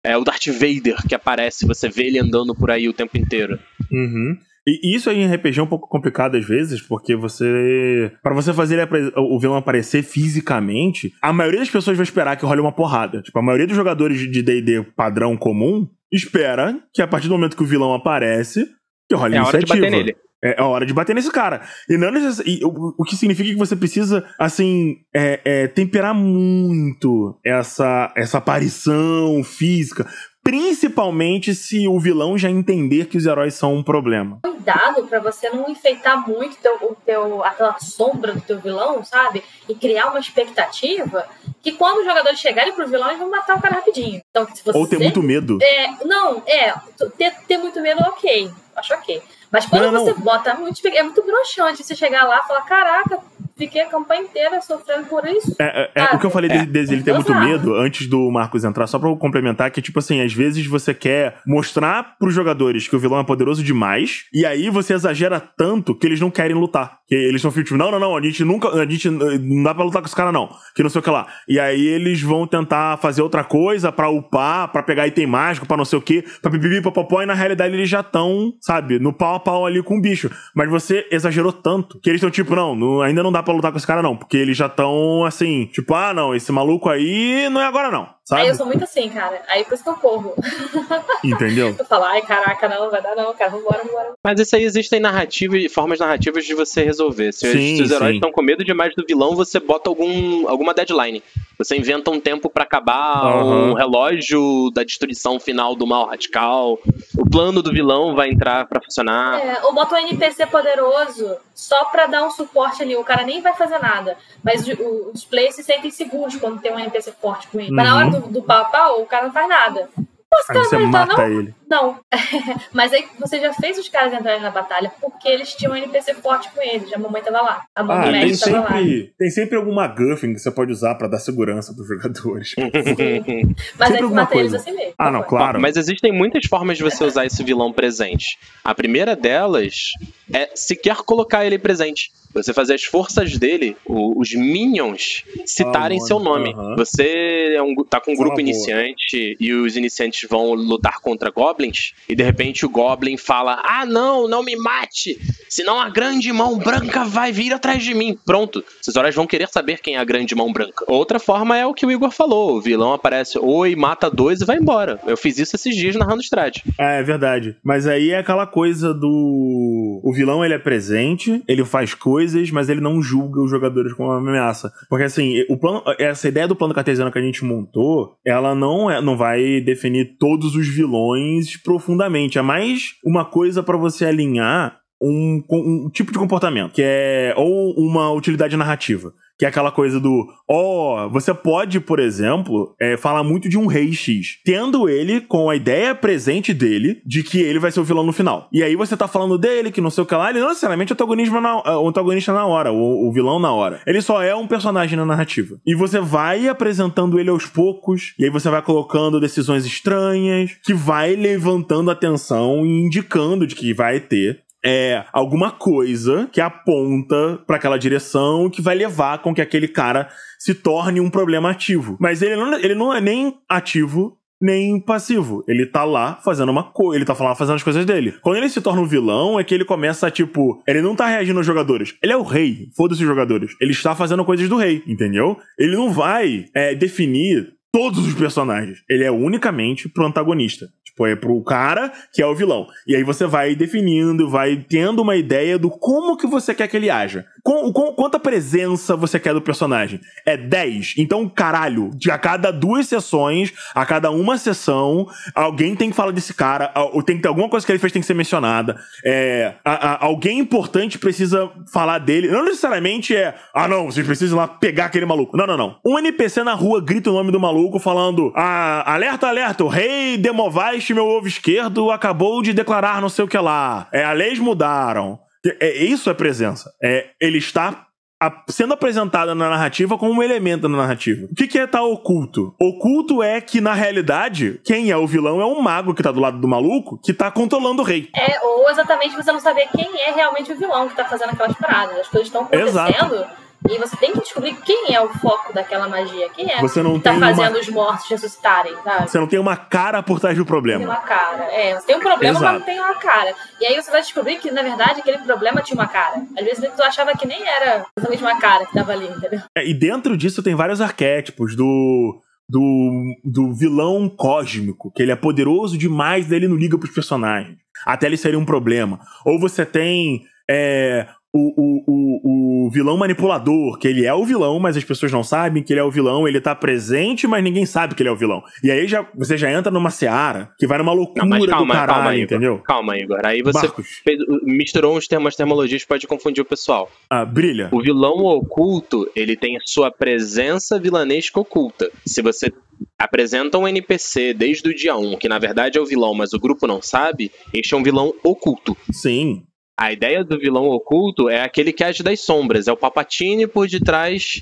É 0.04 0.18
o 0.18 0.24
Darth 0.24 0.48
Vader 0.48 0.98
que 1.08 1.16
aparece, 1.16 1.66
você 1.66 1.90
vê 1.90 2.08
ele 2.08 2.20
andando 2.20 2.56
por 2.56 2.72
aí 2.72 2.90
o 2.90 2.94
tempo 2.94 3.18
inteiro. 3.18 3.60
Uhum. 3.92 4.38
E 4.66 4.96
isso 4.96 5.10
aí 5.10 5.18
em 5.18 5.34
RPG 5.34 5.60
é 5.60 5.64
um 5.64 5.68
pouco 5.68 5.88
complicado 5.88 6.38
às 6.38 6.46
vezes, 6.46 6.82
porque 6.82 7.16
você. 7.16 8.12
Pra 8.22 8.34
você 8.34 8.54
fazer 8.54 8.88
o 9.18 9.40
vilão 9.40 9.58
aparecer 9.58 10.04
fisicamente, 10.04 11.12
a 11.22 11.34
maioria 11.34 11.60
das 11.60 11.70
pessoas 11.70 11.98
vai 11.98 12.04
esperar 12.04 12.36
que 12.36 12.46
role 12.46 12.62
uma 12.62 12.72
porrada. 12.72 13.22
Tipo, 13.22 13.40
a 13.40 13.42
maioria 13.42 13.66
dos 13.66 13.76
jogadores 13.76 14.20
de 14.20 14.42
DD 14.42 14.84
padrão 14.96 15.36
comum 15.36 15.88
espera 16.12 16.80
que 16.94 17.02
a 17.02 17.08
partir 17.08 17.28
do 17.28 17.34
momento 17.34 17.58
que 17.58 17.64
o 17.64 17.68
vilão 17.68 17.94
aparece, 17.94 18.68
que 19.10 19.16
role 19.16 19.36
É 19.36 19.40
a 19.40 19.46
hora 19.46 19.58
de 19.58 19.66
iniciativa. 19.66 19.88
bater 19.88 19.98
nele. 19.98 20.16
É 20.44 20.60
a 20.60 20.66
hora 20.66 20.86
de 20.86 20.94
bater 20.94 21.14
nesse 21.14 21.32
cara. 21.32 21.62
E 21.88 21.98
não 21.98 22.12
necess... 22.12 22.42
e 22.46 22.60
o, 22.66 22.96
o 22.98 23.04
que 23.04 23.16
significa 23.16 23.50
que 23.50 23.56
você 23.56 23.76
precisa, 23.76 24.28
assim, 24.40 24.98
é, 25.14 25.40
é, 25.46 25.68
temperar 25.68 26.16
muito 26.16 27.38
essa, 27.46 28.12
essa 28.16 28.40
aparição 28.40 29.44
física. 29.44 30.08
Principalmente 30.44 31.54
se 31.54 31.88
o 31.88 32.00
vilão 32.00 32.36
já 32.36 32.50
entender 32.50 33.06
que 33.06 33.18
os 33.18 33.28
heróis 33.28 33.54
são 33.54 33.76
um 33.76 33.84
problema. 33.84 34.40
Cuidado 34.42 35.04
pra 35.04 35.20
você 35.20 35.52
não 35.52 35.70
enfeitar 35.70 36.28
muito 36.28 36.58
teu, 36.58 36.74
o 36.82 36.96
teu, 37.06 37.44
aquela 37.44 37.78
sombra 37.78 38.34
do 38.34 38.42
teu 38.42 38.60
vilão, 38.60 39.04
sabe? 39.04 39.44
E 39.70 39.76
criar 39.76 40.08
uma 40.08 40.20
expectativa 40.20 41.28
que 41.62 41.74
quando 41.74 42.00
os 42.00 42.06
jogadores 42.06 42.40
chegarem 42.40 42.74
pro 42.74 42.88
vilão, 42.88 43.10
eles 43.10 43.20
vão 43.20 43.30
matar 43.30 43.56
o 43.56 43.62
cara 43.62 43.76
rapidinho. 43.76 44.20
Então, 44.32 44.48
se 44.48 44.64
você. 44.64 44.76
Ou 44.76 44.88
ter 44.88 44.98
muito 44.98 45.22
medo. 45.22 45.60
É, 45.62 46.04
não, 46.06 46.42
é. 46.48 46.74
Ter, 47.16 47.36
ter 47.48 47.60
muito 47.60 47.80
medo, 47.80 48.02
ok. 48.02 48.50
Acho 48.76 48.96
ok. 48.96 49.22
Mas 49.52 49.66
quando 49.66 49.92
Não, 49.92 50.06
você 50.06 50.14
não. 50.14 50.22
bota 50.22 50.54
muito. 50.56 50.76
espe- 50.76 50.96
É 50.98 51.04
muito 51.04 51.22
broxante 51.24 51.84
você 51.84 51.96
chegar 51.96 52.24
lá 52.26 52.42
e 52.44 52.48
falar: 52.48 52.62
caraca, 52.62 53.20
fiquei 53.62 53.82
a 53.82 53.86
campanha 53.90 54.22
inteira 54.24 54.60
sofrendo 54.62 55.06
por 55.06 55.24
isso. 55.28 55.56
É, 55.60 55.92
é, 55.96 56.02
é, 56.02 56.16
o 56.16 56.20
que 56.20 56.26
eu 56.26 56.32
falei 56.32 56.50
é. 56.50 56.66
dele, 56.66 56.88
dele 56.88 57.04
ter 57.04 57.14
muito 57.14 57.32
Exato. 57.32 57.46
medo, 57.46 57.76
antes 57.76 58.08
do 58.08 58.30
Marcos 58.32 58.64
entrar, 58.64 58.88
só 58.88 58.98
pra 58.98 59.08
eu 59.10 59.16
complementar, 59.16 59.70
que 59.70 59.82
tipo 59.82 60.00
assim, 60.00 60.22
às 60.22 60.34
vezes 60.34 60.66
você 60.66 60.94
quer 60.94 61.38
mostrar 61.46 62.18
pros 62.18 62.34
jogadores 62.34 62.88
que 62.88 62.96
o 62.96 63.00
vilão 63.00 63.20
é 63.20 63.24
poderoso 63.24 63.64
demais, 63.64 64.26
e 64.34 64.46
aí 64.46 64.70
você 64.70 64.94
exagera 64.94 65.40
tanto 65.40 65.94
que 65.96 66.08
eles 66.08 66.20
não 66.20 66.32
querem 66.32 66.56
lutar. 66.56 66.98
Que 67.08 67.16
eles 67.16 67.44
estão 67.44 67.52
tipo, 67.52 67.78
não, 67.78 67.92
não, 67.92 68.00
não, 68.00 68.18
a 68.18 68.22
gente 68.22 68.44
nunca, 68.44 68.70
a 68.70 68.86
gente 68.90 69.10
não 69.10 69.64
dá 69.64 69.76
pra 69.76 69.84
lutar 69.84 70.02
com 70.02 70.08
esse 70.08 70.16
cara 70.16 70.32
não, 70.32 70.50
que 70.76 70.82
não 70.82 70.90
sei 70.90 71.00
o 71.00 71.04
que 71.04 71.10
lá. 71.10 71.28
E 71.48 71.60
aí 71.60 71.86
eles 71.86 72.22
vão 72.22 72.48
tentar 72.48 72.98
fazer 72.98 73.22
outra 73.22 73.44
coisa 73.44 73.92
pra 73.92 74.10
upar, 74.10 74.70
pra 74.72 74.82
pegar 74.82 75.08
item 75.08 75.28
mágico, 75.28 75.68
pra 75.68 75.78
não 75.78 75.86
sei 75.86 76.00
o 76.00 76.02
que, 76.02 76.24
pra 76.42 76.50
pipipi, 76.50 76.82
popopó, 76.82 77.22
e 77.22 77.26
na 77.26 77.34
realidade 77.34 77.74
eles 77.76 77.90
já 77.90 78.00
estão, 78.00 78.54
sabe, 78.62 78.98
no 78.98 79.12
pau 79.14 79.36
a 79.36 79.40
pau 79.40 79.66
ali 79.66 79.84
com 79.84 79.98
o 79.98 80.02
bicho. 80.02 80.32
Mas 80.56 80.70
você 80.70 81.06
exagerou 81.12 81.52
tanto 81.52 82.00
que 82.00 82.10
eles 82.10 82.20
estão 82.20 82.32
tipo, 82.32 82.56
não, 82.56 82.76
não- 82.76 83.02
ainda 83.02 83.22
não 83.22 83.32
dá 83.32 83.44
pra 83.44 83.51
lutar 83.52 83.72
com 83.72 83.78
esse 83.78 83.88
cara 83.88 84.02
não, 84.02 84.16
porque 84.16 84.38
eles 84.38 84.58
já 84.58 84.68
estão 84.68 85.26
assim, 85.26 85.66
tipo, 85.66 85.94
ah, 85.94 86.14
não, 86.14 86.36
esse 86.36 86.52
maluco 86.52 86.90
aí 86.90 87.50
não 87.50 87.62
é 87.62 87.66
agora 87.66 87.92
não, 87.92 88.08
sabe? 88.24 88.42
Aí 88.44 88.48
eu 88.50 88.56
sou 88.56 88.66
muito 88.66 88.84
assim, 88.84 89.10
cara. 89.10 89.42
Aí 89.48 89.64
por 89.64 89.74
isso 89.74 89.84
que 89.84 89.90
eu 89.90 89.96
corro. 89.96 90.34
Entendeu? 91.24 91.76
Eu 91.78 91.86
falo, 91.86 92.06
ai, 92.06 92.22
caraca, 92.22 92.68
não, 92.68 92.84
não 92.84 92.92
vai 92.92 93.02
dar 93.02 93.16
não, 93.16 93.34
cara, 93.34 93.52
vambora, 93.52 93.84
vambora. 93.84 94.14
Mas 94.24 94.40
isso 94.40 94.56
aí 94.56 94.64
existem 94.64 95.00
narrativas, 95.00 95.72
formas 95.72 96.00
narrativas 96.00 96.46
de 96.46 96.54
você 96.54 96.84
resolver. 96.84 97.32
Se, 97.32 97.52
Sim, 97.52 97.76
se 97.78 97.82
os 97.84 97.92
heróis 97.92 98.16
estão 98.16 98.32
com 98.32 98.42
medo 98.42 98.64
demais 98.64 98.94
do 98.96 99.04
vilão, 99.06 99.36
você 99.36 99.60
bota 99.60 99.90
algum, 99.90 100.48
alguma 100.48 100.74
deadline. 100.74 101.24
Você 101.58 101.76
inventa 101.78 102.10
um 102.10 102.20
tempo 102.20 102.50
pra 102.50 102.64
acabar, 102.64 103.24
Aham. 103.24 103.44
um 103.72 103.74
relógio 103.74 104.72
da 104.74 104.84
destruição 104.84 105.40
final 105.40 105.76
do 105.76 105.86
mal 105.86 106.08
radical. 106.08 106.80
O 107.18 107.30
plano 107.30 107.62
do 107.62 107.72
vilão 107.72 108.16
vai 108.16 108.30
entrar 108.30 108.66
pra 108.68 108.82
funcionar. 108.82 109.40
É, 109.40 109.62
ou 109.64 109.74
bota 109.74 109.96
um 109.96 109.98
NPC 110.00 110.48
poderoso 110.48 111.38
só 111.54 111.86
pra 111.86 112.08
dar 112.08 112.24
um 112.26 112.32
suporte 112.32 112.82
ali. 112.82 112.96
O 112.96 113.04
cara 113.04 113.24
nem 113.24 113.42
vai 113.42 113.54
fazer 113.54 113.78
nada. 113.78 114.18
Mas 114.44 114.66
os 115.14 115.24
players 115.24 115.56
se 115.56 115.64
sentem 115.64 115.92
seguros 115.92 116.36
quando 116.38 116.60
tem 116.60 116.74
um 116.74 116.80
NPC 116.80 117.12
forte 117.22 117.48
com 117.48 117.60
ele. 117.60 117.70
Mas 117.72 117.86
na 117.86 117.94
Uhum. 117.94 118.00
hora 118.00 118.11
do, 118.12 118.28
do 118.28 118.44
pau 118.44 118.62
a 118.62 118.66
pau, 118.66 119.02
o 119.02 119.06
cara 119.06 119.26
não 119.26 119.34
faz 119.34 119.48
nada. 119.48 119.90
Pô, 119.96 120.38
esse 120.40 120.52
Aí 120.52 120.58
cara 120.58 120.66
você 120.66 120.78
não 120.78 120.92
vai 120.92 121.02
lutar, 121.02 121.18
mata 121.18 121.30
não? 121.30 121.40
ele. 121.40 121.56
Não. 121.72 121.98
Mas 122.74 122.92
aí 122.92 123.06
você 123.18 123.40
já 123.40 123.54
fez 123.54 123.78
os 123.78 123.88
caras 123.88 124.12
entrarem 124.14 124.42
na 124.42 124.52
batalha 124.52 124.92
porque 125.00 125.28
eles 125.30 125.56
tinham 125.56 125.72
um 125.72 125.76
NPC 125.78 126.14
forte 126.16 126.50
com 126.52 126.62
eles. 126.62 126.92
A 126.94 126.98
mamãe 127.00 127.22
tava 127.22 127.42
lá. 127.42 127.64
A 127.74 127.80
Ah, 127.80 127.84
mamãe 127.84 128.28
tem 128.28 128.38
tava 128.38 128.60
lá. 128.60 128.68
sempre, 128.74 129.14
tem 129.18 129.30
sempre 129.30 129.56
alguma 129.56 129.88
guffin 129.88 130.34
que 130.34 130.40
você 130.40 130.52
pode 130.52 130.72
usar 130.74 130.96
pra 130.96 131.08
dar 131.08 131.20
segurança 131.20 131.74
pros 131.74 131.88
jogadores. 131.88 132.54
Mas 133.80 133.88
sempre 133.90 134.04
aí 134.04 134.10
tu 134.10 134.10
mata 134.14 134.36
eles 134.38 134.52
coisa. 134.52 134.58
assim 134.58 134.72
mesmo. 134.76 134.94
Ah, 134.98 135.10
não, 135.12 135.24
claro. 135.24 135.62
Mas 135.62 135.78
existem 135.78 136.12
muitas 136.12 136.46
formas 136.46 136.78
de 136.78 136.84
você 136.84 137.04
usar 137.06 137.26
esse 137.26 137.42
vilão 137.44 137.72
presente. 137.72 138.38
A 138.64 138.76
primeira 138.76 139.16
delas 139.16 139.92
é 140.34 140.50
sequer 140.56 140.98
colocar 140.98 141.46
ele 141.46 141.58
presente. 141.58 142.12
Você 142.34 142.54
fazer 142.54 142.76
as 142.76 142.84
forças 142.86 143.38
dele, 143.38 143.76
os 143.86 144.34
minions, 144.34 145.26
citarem 145.46 145.98
Ah, 146.02 146.06
seu 146.06 146.18
nome. 146.18 146.54
Você 146.78 147.54
é 147.58 147.62
um, 147.62 147.76
tá 147.84 148.00
com 148.00 148.12
um 148.12 148.14
é 148.14 148.18
grupo 148.18 148.36
boa. 148.36 148.42
iniciante 148.42 149.36
e 149.38 149.52
os 149.54 149.76
iniciantes 149.76 150.30
vão 150.30 150.54
lutar 150.54 151.02
contra 151.02 151.30
goblins, 151.30 151.61
e 152.08 152.16
de 152.16 152.24
repente 152.24 152.66
o 152.66 152.70
goblin 152.70 153.18
fala: 153.18 153.62
Ah, 153.64 153.86
não, 153.86 154.28
não 154.28 154.44
me 154.44 154.56
mate! 154.56 155.20
Senão 155.50 155.80
a 155.80 155.90
grande 155.90 156.32
mão 156.32 156.58
branca 156.58 157.04
vai 157.04 157.32
vir 157.32 157.54
atrás 157.54 157.84
de 157.84 157.94
mim. 157.94 158.18
Pronto. 158.26 158.64
Esses 158.82 158.96
horas 158.96 159.14
vão 159.14 159.28
querer 159.28 159.50
saber 159.50 159.80
quem 159.80 159.96
é 159.96 160.00
a 160.00 160.04
grande 160.04 160.34
mão 160.34 160.52
branca. 160.52 160.86
Outra 160.88 161.20
forma 161.20 161.58
é 161.58 161.66
o 161.66 161.74
que 161.74 161.86
o 161.86 161.92
Igor 161.92 162.12
falou: 162.12 162.58
o 162.58 162.62
vilão 162.62 162.94
aparece, 162.94 163.38
oi, 163.38 163.76
mata 163.76 164.10
dois 164.10 164.42
e 164.42 164.46
vai 164.46 164.58
embora. 164.58 165.00
Eu 165.06 165.18
fiz 165.18 165.38
isso 165.38 165.56
esses 165.56 165.76
dias 165.76 165.96
narrando 165.96 166.22
Strade. 166.22 166.64
É, 166.80 167.00
é 167.00 167.04
verdade. 167.04 167.56
Mas 167.64 167.86
aí 167.86 168.12
é 168.12 168.20
aquela 168.20 168.48
coisa 168.48 168.94
do. 168.94 170.02
O 170.04 170.14
vilão 170.14 170.44
ele 170.44 170.54
é 170.54 170.60
presente, 170.60 171.44
ele 171.48 171.66
faz 171.66 171.94
coisas, 171.94 172.50
mas 172.50 172.70
ele 172.70 172.82
não 172.82 173.02
julga 173.02 173.42
os 173.42 173.52
jogadores 173.52 173.94
como 173.94 174.10
uma 174.10 174.18
ameaça. 174.18 174.72
Porque 174.90 175.04
assim, 175.04 175.44
o 175.50 175.58
plano, 175.58 175.84
essa 176.00 176.28
ideia 176.28 176.48
do 176.48 176.56
plano 176.56 176.74
cartesiano 176.74 177.12
que 177.12 177.20
a 177.20 177.22
gente 177.22 177.44
montou, 177.44 178.16
ela 178.26 178.56
não, 178.56 178.90
é, 178.90 179.02
não 179.02 179.18
vai 179.18 179.62
definir 179.62 180.16
todos 180.18 180.56
os 180.56 180.68
vilões 180.68 181.51
profundamente. 181.60 182.38
É 182.38 182.42
mais 182.42 182.96
uma 183.04 183.26
coisa 183.26 183.64
pra 183.64 183.78
você 183.78 184.06
alinhar 184.06 184.80
um, 185.02 185.44
um 185.50 185.90
tipo 185.90 186.12
de 186.12 186.20
comportamento, 186.20 186.74
que 186.74 186.84
é 186.84 187.34
ou 187.36 187.74
uma 187.78 188.12
utilidade 188.12 188.56
narrativa. 188.56 189.14
Que 189.42 189.46
é 189.46 189.48
aquela 189.48 189.72
coisa 189.72 190.00
do, 190.00 190.28
ó, 190.48 191.10
você 191.10 191.34
pode, 191.34 191.80
por 191.80 192.00
exemplo, 192.00 192.76
é, 192.80 192.96
falar 192.96 193.24
muito 193.24 193.50
de 193.50 193.58
um 193.58 193.66
rei 193.66 193.92
X, 193.92 194.38
tendo 194.46 194.88
ele 194.88 195.20
com 195.20 195.50
a 195.50 195.56
ideia 195.56 195.96
presente 195.96 196.54
dele 196.54 197.02
de 197.04 197.24
que 197.24 197.42
ele 197.42 197.58
vai 197.58 197.72
ser 197.72 197.80
o 197.80 197.84
vilão 197.84 198.04
no 198.04 198.14
final. 198.14 198.48
E 198.54 198.62
aí 198.62 198.76
você 198.76 198.96
tá 198.96 199.08
falando 199.08 199.40
dele, 199.40 199.72
que 199.72 199.82
não 199.82 199.90
sei 199.90 200.04
o 200.04 200.06
que 200.06 200.14
lá, 200.14 200.30
ele 200.30 200.42
não 200.42 200.50
necessariamente 200.50 200.92
é 200.92 200.94
antagonista 200.94 201.42
na, 201.42 201.64
é, 201.66 201.72
o 201.72 201.88
antagonista 201.88 202.32
na 202.32 202.46
hora, 202.46 202.72
o, 202.72 203.10
o 203.10 203.12
vilão 203.12 203.40
na 203.40 203.52
hora. 203.52 203.82
Ele 203.88 204.00
só 204.00 204.22
é 204.22 204.36
um 204.36 204.46
personagem 204.46 204.96
na 204.96 205.08
narrativa. 205.08 205.58
E 205.66 205.74
você 205.74 206.00
vai 206.00 206.48
apresentando 206.48 207.20
ele 207.20 207.32
aos 207.32 207.48
poucos, 207.48 208.14
e 208.20 208.26
aí 208.26 208.30
você 208.30 208.48
vai 208.48 208.62
colocando 208.62 209.20
decisões 209.20 209.66
estranhas, 209.66 210.52
que 210.64 210.76
vai 210.76 211.16
levantando 211.16 211.90
a 211.90 211.94
atenção 211.94 212.64
e 212.64 212.70
indicando 212.70 213.48
de 213.48 213.56
que 213.56 213.74
vai 213.74 214.00
ter 214.00 214.44
é 214.64 215.04
alguma 215.12 215.52
coisa 215.52 216.30
que 216.32 216.42
aponta 216.42 217.40
para 217.46 217.56
aquela 217.56 217.78
direção 217.78 218.50
que 218.50 218.62
vai 218.62 218.76
levar 218.76 219.20
com 219.20 219.34
que 219.34 219.42
aquele 219.42 219.68
cara 219.68 220.10
se 220.40 220.54
torne 220.54 221.00
um 221.00 221.10
problema 221.10 221.52
ativo. 221.52 221.98
Mas 222.00 222.22
ele 222.22 222.36
não, 222.36 222.54
ele 222.54 222.76
não 222.76 222.94
é 222.94 223.02
nem 223.02 223.38
ativo 223.50 224.18
nem 224.42 224.80
passivo. 224.80 225.44
Ele 225.48 225.66
tá 225.68 225.84
lá 225.84 226.20
fazendo 226.26 226.50
uma 226.50 226.64
coisa, 226.64 226.98
ele 226.98 227.06
tá 227.06 227.14
lá 227.24 227.36
fazendo 227.36 227.56
as 227.56 227.64
coisas 227.64 227.86
dele. 227.86 228.16
Quando 228.22 228.38
ele 228.38 228.50
se 228.50 228.60
torna 228.60 228.82
um 228.82 228.88
vilão, 228.88 229.40
é 229.40 229.44
que 229.44 229.54
ele 229.54 229.64
começa 229.64 230.08
a, 230.08 230.12
tipo, 230.12 230.62
ele 230.68 230.82
não 230.82 230.96
tá 230.96 231.06
reagindo 231.06 231.38
aos 231.38 231.46
jogadores. 231.46 231.96
Ele 232.02 232.12
é 232.12 232.18
o 232.18 232.24
rei, 232.24 232.70
foda-se 232.76 233.02
os 233.02 233.08
jogadores. 233.08 233.56
Ele 233.62 233.72
está 233.72 233.96
fazendo 233.96 234.26
coisas 234.26 234.50
do 234.50 234.58
rei, 234.58 234.82
entendeu? 234.88 235.38
Ele 235.60 235.76
não 235.76 235.92
vai 235.92 236.46
é, 236.56 236.74
definir 236.74 237.54
todos 237.72 238.06
os 238.06 238.14
personagens. 238.14 238.80
Ele 238.90 239.04
é 239.04 239.12
unicamente 239.12 239.88
pro 239.88 240.06
antagonista. 240.06 240.68
É 241.06 241.16
pro 241.16 241.42
cara 241.44 241.92
que 242.14 242.22
é 242.22 242.26
o 242.26 242.36
vilão. 242.36 242.68
E 242.88 242.96
aí 242.96 243.04
você 243.04 243.26
vai 243.26 243.56
definindo, 243.56 244.30
vai 244.30 244.58
tendo 244.58 245.02
uma 245.02 245.16
ideia 245.16 245.58
do 245.58 245.70
como 245.70 246.18
que 246.18 246.28
você 246.28 246.54
quer 246.54 246.68
que 246.68 246.78
ele 246.78 246.90
haja. 246.90 247.26
Com, 247.44 247.72
com, 247.72 247.94
quanta 247.94 248.20
presença 248.20 248.96
você 248.96 249.20
quer 249.20 249.34
do 249.34 249.42
personagem? 249.42 250.00
É 250.26 250.38
10. 250.38 250.96
Então, 250.98 251.28
caralho, 251.28 251.92
a 252.10 252.18
cada 252.18 252.52
duas 252.52 252.88
sessões, 252.88 253.54
a 253.74 253.86
cada 253.86 254.12
uma 254.12 254.38
sessão, 254.38 255.08
alguém 255.34 255.76
tem 255.76 255.90
que 255.90 255.96
falar 255.96 256.12
desse 256.12 256.34
cara, 256.34 256.72
ou 256.94 257.02
tem 257.02 257.16
que 257.16 257.24
ter 257.24 257.28
alguma 257.28 257.50
coisa 257.50 257.66
que 257.66 257.72
ele 257.72 257.80
fez 257.80 257.92
tem 257.92 258.02
que 258.02 258.08
ser 258.08 258.14
mencionada. 258.14 258.80
É, 259.06 259.56
a, 259.66 259.72
a, 259.72 260.06
alguém 260.06 260.40
importante 260.40 260.98
precisa 260.98 261.50
falar 261.72 262.00
dele. 262.00 262.28
Não 262.28 262.44
necessariamente 262.44 263.16
é, 263.16 263.36
ah 263.54 263.68
não, 263.68 263.86
vocês 263.86 264.06
precisam 264.06 264.38
lá 264.38 264.48
pegar 264.48 264.86
aquele 264.86 265.06
maluco. 265.06 265.36
Não, 265.36 265.48
não, 265.48 265.58
não. 265.58 265.78
Um 265.86 265.98
NPC 265.98 266.44
na 266.44 266.54
rua 266.54 266.82
grita 266.82 267.10
o 267.10 267.14
nome 267.14 267.32
do 267.32 267.40
maluco 267.40 267.80
falando, 267.80 268.32
ah, 268.36 268.94
alerta, 268.94 269.28
alerta, 269.28 269.64
o 269.64 269.68
rei 269.68 270.18
Demovais, 270.18 270.84
meu 270.94 271.06
ovo 271.06 271.28
esquerdo, 271.28 271.92
acabou 271.92 272.42
de 272.42 272.54
declarar 272.54 273.02
não 273.02 273.10
sei 273.10 273.26
o 273.26 273.28
que 273.28 273.38
lá. 273.38 273.88
É, 273.92 274.04
as 274.04 274.18
leis 274.18 274.40
mudaram. 274.40 275.20
É, 275.60 275.84
isso 275.84 276.10
é 276.10 276.14
presença. 276.14 276.72
É, 276.82 277.10
ele 277.20 277.38
está 277.38 277.88
a, 278.22 278.32
sendo 278.48 278.74
apresentada 278.74 279.34
na 279.34 279.50
narrativa 279.50 279.98
como 279.98 280.14
um 280.14 280.24
elemento 280.24 280.70
na 280.70 280.78
narrativa. 280.78 281.28
O 281.32 281.36
que, 281.36 281.48
que 281.48 281.58
é 281.58 281.64
estar 281.64 281.80
tá 281.80 281.84
oculto? 281.84 282.56
Oculto 282.60 283.24
é 283.24 283.42
que, 283.42 283.60
na 283.60 283.74
realidade, 283.74 284.62
quem 284.64 284.92
é 284.92 284.98
o 284.98 285.08
vilão 285.08 285.42
é 285.42 285.46
um 285.46 285.60
mago 285.60 285.96
que 285.96 286.04
tá 286.04 286.12
do 286.12 286.20
lado 286.20 286.40
do 286.40 286.48
maluco 286.48 287.00
que 287.04 287.14
tá 287.14 287.32
controlando 287.32 287.82
o 287.82 287.86
rei. 287.86 288.10
É, 288.16 288.40
ou 288.46 288.70
exatamente 288.70 289.16
você 289.16 289.32
não 289.32 289.40
saber 289.40 289.68
quem 289.76 289.90
é 290.02 290.12
realmente 290.12 290.52
o 290.52 290.56
vilão 290.56 290.88
que 290.88 290.96
tá 290.96 291.06
fazendo 291.06 291.32
aquelas 291.32 291.58
paradas. 291.58 291.98
As 291.98 292.08
coisas 292.08 292.28
estão 292.28 292.44
acontecendo. 292.44 292.70
Exato. 292.70 293.42
E 293.70 293.78
você 293.78 293.96
tem 293.98 294.12
que 294.12 294.20
descobrir 294.20 294.56
quem 294.56 294.94
é 294.94 295.02
o 295.02 295.10
foco 295.10 295.54
daquela 295.54 295.88
magia. 295.88 296.30
Quem 296.30 296.52
é 296.52 296.60
você 296.60 296.82
não 296.82 296.98
que 296.98 297.04
tá 297.04 297.14
fazendo 297.14 297.52
uma... 297.52 297.60
os 297.60 297.70
mortos 297.70 298.10
ressuscitarem, 298.10 298.74
sabe? 298.84 299.10
Você 299.10 299.20
não 299.20 299.28
tem 299.28 299.40
uma 299.40 299.56
cara 299.56 300.02
por 300.02 300.20
trás 300.20 300.36
do 300.36 300.46
problema. 300.46 300.80
Tem 300.80 300.88
uma 300.88 301.02
cara. 301.02 301.44
É, 301.52 301.76
você 301.76 301.86
tem 301.86 301.96
um 301.96 302.00
problema, 302.00 302.40
Exato. 302.40 302.44
mas 302.44 302.60
não 302.60 302.66
tem 302.66 302.80
uma 302.80 302.96
cara. 302.96 303.36
E 303.60 303.66
aí 303.66 303.76
você 303.76 303.92
vai 303.92 304.02
descobrir 304.02 304.38
que, 304.38 304.50
na 304.50 304.64
verdade, 304.64 305.02
aquele 305.02 305.20
problema 305.20 305.62
tinha 305.62 305.76
uma 305.76 305.88
cara. 305.88 306.24
Às 306.38 306.44
vezes 306.44 306.72
tu 306.76 306.82
achava 306.82 307.16
que 307.16 307.28
nem 307.28 307.48
era 307.48 307.86
exatamente 307.96 308.24
uma 308.24 308.40
cara 308.40 308.66
que 308.66 308.74
tava 308.74 308.94
ali, 308.94 309.08
entendeu? 309.08 309.42
É, 309.56 309.68
e 309.68 309.74
dentro 309.74 310.18
disso 310.18 310.42
tem 310.42 310.56
vários 310.56 310.82
arquétipos 310.82 311.56
do. 311.56 312.20
Do, 312.50 313.16
do 313.24 313.54
vilão 313.54 314.10
cósmico, 314.10 314.92
que 314.94 315.02
ele 315.02 315.14
é 315.14 315.16
poderoso 315.16 315.78
demais, 315.78 316.28
daí 316.28 316.40
ele 316.40 316.50
não 316.50 316.58
liga 316.58 316.78
pros 316.78 316.92
personagens. 316.92 317.58
Até 317.86 318.08
ele 318.08 318.18
seria 318.18 318.38
um 318.38 318.44
problema. 318.44 319.00
Ou 319.26 319.40
você 319.40 319.66
tem 319.66 320.26
é, 320.50 321.08
o, 321.34 321.54
o, 321.62 321.84
o, 321.88 322.66
o, 322.66 322.70
vilão 322.72 322.98
manipulador, 322.98 323.78
que 323.80 323.88
ele 323.88 324.06
é 324.06 324.14
o 324.14 324.26
vilão, 324.26 324.60
mas 324.60 324.76
as 324.76 324.84
pessoas 324.84 325.12
não 325.12 325.24
sabem 325.24 325.64
que 325.64 325.72
ele 325.72 325.80
é 325.80 325.84
o 325.84 325.92
vilão, 325.92 326.28
ele 326.28 326.42
tá 326.42 326.54
presente, 326.54 327.26
mas 327.26 327.44
ninguém 327.44 327.66
sabe 327.66 327.96
que 327.96 328.04
ele 328.04 328.10
é 328.10 328.12
o 328.12 328.18
vilão. 328.18 328.44
E 328.62 328.70
aí 328.70 328.88
já, 328.88 329.08
você 329.16 329.38
já 329.38 329.52
entra 329.52 329.72
numa 329.72 329.90
seara 329.90 330.52
que 330.60 330.68
vai 330.68 330.78
numa 330.78 330.92
loucura 330.92 331.26
não, 331.26 331.40
calma, 331.46 331.66
do 331.66 331.72
caralho, 331.72 332.04
calma, 332.04 332.18
entendeu? 332.18 332.60
Calma, 332.60 332.98
Igor. 332.98 333.22
Aí 333.26 333.42
você 333.42 333.70
fez, 334.04 334.20
misturou 334.44 334.98
uns 334.98 335.08
termos 335.08 335.36
termologias 335.36 335.86
pode 335.86 336.06
confundir 336.06 336.42
o 336.42 336.46
pessoal. 336.46 336.92
Ah, 337.10 337.24
brilha. 337.24 337.70
O 337.72 337.82
vilão 337.82 338.26
oculto, 338.26 339.10
ele 339.16 339.38
tem 339.38 339.58
sua 339.64 339.90
presença 339.90 340.80
vilanesca 340.80 341.40
oculta. 341.40 341.90
Se 342.06 342.22
você 342.22 342.52
apresenta 342.98 343.58
um 343.58 343.68
NPC 343.68 344.34
desde 344.34 344.70
o 344.70 344.76
dia 344.76 344.96
1, 344.96 345.18
que 345.18 345.30
na 345.30 345.40
verdade 345.40 345.78
é 345.78 345.82
o 345.82 345.86
vilão, 345.86 346.14
mas 346.14 346.34
o 346.34 346.40
grupo 346.40 346.68
não 346.68 346.82
sabe, 346.82 347.32
este 347.54 347.74
é 347.74 347.78
um 347.78 347.84
vilão 347.84 348.14
oculto. 348.24 348.76
Sim. 348.92 349.44
A 349.78 349.92
ideia 349.92 350.24
do 350.24 350.38
vilão 350.38 350.68
oculto 350.68 351.30
é 351.30 351.42
aquele 351.42 351.74
que 351.74 351.84
age 351.84 352.04
das 352.04 352.22
sombras, 352.22 352.68
é 352.68 352.72
o 352.72 352.78
Papatini 352.78 353.48
por 353.48 353.68
detrás 353.68 354.42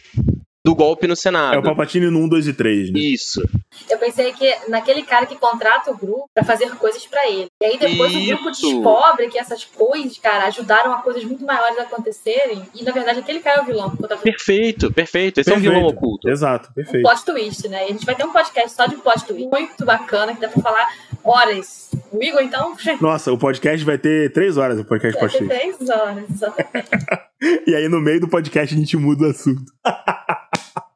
do 0.70 0.76
golpe 0.76 1.08
no 1.08 1.16
Senado. 1.16 1.56
É 1.56 1.58
o 1.58 1.64
Papatini 1.64 2.12
no 2.12 2.20
1, 2.20 2.30
2 2.30 2.48
e 2.48 2.54
3, 2.54 2.92
né? 2.92 3.00
Isso. 3.00 3.42
Eu 3.90 3.98
pensei 3.98 4.32
que 4.34 4.56
naquele 4.68 5.02
cara 5.02 5.26
que 5.26 5.36
contrata 5.36 5.90
o 5.90 5.98
grupo 5.98 6.30
para 6.34 6.44
fazer 6.44 6.70
coisas 6.76 7.06
para 7.08 7.28
ele. 7.28 7.48
E 7.62 7.66
aí 7.66 7.80
depois 7.80 8.12
Isso. 8.12 8.22
o 8.22 8.28
grupo 8.28 8.52
descobre 8.52 9.30
que 9.30 9.40
essas 9.40 9.66
coisas, 9.66 10.18
cara, 10.20 10.46
ajudaram 10.46 10.94
a 10.94 11.02
coisas 11.02 11.24
muito 11.24 11.44
maiores 11.44 11.78
a 11.80 11.84
acontecerem. 11.84 12.62
E 12.76 12.84
na 12.84 12.92
verdade 12.92 13.20
aquele 13.20 13.40
cara 13.40 13.62
é 13.62 13.64
o 13.64 13.66
vilão. 13.66 13.90
Perfeito, 14.22 14.94
perfeito. 14.94 15.40
Esse 15.40 15.50
perfeito. 15.50 15.52
é 15.52 15.56
um 15.56 15.60
vilão 15.60 15.90
oculto. 15.90 16.30
Exato, 16.30 16.72
perfeito. 16.74 17.00
Um 17.00 17.10
plot 17.10 17.26
twist, 17.26 17.68
né? 17.68 17.82
E 17.82 17.86
a 17.86 17.94
gente 17.94 18.06
vai 18.06 18.14
ter 18.14 18.24
um 18.24 18.32
podcast 18.32 18.72
só 18.72 18.86
de 18.86 18.96
plot 18.98 19.26
twist. 19.26 19.48
Muito 19.48 19.86
bacana, 19.86 20.36
que 20.36 20.42
dá 20.42 20.50
pra 20.50 20.62
falar 20.62 20.88
horas. 21.24 21.90
O 22.12 22.24
Igor, 22.24 22.42
então. 22.42 22.76
Nossa, 23.02 23.32
o 23.32 23.38
podcast 23.38 23.84
vai 23.84 23.98
ter 23.98 24.32
três 24.32 24.58
horas 24.58 24.80
o 24.80 24.86
podcast 24.86 25.20
vai 25.20 25.30
ter 25.30 25.48
três 25.48 25.90
horas, 25.90 26.24
exatamente. 26.30 26.90
e 27.42 27.76
aí, 27.76 27.88
no 27.88 28.00
meio 28.00 28.20
do 28.20 28.28
podcast, 28.28 28.76
a 28.76 28.78
gente 28.78 28.98
muda 28.98 29.28
o 29.28 29.30
assunto. 29.30 29.72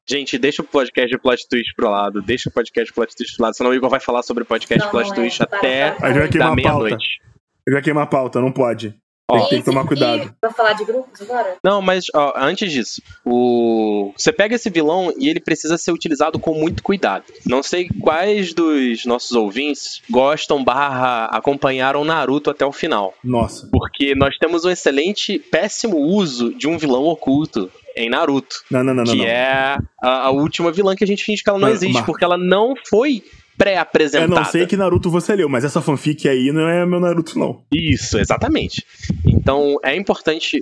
Gente, 0.06 0.38
deixa 0.38 0.62
o 0.62 0.66
podcast 0.66 1.10
de 1.10 1.18
plot 1.18 1.48
twist 1.48 1.74
pro 1.76 1.90
lado. 1.90 2.22
Deixa 2.22 2.50
o 2.50 2.52
podcast 2.52 2.92
de 2.92 2.94
plot 2.94 3.16
twist 3.16 3.36
pro 3.36 3.44
lado, 3.46 3.56
senão 3.56 3.72
o 3.72 3.74
Igor 3.74 3.90
vai 3.90 4.00
falar 4.00 4.22
sobre 4.22 4.44
podcast 4.44 4.86
de 4.86 4.92
plot 4.92 5.12
é. 5.12 5.16
twist 5.16 5.42
até 5.42 5.96
da 6.38 6.54
meia-noite. 6.54 7.22
Eu 7.66 7.74
já 7.74 7.82
queimar 7.82 8.04
a 8.04 8.08
pauta, 8.08 8.42
não 8.42 8.52
pode. 8.52 8.94
Ó, 9.30 9.48
tem 9.48 9.60
que 9.60 9.66
tomar 9.66 9.86
cuidado. 9.86 10.34
Pra 10.40 10.52
falar 10.52 10.74
de 10.74 10.84
grupos 10.84 11.22
agora? 11.22 11.56
Não, 11.64 11.82
mas 11.82 12.06
ó, 12.14 12.34
antes 12.36 12.72
disso, 12.72 13.02
o... 13.26 14.14
você 14.18 14.34
pega 14.34 14.56
esse 14.56 14.70
vilão 14.70 15.14
e 15.18 15.30
ele 15.30 15.40
precisa 15.40 15.78
ser 15.78 15.92
utilizado 15.92 16.38
com 16.38 16.54
muito 16.54 16.84
cuidado. 16.84 17.24
Não 17.46 17.64
sei 17.64 17.88
quais 18.02 18.54
dos 18.54 19.06
nossos 19.06 19.32
ouvintes 19.32 20.02
gostam 20.10 20.64
barra 20.64 21.26
acompanharam 21.28 22.04
Naruto 22.04 22.50
até 22.50 22.66
o 22.66 22.72
final. 22.72 23.14
Nossa. 23.24 23.68
Porque 23.72 24.14
nós 24.14 24.38
temos 24.38 24.66
um 24.66 24.70
excelente, 24.70 25.40
péssimo 25.40 25.98
uso 25.98 26.54
de 26.54 26.68
um 26.68 26.78
vilão 26.78 27.06
oculto 27.06 27.72
em 27.96 28.10
Naruto. 28.10 28.64
Não, 28.70 28.84
não, 28.84 28.94
não, 28.94 29.04
que 29.04 29.16
não. 29.16 29.26
é 29.26 29.78
a, 30.02 30.28
a, 30.28 30.32
última 30.32 30.72
vilã 30.72 30.96
que 30.96 31.04
a 31.04 31.08
gente 31.08 31.24
finge 31.24 31.44
que 31.44 31.50
ela 31.50 31.60
não 31.60 31.70
mas, 31.70 31.78
existe, 31.78 31.94
Marcos. 31.94 32.12
porque 32.12 32.26
ela 32.26 32.38
não 32.38 32.74
foi 32.90 33.24
pré-apresentada. 33.58 34.32
Eu 34.32 34.36
não 34.36 34.46
sei 34.46 34.66
que 34.66 34.78
Naruto 34.78 35.10
você 35.10 35.36
leu, 35.36 35.50
mas 35.50 35.64
essa 35.64 35.82
fanfic 35.82 36.28
aí 36.28 36.52
não 36.52 36.68
é 36.68 36.86
meu 36.86 37.00
Naruto, 37.00 37.38
não. 37.38 37.64
Isso, 37.74 38.18
exatamente. 38.18 38.86
Então 39.26 39.78
é 39.84 39.96
importante 39.96 40.60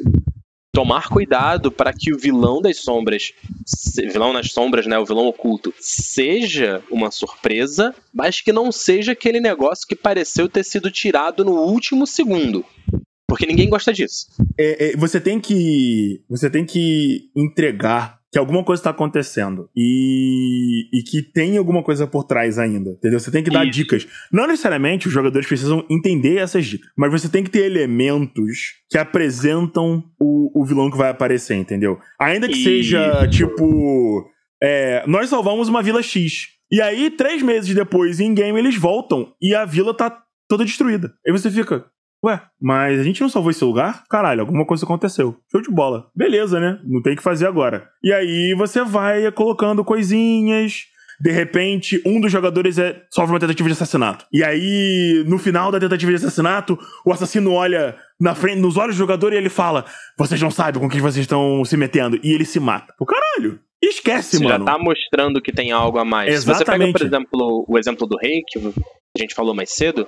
tomar 0.74 1.10
cuidado 1.10 1.72
para 1.72 1.94
que 1.94 2.14
o 2.14 2.18
vilão 2.18 2.62
das 2.62 2.78
sombras, 2.78 3.34
vilão 4.12 4.32
nas 4.32 4.52
sombras, 4.52 4.88
né, 4.88 4.98
o 4.98 5.06
vilão 5.06 5.28
oculto, 5.28 5.74
seja 5.80 6.82
uma 6.90 7.12
surpresa, 7.12 7.94
mas 8.14 8.42
que 8.42 8.54
não 8.54 8.72
seja 8.72 9.12
aquele 9.12 9.40
negócio 9.40 9.86
que 9.88 9.96
pareceu 9.96 10.48
ter 10.48 10.64
sido 10.64 10.90
tirado 10.90 11.44
no 11.44 11.54
último 11.54 12.08
segundo. 12.08 12.66
Porque 13.28 13.46
ninguém 13.46 13.70
gosta 13.70 13.94
disso. 13.94 14.28
É, 14.58 14.92
é, 14.92 14.98
você 14.98 15.20
tem 15.20 15.40
que. 15.40 16.22
Você 16.30 16.50
tem 16.50 16.66
que 16.66 17.30
entregar 17.34 18.21
que 18.32 18.40
alguma 18.40 18.64
coisa 18.64 18.80
está 18.80 18.92
acontecendo 18.92 19.70
e, 19.76 20.88
e 20.94 21.04
que 21.04 21.22
tem 21.22 21.58
alguma 21.58 21.84
coisa 21.84 22.08
por 22.08 22.24
trás 22.24 22.58
ainda, 22.58 22.92
entendeu? 22.92 23.20
Você 23.20 23.30
tem 23.30 23.44
que 23.44 23.50
dar 23.50 23.66
Isso. 23.66 23.74
dicas. 23.74 24.08
Não 24.32 24.48
necessariamente 24.48 25.08
os 25.08 25.14
jogadores 25.14 25.48
precisam 25.48 25.86
entender 25.90 26.38
essas 26.38 26.66
dicas, 26.66 26.90
mas 26.96 27.12
você 27.12 27.28
tem 27.28 27.44
que 27.44 27.50
ter 27.50 27.66
elementos 27.66 28.76
que 28.90 28.98
apresentam 28.98 30.04
o, 30.18 30.62
o 30.62 30.66
vilão 30.66 30.90
que 30.90 30.98
vai 30.98 31.10
aparecer, 31.10 31.56
entendeu? 31.56 32.00
Ainda 32.20 32.48
que 32.48 32.54
Isso. 32.54 32.64
seja 32.64 33.28
tipo. 33.28 34.26
É, 34.64 35.04
nós 35.08 35.30
salvamos 35.30 35.68
uma 35.68 35.84
vila 35.84 36.02
X. 36.02 36.48
E 36.72 36.82
aí, 36.82 37.10
três 37.12 37.42
meses 37.42 37.76
depois, 37.76 38.22
em 38.22 38.34
game, 38.34 38.58
eles 38.58 38.78
voltam 38.78 39.34
e 39.42 39.54
a 39.54 39.66
vila 39.66 39.94
tá 39.94 40.24
toda 40.48 40.64
destruída. 40.64 41.14
Aí 41.28 41.34
você 41.34 41.52
fica, 41.52 41.86
Ué, 42.24 42.40
mas 42.62 43.00
a 43.00 43.04
gente 43.04 43.20
não 43.22 43.30
salvou 43.30 43.50
esse 43.50 43.64
lugar? 43.64 44.04
Caralho, 44.10 44.42
alguma 44.42 44.66
coisa 44.66 44.86
aconteceu. 44.86 45.36
Show 45.52 45.62
de 45.62 45.72
bola. 45.72 46.06
Beleza, 46.16 46.60
né? 46.60 46.80
Não 46.86 47.02
tem 47.02 47.14
o 47.14 47.16
que 47.16 47.24
fazer 47.24 47.48
agora. 47.48 47.88
E 48.04 48.14
aí 48.14 48.54
você 48.56 48.84
vai 48.84 49.32
colocando 49.32 49.84
coisinhas, 49.84 50.84
de 51.20 51.32
repente, 51.32 52.02
um 52.06 52.20
dos 52.22 52.32
jogadores 52.32 52.78
é, 52.78 53.02
sofre 53.12 53.34
uma 53.34 53.40
tentativa 53.40 53.68
de 53.70 53.74
assassinato. 53.74 54.26
E 54.32 54.44
aí, 54.44 55.24
no 55.28 55.38
final 55.38 55.72
da 55.72 55.80
tentativa 55.80 56.12
de 56.12 56.18
assassinato, 56.18 56.78
o 57.06 57.12
assassino 57.12 57.54
olha 57.54 57.96
na 58.20 58.36
frente, 58.36 58.60
nos 58.60 58.78
olhos 58.78 58.96
do 58.96 59.00
jogador 59.00 59.34
e 59.34 59.38
ele 59.38 59.50
fala: 59.50 59.86
Vocês 60.18 60.40
não 60.42 60.52
sabem 60.52 60.82
com 60.82 60.90
quem 60.90 61.02
vocês 61.02 61.24
estão 61.24 61.64
se 61.66 61.76
metendo. 61.78 62.20
E 62.24 62.34
ele 62.34 62.46
se 62.46 62.60
mata. 62.60 62.94
Pô, 62.98 63.06
caralho! 63.06 63.60
Esquece, 63.84 64.38
Você 64.38 64.44
mano. 64.44 64.64
já 64.66 64.72
tá 64.74 64.78
mostrando 64.80 65.42
que 65.42 65.52
tem 65.52 65.72
algo 65.72 65.98
a 65.98 66.06
mais. 66.06 66.40
Se 66.40 66.46
você 66.46 66.64
pega, 66.64 66.84
Exatamente. 66.86 66.92
por 66.94 67.02
exemplo, 67.06 67.66
o 67.68 67.80
exemplo 67.80 68.06
do 68.08 68.16
rei, 68.18 68.44
que 68.48 68.60
a 69.18 69.22
gente 69.22 69.36
falou 69.36 69.54
mais 69.54 69.72
cedo, 69.72 70.08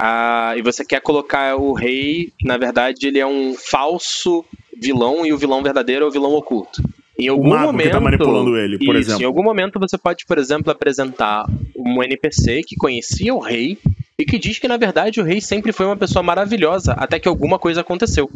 ah, 0.00 0.54
e 0.56 0.62
você 0.62 0.84
quer 0.84 1.00
colocar 1.00 1.56
o 1.56 1.72
rei, 1.72 2.32
que 2.38 2.46
na 2.46 2.56
verdade 2.56 3.06
ele 3.06 3.18
é 3.18 3.26
um 3.26 3.54
falso 3.54 4.44
vilão 4.80 5.26
e 5.26 5.32
o 5.32 5.38
vilão 5.38 5.62
verdadeiro 5.62 6.04
é 6.04 6.08
o 6.08 6.10
vilão 6.10 6.32
oculto. 6.34 6.82
Em 7.18 7.28
algum 7.28 7.48
mago 7.48 7.66
que 7.66 7.72
momento, 7.72 7.92
tá 7.92 8.00
manipulando 8.00 8.56
ele, 8.56 8.78
por 8.78 8.96
isso, 8.96 9.10
exemplo. 9.10 9.22
Em 9.22 9.26
algum 9.26 9.42
momento 9.42 9.78
você 9.78 9.96
pode, 9.96 10.24
por 10.26 10.38
exemplo, 10.38 10.70
apresentar 10.70 11.46
um 11.76 12.02
NPC 12.02 12.62
que 12.66 12.76
conhecia 12.76 13.34
o 13.34 13.38
rei 13.38 13.78
e 14.18 14.24
que 14.24 14.38
diz 14.38 14.58
que 14.58 14.68
na 14.68 14.76
verdade 14.76 15.20
o 15.20 15.24
rei 15.24 15.40
sempre 15.40 15.72
foi 15.72 15.86
uma 15.86 15.96
pessoa 15.96 16.22
maravilhosa 16.22 16.92
até 16.92 17.18
que 17.18 17.28
alguma 17.28 17.58
coisa 17.58 17.82
aconteceu. 17.82 18.30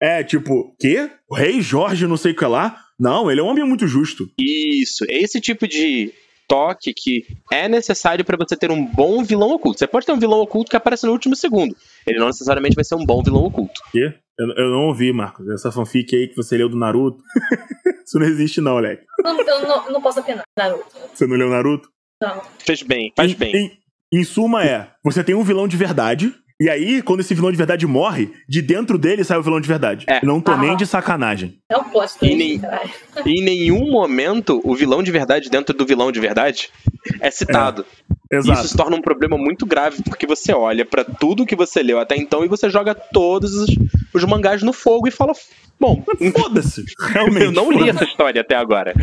É, 0.00 0.24
tipo, 0.24 0.74
quê? 0.80 1.10
O 1.28 1.36
rei 1.36 1.60
Jorge 1.60 2.08
não 2.08 2.16
sei 2.16 2.32
o 2.32 2.36
que 2.36 2.44
lá? 2.44 2.76
Não, 2.98 3.30
ele 3.30 3.40
é 3.40 3.42
um 3.42 3.46
homem 3.46 3.64
muito 3.64 3.86
justo. 3.86 4.28
Isso, 4.38 5.04
é 5.08 5.18
esse 5.18 5.40
tipo 5.40 5.66
de 5.66 6.12
toque 6.52 6.92
que 6.92 7.26
é 7.50 7.66
necessário 7.66 8.26
pra 8.26 8.36
você 8.36 8.54
ter 8.54 8.70
um 8.70 8.84
bom 8.84 9.24
vilão 9.24 9.52
oculto. 9.52 9.78
Você 9.78 9.86
pode 9.86 10.04
ter 10.04 10.12
um 10.12 10.18
vilão 10.18 10.38
oculto 10.38 10.68
que 10.68 10.76
aparece 10.76 11.06
no 11.06 11.12
último 11.12 11.34
segundo. 11.34 11.74
Ele 12.06 12.18
não 12.18 12.26
necessariamente 12.26 12.74
vai 12.74 12.84
ser 12.84 12.94
um 12.94 13.06
bom 13.06 13.22
vilão 13.22 13.46
oculto. 13.46 13.80
Quê? 13.90 14.12
Eu, 14.38 14.48
eu 14.48 14.70
não 14.70 14.88
ouvi, 14.88 15.10
Marcos. 15.14 15.48
Essa 15.48 15.72
fanfic 15.72 16.14
aí 16.14 16.28
que 16.28 16.36
você 16.36 16.58
leu 16.58 16.68
do 16.68 16.76
Naruto. 16.76 17.22
Isso 18.06 18.18
não 18.18 18.26
existe, 18.26 18.60
não, 18.60 18.78
Leque. 18.78 19.06
Não, 19.24 19.40
eu 19.40 19.66
não, 19.66 19.92
não 19.92 20.02
posso 20.02 20.20
opinar, 20.20 20.44
Naruto. 20.58 20.84
Você 21.14 21.26
não 21.26 21.36
leu 21.36 21.48
Naruto? 21.48 21.88
Não. 22.20 22.42
Fez 22.58 22.82
bem, 22.82 23.10
faz 23.16 23.32
em, 23.32 23.34
bem. 23.34 23.56
Em, 23.56 24.20
em 24.20 24.24
suma, 24.24 24.62
é: 24.62 24.90
você 25.02 25.24
tem 25.24 25.34
um 25.34 25.42
vilão 25.42 25.66
de 25.66 25.78
verdade. 25.78 26.34
E 26.62 26.70
aí, 26.70 27.02
quando 27.02 27.18
esse 27.18 27.34
vilão 27.34 27.50
de 27.50 27.56
verdade 27.58 27.84
morre, 27.88 28.30
de 28.48 28.62
dentro 28.62 28.96
dele 28.96 29.24
sai 29.24 29.36
o 29.36 29.42
vilão 29.42 29.60
de 29.60 29.66
verdade. 29.66 30.04
É. 30.08 30.24
Não 30.24 30.40
tô 30.40 30.52
Ah. 30.52 30.56
nem 30.56 30.76
de 30.76 30.86
sacanagem. 30.86 31.58
É 31.68 31.76
um 31.76 31.82
plot 31.82 32.12
E 32.14 32.18
twist, 32.20 32.36
nem- 32.36 32.60
em 33.26 33.42
nenhum 33.42 33.90
momento 33.90 34.60
o 34.62 34.72
vilão 34.76 35.02
de 35.02 35.10
verdade 35.10 35.50
dentro 35.50 35.74
do 35.74 35.84
vilão 35.84 36.12
de 36.12 36.20
verdade 36.20 36.68
é 37.20 37.32
citado. 37.32 37.84
E 38.30 38.36
Exato. 38.36 38.60
Isso 38.60 38.68
se 38.68 38.76
torna 38.76 38.96
um 38.96 39.00
problema 39.02 39.36
muito 39.36 39.66
grave, 39.66 40.04
porque 40.04 40.24
você 40.24 40.52
olha 40.52 40.84
pra 40.86 41.02
tudo 41.04 41.44
que 41.44 41.56
você 41.56 41.82
leu 41.82 41.98
até 41.98 42.16
então 42.16 42.44
e 42.44 42.48
você 42.48 42.70
joga 42.70 42.94
todos 42.94 43.54
os, 43.56 43.68
os 44.12 44.24
mangás 44.24 44.62
no 44.62 44.72
fogo 44.72 45.08
e 45.08 45.10
fala: 45.10 45.32
Bom, 45.82 46.00
Foda-se. 46.36 46.84
Realmente. 47.10 47.44
eu 47.44 47.50
não 47.52 47.72
li 47.72 47.88
essa 47.88 48.04
história 48.04 48.40
até 48.40 48.54
agora. 48.54 48.94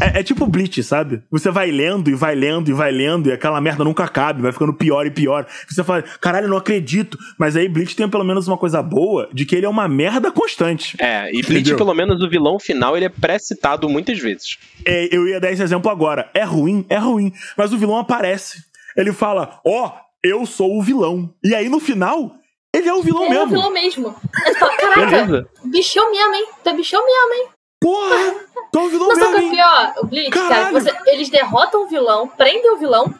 É, 0.00 0.20
é 0.20 0.22
tipo 0.22 0.46
Bleach, 0.46 0.82
sabe? 0.82 1.22
Você 1.30 1.50
vai 1.50 1.70
lendo 1.70 2.08
e 2.08 2.14
vai 2.14 2.34
lendo 2.34 2.70
e 2.70 2.72
vai 2.72 2.90
lendo 2.90 3.28
e 3.28 3.32
aquela 3.32 3.60
merda 3.60 3.84
nunca 3.84 4.04
acaba, 4.04 4.40
vai 4.40 4.52
ficando 4.52 4.72
pior 4.72 5.04
e 5.06 5.10
pior. 5.10 5.46
Você 5.68 5.84
fala, 5.84 6.02
caralho, 6.20 6.48
não 6.48 6.56
acredito. 6.56 7.18
Mas 7.38 7.56
aí 7.56 7.68
Bleach 7.68 7.94
tem 7.94 8.08
pelo 8.08 8.24
menos 8.24 8.48
uma 8.48 8.56
coisa 8.56 8.82
boa 8.82 9.28
de 9.34 9.44
que 9.44 9.54
ele 9.54 9.66
é 9.66 9.68
uma 9.68 9.86
merda 9.86 10.32
constante. 10.32 10.96
É, 10.98 11.28
e 11.28 11.42
Bleach, 11.42 11.52
Entendeu? 11.52 11.76
pelo 11.76 11.92
menos 11.94 12.22
o 12.22 12.28
vilão 12.28 12.58
final, 12.58 12.96
ele 12.96 13.04
é 13.04 13.10
pré-citado 13.10 13.86
muitas 13.88 14.18
vezes. 14.18 14.56
É, 14.84 15.14
eu 15.14 15.28
ia 15.28 15.38
dar 15.38 15.52
esse 15.52 15.62
exemplo 15.62 15.90
agora. 15.90 16.30
É 16.32 16.42
ruim, 16.42 16.86
é 16.88 16.96
ruim. 16.96 17.32
Mas 17.54 17.70
o 17.70 17.76
vilão 17.76 17.98
aparece. 17.98 18.64
Ele 18.96 19.12
fala, 19.12 19.60
ó, 19.66 19.92
eu 20.22 20.46
sou 20.46 20.78
o 20.78 20.82
vilão. 20.82 21.34
E 21.44 21.54
aí 21.54 21.68
no 21.68 21.80
final, 21.80 22.34
ele 22.76 22.88
é 22.88 22.94
o 22.94 23.02
vilão 23.02 23.24
Ele 23.24 23.34
é 23.34 23.36
o 23.36 23.46
mesmo. 23.46 23.56
vilão 23.56 23.70
mesmo. 23.70 24.14
Ele 24.46 24.54
fala, 24.56 24.76
caraca, 24.76 25.06
Beleza. 25.06 25.48
bichão 25.64 26.10
mesmo, 26.10 26.34
hein? 26.34 26.46
Tu 26.62 26.68
é 26.68 26.72
bichão 26.74 27.04
mesmo, 27.04 27.34
hein? 27.34 27.48
Porra, 27.80 28.34
tu 28.72 28.78
é 28.78 28.82
o 28.82 28.88
vilão 28.88 29.08
o 29.08 29.16
mesmo, 29.16 29.30
que 29.32 29.36
é 29.36 29.42
hein? 29.42 29.50
pior? 29.50 29.94
O 30.02 30.30
cara, 30.30 30.48
Caralho. 30.48 30.72
você- 30.80 30.96
eles 31.06 31.28
derrotam 31.28 31.82
o 31.84 31.86
vilão, 31.86 32.28
prendem 32.28 32.70
o 32.72 32.76
vilão, 32.76 33.14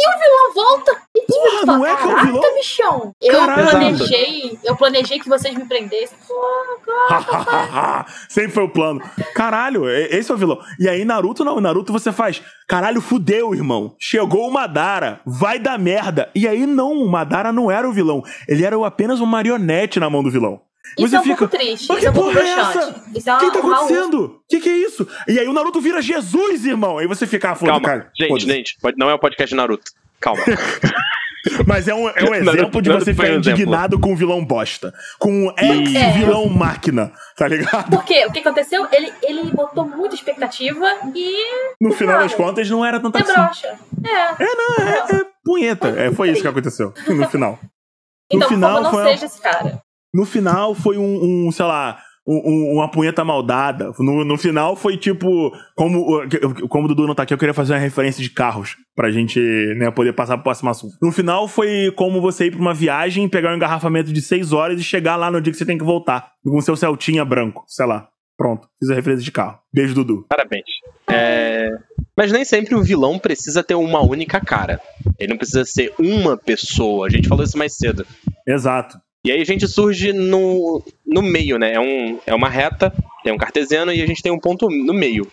e 0.00 0.08
o 0.08 0.18
vilão 0.18 0.54
volta. 0.54 1.02
E 1.14 1.20
tipo, 1.20 1.32
Porra, 1.32 1.66
não 1.66 1.86
é 1.86 1.94
que 1.96 2.02
é 2.02 2.06
o 2.06 2.08
caraca, 2.08 2.26
vilão? 2.26 2.54
bichão. 2.54 3.12
Eu 3.20 3.38
Caralho. 3.38 3.68
planejei, 3.70 4.58
eu 4.64 4.76
planejei 4.76 5.18
que 5.18 5.28
vocês 5.28 5.54
me 5.54 5.64
prendessem. 5.66 6.16
Sempre 8.28 8.52
foi 8.52 8.64
o 8.64 8.68
plano. 8.68 9.00
Caralho, 9.34 9.88
esse 9.88 10.30
é 10.30 10.34
o 10.34 10.38
vilão. 10.38 10.58
E 10.78 10.88
aí, 10.88 11.04
Naruto 11.04 11.44
não. 11.44 11.60
Naruto 11.60 11.92
você 11.92 12.12
faz. 12.12 12.42
Caralho, 12.66 13.00
fudeu, 13.00 13.54
irmão. 13.54 13.94
Chegou 13.98 14.48
o 14.48 14.52
Madara. 14.52 15.20
Vai 15.26 15.58
dar 15.58 15.78
merda. 15.78 16.30
E 16.34 16.48
aí, 16.48 16.66
não. 16.66 16.92
O 16.92 17.10
Madara 17.10 17.52
não 17.52 17.70
era 17.70 17.88
o 17.88 17.92
vilão. 17.92 18.22
Ele 18.48 18.64
era 18.64 18.76
apenas 18.86 19.20
uma 19.20 19.30
marionete 19.30 20.00
na 20.00 20.08
mão 20.08 20.22
do 20.22 20.30
vilão. 20.30 20.60
Isso 20.98 21.08
Você 21.08 21.16
é 21.16 21.20
um 21.20 21.22
fica. 21.22 21.36
pouco 21.36 21.56
triste, 21.56 21.86
Mas 21.88 21.98
isso 21.98 22.08
é 22.08 22.12
que 22.12 22.18
um 22.18 22.22
pouco 22.22 22.32
porra 22.36 22.46
é 22.46 22.50
essa? 22.50 23.04
Isso 23.14 23.30
é 23.30 23.34
O 23.36 23.38
que 23.38 23.50
tá 23.52 23.58
um 23.66 23.72
acontecendo? 23.72 24.24
O 24.24 24.40
que, 24.48 24.60
que 24.60 24.68
é 24.68 24.76
isso? 24.76 25.06
E 25.28 25.38
aí 25.38 25.46
o 25.46 25.52
Naruto 25.52 25.80
vira 25.80 26.02
Jesus, 26.02 26.64
irmão. 26.66 26.98
Aí 26.98 27.06
você 27.06 27.26
fica, 27.26 27.50
ah, 27.50 27.54
foda 27.54 27.72
Calma, 27.72 27.88
cara. 27.88 28.10
gente, 28.18 28.44
gente, 28.46 28.76
não 28.96 29.08
é 29.10 29.14
o 29.14 29.18
podcast 29.18 29.50
de 29.50 29.56
Naruto. 29.56 29.90
Calma. 30.20 30.42
Mas 31.66 31.88
é 31.88 31.94
um, 31.94 32.06
é 32.06 32.22
um 32.22 32.30
Naruto- 32.30 32.50
exemplo 32.50 32.82
de 32.82 32.88
Naruto 32.90 33.04
você 33.06 33.14
foi 33.14 33.24
ficar 33.26 33.36
um 33.36 33.40
exemplo. 33.40 33.50
indignado 33.60 33.98
com 33.98 34.12
um 34.12 34.16
vilão 34.16 34.44
bosta. 34.44 34.92
Com 35.18 35.46
um 35.46 35.54
ex-vilão 35.58 36.46
máquina, 36.50 37.12
tá 37.36 37.48
ligado? 37.48 37.88
Por 37.90 38.04
quê? 38.04 38.26
O 38.26 38.32
que 38.32 38.40
aconteceu? 38.40 38.86
Ele, 38.92 39.10
ele 39.22 39.50
botou 39.52 39.86
muita 39.88 40.14
expectativa 40.14 40.86
e 41.14 41.32
No 41.80 41.92
final 41.92 42.18
das 42.18 42.34
contas, 42.34 42.68
não 42.68 42.84
era 42.84 43.00
tanta 43.00 43.18
é 43.18 43.22
assim. 43.22 43.32
broxa. 43.32 43.78
É. 44.04 44.44
É, 44.44 44.54
não, 44.54 44.86
é, 44.86 45.20
é 45.22 45.26
punheta. 45.42 45.88
É, 45.88 46.12
foi 46.12 46.30
isso 46.30 46.42
que 46.42 46.48
aconteceu 46.48 46.92
no 47.08 47.26
final. 47.30 47.58
Então, 48.30 48.46
por 48.46 48.54
final 48.54 48.70
favor, 48.74 48.82
não 48.82 48.90
foi- 48.90 49.04
seja 49.12 49.26
esse 49.26 49.40
cara. 49.40 49.80
No 50.12 50.24
final 50.24 50.74
foi 50.74 50.98
um, 50.98 51.46
um, 51.46 51.52
sei 51.52 51.64
lá, 51.64 51.98
um- 52.26 52.42
um- 52.44 52.74
uma 52.78 52.90
punheta 52.90 53.24
maldada. 53.24 53.92
No, 53.98 54.24
no 54.24 54.36
final 54.36 54.76
foi 54.76 54.96
tipo. 54.96 55.50
Como, 55.76 56.22
como 56.68 56.84
o 56.84 56.88
Dudu 56.88 57.06
não 57.06 57.14
tá 57.14 57.22
aqui, 57.22 57.32
eu 57.34 57.38
queria 57.38 57.54
fazer 57.54 57.72
uma 57.74 57.78
referência 57.78 58.22
de 58.22 58.30
carros. 58.30 58.76
Pra 58.94 59.10
gente 59.10 59.40
né, 59.78 59.90
poder 59.90 60.12
passar 60.12 60.36
pro 60.36 60.44
próximo 60.44 60.70
assunto. 60.70 60.94
No 61.00 61.10
final 61.12 61.48
foi 61.48 61.92
como 61.96 62.20
você 62.20 62.46
ir 62.46 62.50
pra 62.50 62.60
uma 62.60 62.74
viagem, 62.74 63.28
pegar 63.28 63.52
um 63.52 63.56
engarrafamento 63.56 64.12
de 64.12 64.20
6 64.20 64.52
horas 64.52 64.80
e 64.80 64.84
chegar 64.84 65.16
lá 65.16 65.30
no 65.30 65.40
dia 65.40 65.52
que 65.52 65.58
você 65.58 65.64
tem 65.66 65.78
que 65.78 65.84
voltar. 65.84 66.30
Com 66.44 66.60
seu 66.60 66.76
Celtinha 66.76 67.24
branco, 67.24 67.64
sei 67.66 67.86
lá. 67.86 68.08
Pronto, 68.36 68.66
fiz 68.78 68.88
a 68.90 68.94
referência 68.94 69.24
de 69.24 69.30
carro. 69.32 69.58
Beijo, 69.72 69.94
Dudu. 69.94 70.24
Parabéns. 70.28 70.64
É, 71.10 71.68
Mas 72.16 72.32
nem 72.32 72.42
sempre 72.44 72.74
o 72.74 72.82
vilão 72.82 73.18
precisa 73.18 73.62
ter 73.62 73.74
uma 73.74 74.00
única 74.00 74.40
cara. 74.40 74.80
Ele 75.18 75.30
não 75.30 75.36
precisa 75.36 75.64
ser 75.64 75.92
uma 75.98 76.36
pessoa. 76.38 77.06
A 77.06 77.10
gente 77.10 77.28
falou 77.28 77.44
isso 77.44 77.58
mais 77.58 77.76
cedo. 77.76 78.06
Exato. 78.48 78.96
E 79.24 79.30
aí 79.30 79.40
a 79.40 79.44
gente 79.44 79.68
surge 79.68 80.12
no, 80.12 80.82
no 81.06 81.22
meio, 81.22 81.58
né? 81.58 81.74
É, 81.74 81.80
um, 81.80 82.18
é 82.26 82.34
uma 82.34 82.48
reta, 82.48 82.92
tem 83.22 83.32
um 83.32 83.36
cartesiano 83.38 83.92
e 83.92 84.00
a 84.00 84.06
gente 84.06 84.22
tem 84.22 84.32
um 84.32 84.38
ponto 84.38 84.68
no 84.68 84.94
meio. 84.94 85.26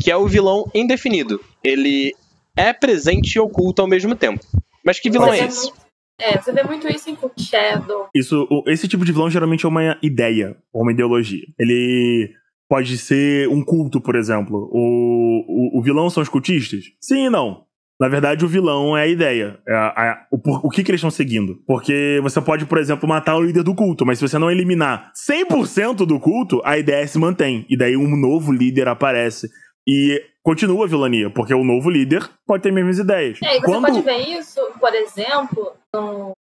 Que 0.00 0.10
é 0.10 0.16
o 0.16 0.26
vilão 0.28 0.70
indefinido. 0.74 1.40
Ele 1.62 2.12
é 2.56 2.72
presente 2.72 3.34
e 3.34 3.40
oculto 3.40 3.82
ao 3.82 3.88
mesmo 3.88 4.14
tempo. 4.14 4.44
Mas 4.84 5.00
que 5.00 5.10
vilão 5.10 5.28
Você 5.28 5.40
é 5.40 5.46
esse? 5.46 5.62
muito- 5.64 5.84
É, 6.20 6.38
você 6.40 6.52
vê 6.52 6.62
muito 6.62 6.86
isso 6.88 7.10
em 7.10 7.16
Cult 7.16 7.42
Shadow. 7.42 8.06
Isso, 8.14 8.46
esse 8.68 8.86
tipo 8.86 9.04
de 9.04 9.10
vilão 9.10 9.28
geralmente 9.28 9.66
é 9.66 9.68
uma 9.68 9.98
ideia, 10.00 10.56
ou 10.72 10.82
uma 10.82 10.92
ideologia. 10.92 11.44
Ele 11.58 12.30
pode 12.68 12.96
ser 12.98 13.48
um 13.48 13.64
culto, 13.64 14.00
por 14.00 14.14
exemplo. 14.14 14.68
O, 14.72 15.74
o, 15.76 15.78
o 15.80 15.82
vilão 15.82 16.08
são 16.08 16.22
os 16.22 16.28
cultistas? 16.28 16.84
Sim 17.00 17.26
e 17.26 17.30
não. 17.30 17.64
Na 18.00 18.08
verdade, 18.08 18.44
o 18.44 18.48
vilão 18.48 18.96
é 18.96 19.02
a 19.02 19.06
ideia. 19.06 19.58
É 19.68 19.72
a- 19.74 19.86
a- 19.96 20.26
o, 20.32 20.66
o 20.66 20.70
que, 20.70 20.82
que 20.82 20.90
eles 20.90 20.98
estão 20.98 21.10
seguindo. 21.10 21.56
Porque 21.66 22.18
você 22.22 22.40
pode, 22.40 22.66
por 22.66 22.78
exemplo, 22.78 23.08
matar 23.08 23.36
o 23.36 23.42
líder 23.42 23.62
do 23.62 23.74
culto, 23.74 24.04
mas 24.04 24.18
se 24.18 24.28
você 24.28 24.38
não 24.38 24.50
eliminar 24.50 25.12
100% 25.14 26.04
do 26.04 26.18
culto, 26.18 26.60
a 26.64 26.76
ideia 26.76 27.06
se 27.06 27.18
mantém. 27.18 27.64
E 27.68 27.76
daí 27.76 27.96
um 27.96 28.16
novo 28.16 28.52
líder 28.52 28.88
aparece. 28.88 29.48
E 29.86 30.20
continua 30.42 30.84
a 30.86 30.88
vilania, 30.88 31.30
porque 31.30 31.54
o 31.54 31.62
novo 31.64 31.88
líder 31.90 32.28
pode 32.46 32.62
ter 32.62 32.70
as 32.70 32.74
mesmas 32.74 32.98
ideias. 32.98 33.38
É, 33.42 33.56
e 33.56 33.60
você 33.60 33.66
Quando- 33.66 33.86
pode 33.86 34.00
ver 34.02 34.18
isso, 34.38 34.60
por 34.80 34.92
exemplo, 34.94 35.72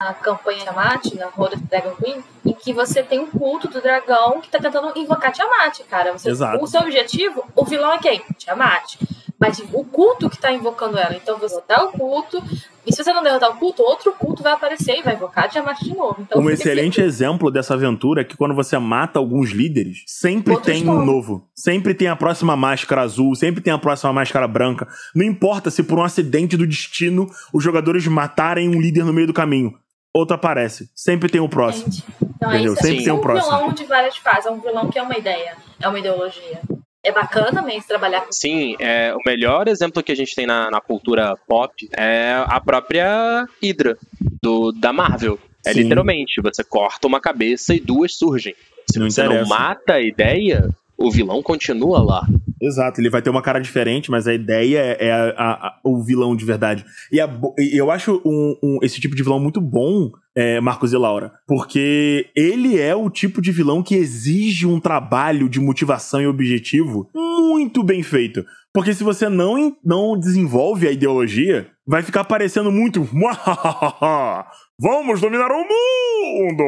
na 0.01 0.15
campanha 0.15 0.61
Tiamat, 0.63 1.15
na 1.15 1.27
Road 1.29 1.55
of 1.57 1.65
Dragon 1.65 1.95
Queen, 1.97 2.23
em 2.45 2.53
que 2.53 2.73
você 2.73 3.03
tem 3.03 3.21
um 3.21 3.31
culto 3.31 3.69
do 3.69 3.81
dragão 3.81 4.41
que 4.41 4.49
tá 4.49 4.59
tentando 4.59 4.97
invocar 4.99 5.33
Tiamat, 5.33 5.81
cara. 5.89 6.13
Você- 6.13 6.31
Exato. 6.31 6.63
O 6.63 6.67
seu 6.67 6.81
objetivo, 6.81 7.45
o 7.55 7.65
vilão 7.65 7.93
é 7.93 7.99
quem? 7.99 8.23
Tiamat. 8.39 8.97
Mas 9.39 9.59
o 9.59 9.85
culto 9.85 10.31
que 10.31 10.39
tá 10.39 10.51
invocando 10.51 10.99
ela. 10.99 11.15
Então 11.15 11.37
você 11.39 11.57
derrotar 11.67 11.85
o 11.85 11.93
culto, 11.93 12.43
e 12.87 12.93
se 12.93 13.03
você 13.03 13.13
não 13.13 13.23
derrotar 13.23 13.51
o 13.51 13.57
culto, 13.57 13.83
outro 13.83 14.13
culto 14.13 14.43
vai 14.43 14.53
aparecer 14.53 14.99
e 14.99 15.03
vai 15.03 15.15
invocar 15.15 15.49
Tiamat 15.49 15.81
de 15.83 15.95
novo. 15.95 16.17
Então, 16.21 16.41
Um 16.41 16.49
excelente 16.49 17.01
exemplo 17.01 17.51
dessa 17.51 17.75
aventura 17.75 18.21
é 18.21 18.25
que 18.25 18.37
quando 18.37 18.55
você 18.55 18.79
mata 18.79 19.19
alguns 19.19 19.51
líderes, 19.51 20.05
sempre 20.07 20.55
Outros 20.55 20.73
tem 20.73 20.89
um 20.89 21.05
novo. 21.05 21.49
Sempre 21.55 21.95
tem 21.95 22.09
a 22.09 22.15
próxima 22.17 22.57
máscara 22.57 23.03
azul, 23.03 23.35
sempre 23.35 23.61
tem 23.61 23.73
a 23.73 23.79
próxima 23.79 24.13
máscara 24.13 24.47
branca. 24.47 24.87
Não 25.15 25.25
importa 25.25 25.71
se 25.71 25.83
por 25.83 25.99
um 25.99 26.05
acidente 26.05 26.57
do 26.57 26.67
destino 26.67 27.29
os 27.53 27.65
jogadores 27.65 28.07
matarem 28.07 28.69
um 28.69 28.81
líder 28.81 29.05
no 29.05 29.13
meio 29.13 29.27
do 29.27 29.33
caminho. 29.35 29.75
Outro 30.15 30.35
aparece. 30.35 30.89
Sempre 30.95 31.29
tem 31.29 31.41
o 31.41 31.49
próximo. 31.49 31.89
Então 32.37 32.49
Entendeu? 32.51 32.73
é 32.73 32.75
isso. 32.75 32.83
Sempre 32.83 33.01
é 33.01 33.05
tem 33.05 33.13
um 33.13 33.17
um 33.17 33.21
próximo. 33.21 33.57
vilão 33.57 33.73
de 33.73 33.85
várias 33.85 34.17
fases. 34.17 34.47
É 34.47 34.51
um 34.51 34.61
vilão 34.61 34.89
que 34.89 34.99
é 34.99 35.03
uma 35.03 35.19
ideia. 35.19 35.57
É 35.81 35.89
uma 35.89 35.99
ideologia. 35.99 36.61
É 37.07 37.13
bacana 37.13 37.53
também 37.53 37.81
se 37.81 37.87
trabalhar 37.87 38.23
com 38.23 38.33
Sim, 38.33 38.75
é, 38.81 39.15
o 39.15 39.21
melhor 39.25 39.69
exemplo 39.69 40.03
que 40.03 40.11
a 40.11 40.15
gente 40.17 40.35
tem 40.35 40.45
na, 40.45 40.69
na 40.69 40.81
cultura 40.81 41.37
pop 41.47 41.89
é 41.97 42.43
a 42.45 42.61
própria 42.61 43.47
Hydra, 43.63 43.97
do, 44.43 44.73
da 44.73 44.93
Marvel. 44.93 45.39
É 45.65 45.73
Sim. 45.73 45.83
literalmente, 45.83 46.41
você 46.43 46.65
corta 46.65 47.07
uma 47.07 47.21
cabeça 47.21 47.73
e 47.73 47.79
duas 47.79 48.15
surgem. 48.17 48.57
Se 48.91 48.99
Não 48.99 49.09
você 49.09 49.23
não 49.23 49.35
interessa. 49.35 49.49
mata 49.49 49.93
a 49.95 50.01
ideia, 50.01 50.69
o 50.99 51.09
vilão 51.09 51.41
continua 51.45 52.03
lá. 52.03 52.27
Exato, 52.61 53.01
ele 53.01 53.11
vai 53.11 53.21
ter 53.21 53.29
uma 53.31 53.43
cara 53.43 53.61
diferente, 53.61 54.11
mas 54.11 54.27
a 54.27 54.33
ideia 54.33 54.79
é, 54.79 55.07
é 55.09 55.13
a- 55.13 55.35
a- 55.37 55.81
o 55.85 56.03
vilão 56.03 56.35
de 56.35 56.45
verdade. 56.45 56.85
E, 57.13 57.21
a 57.21 57.29
eu 57.73 57.91
acho 57.91 58.21
um- 58.25 58.57
um- 58.63 58.79
esse 58.83 58.99
tipo 59.01 59.15
de 59.15 59.23
vilão 59.23 59.39
muito 59.39 59.61
bom, 59.61 60.11
é, 60.35 60.61
Marcos 60.61 60.93
e 60.93 60.97
Laura, 60.97 61.33
porque 61.47 62.31
ele 62.35 62.79
é 62.81 62.95
o 62.95 63.11
tipo 63.11 63.43
de 63.43 63.53
vilão 63.53 63.83
que 63.83 63.95
exige 63.95 64.67
um 64.67 64.81
trabalho 64.81 65.49
de 65.49 65.61
motivação 65.61 66.21
e 66.21 66.27
objetivo 66.27 67.11
muito 67.15 67.83
bem 67.83 68.03
feito. 68.03 68.45
Porque 68.73 68.93
se 68.93 69.03
você 69.05 69.29
não, 69.29 69.75
não 69.85 70.19
desenvolve 70.19 70.87
a 70.87 70.93
ideologia, 70.93 71.67
vai 71.87 72.03
ficar 72.03 72.25
parecendo 72.25 72.71
muito. 72.71 73.07
Vamos 74.79 75.23
dominar 75.23 75.51
o 75.51 75.65
mundo! 75.65 76.65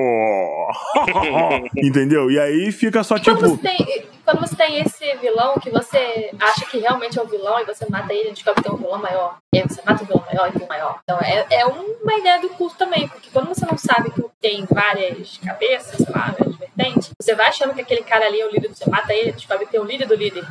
Entendeu? 1.76 2.30
E 2.30 2.38
aí 2.40 2.72
fica 2.72 3.04
só 3.04 3.16
Quando 3.18 3.36
tipo. 3.36 3.40
você, 3.40 3.58
tem, 3.58 4.06
quando 4.24 4.40
você 4.40 4.56
tem 4.56 4.80
esse 4.80 5.14
vilão 5.16 5.56
que 5.60 5.68
você 5.68 6.30
acha 6.40 6.64
que 6.66 6.78
realmente 6.78 7.18
é 7.18 7.22
um 7.22 7.26
vilão 7.26 7.60
e 7.60 7.64
você 7.66 7.84
mata 7.90 8.14
ele 8.14 8.30
descobre 8.30 8.62
que 8.62 8.68
tem 8.68 8.76
um 8.76 8.80
vilão 8.80 8.98
maior. 8.98 9.36
E 9.52 9.58
aí 9.58 9.64
você 9.68 9.82
mata 9.84 10.02
o 10.02 10.06
vilão 10.06 10.24
maior 10.26 10.50
e 10.54 10.62
um 10.62 10.66
maior. 10.66 10.98
Então 11.02 11.18
é, 11.20 11.46
é 11.50 11.66
uma 11.66 12.14
ideia 12.18 12.40
do 12.40 12.48
culto 12.50 12.76
também, 12.78 13.06
porque 13.08 13.28
quando 13.30 13.48
você 13.48 13.66
não 13.66 13.76
sabe 13.76 14.10
que 14.10 14.24
tem 14.40 14.64
várias 14.70 15.36
cabeças, 15.44 15.96
sei 15.96 16.06
lá, 16.14 16.34
várias 16.38 16.56
vertentes, 16.56 17.10
você 17.20 17.34
vai 17.34 17.48
achando 17.48 17.74
que 17.74 17.82
aquele 17.82 18.02
cara 18.02 18.24
ali 18.24 18.40
é 18.40 18.46
o 18.46 18.50
líder, 18.50 18.68
você 18.68 18.88
mata 18.88 19.12
ele, 19.12 19.32
descobre 19.32 19.66
que 19.66 19.72
tem 19.72 19.80
o 19.80 19.84
líder 19.84 20.06
do 20.06 20.14
líder. 20.14 20.44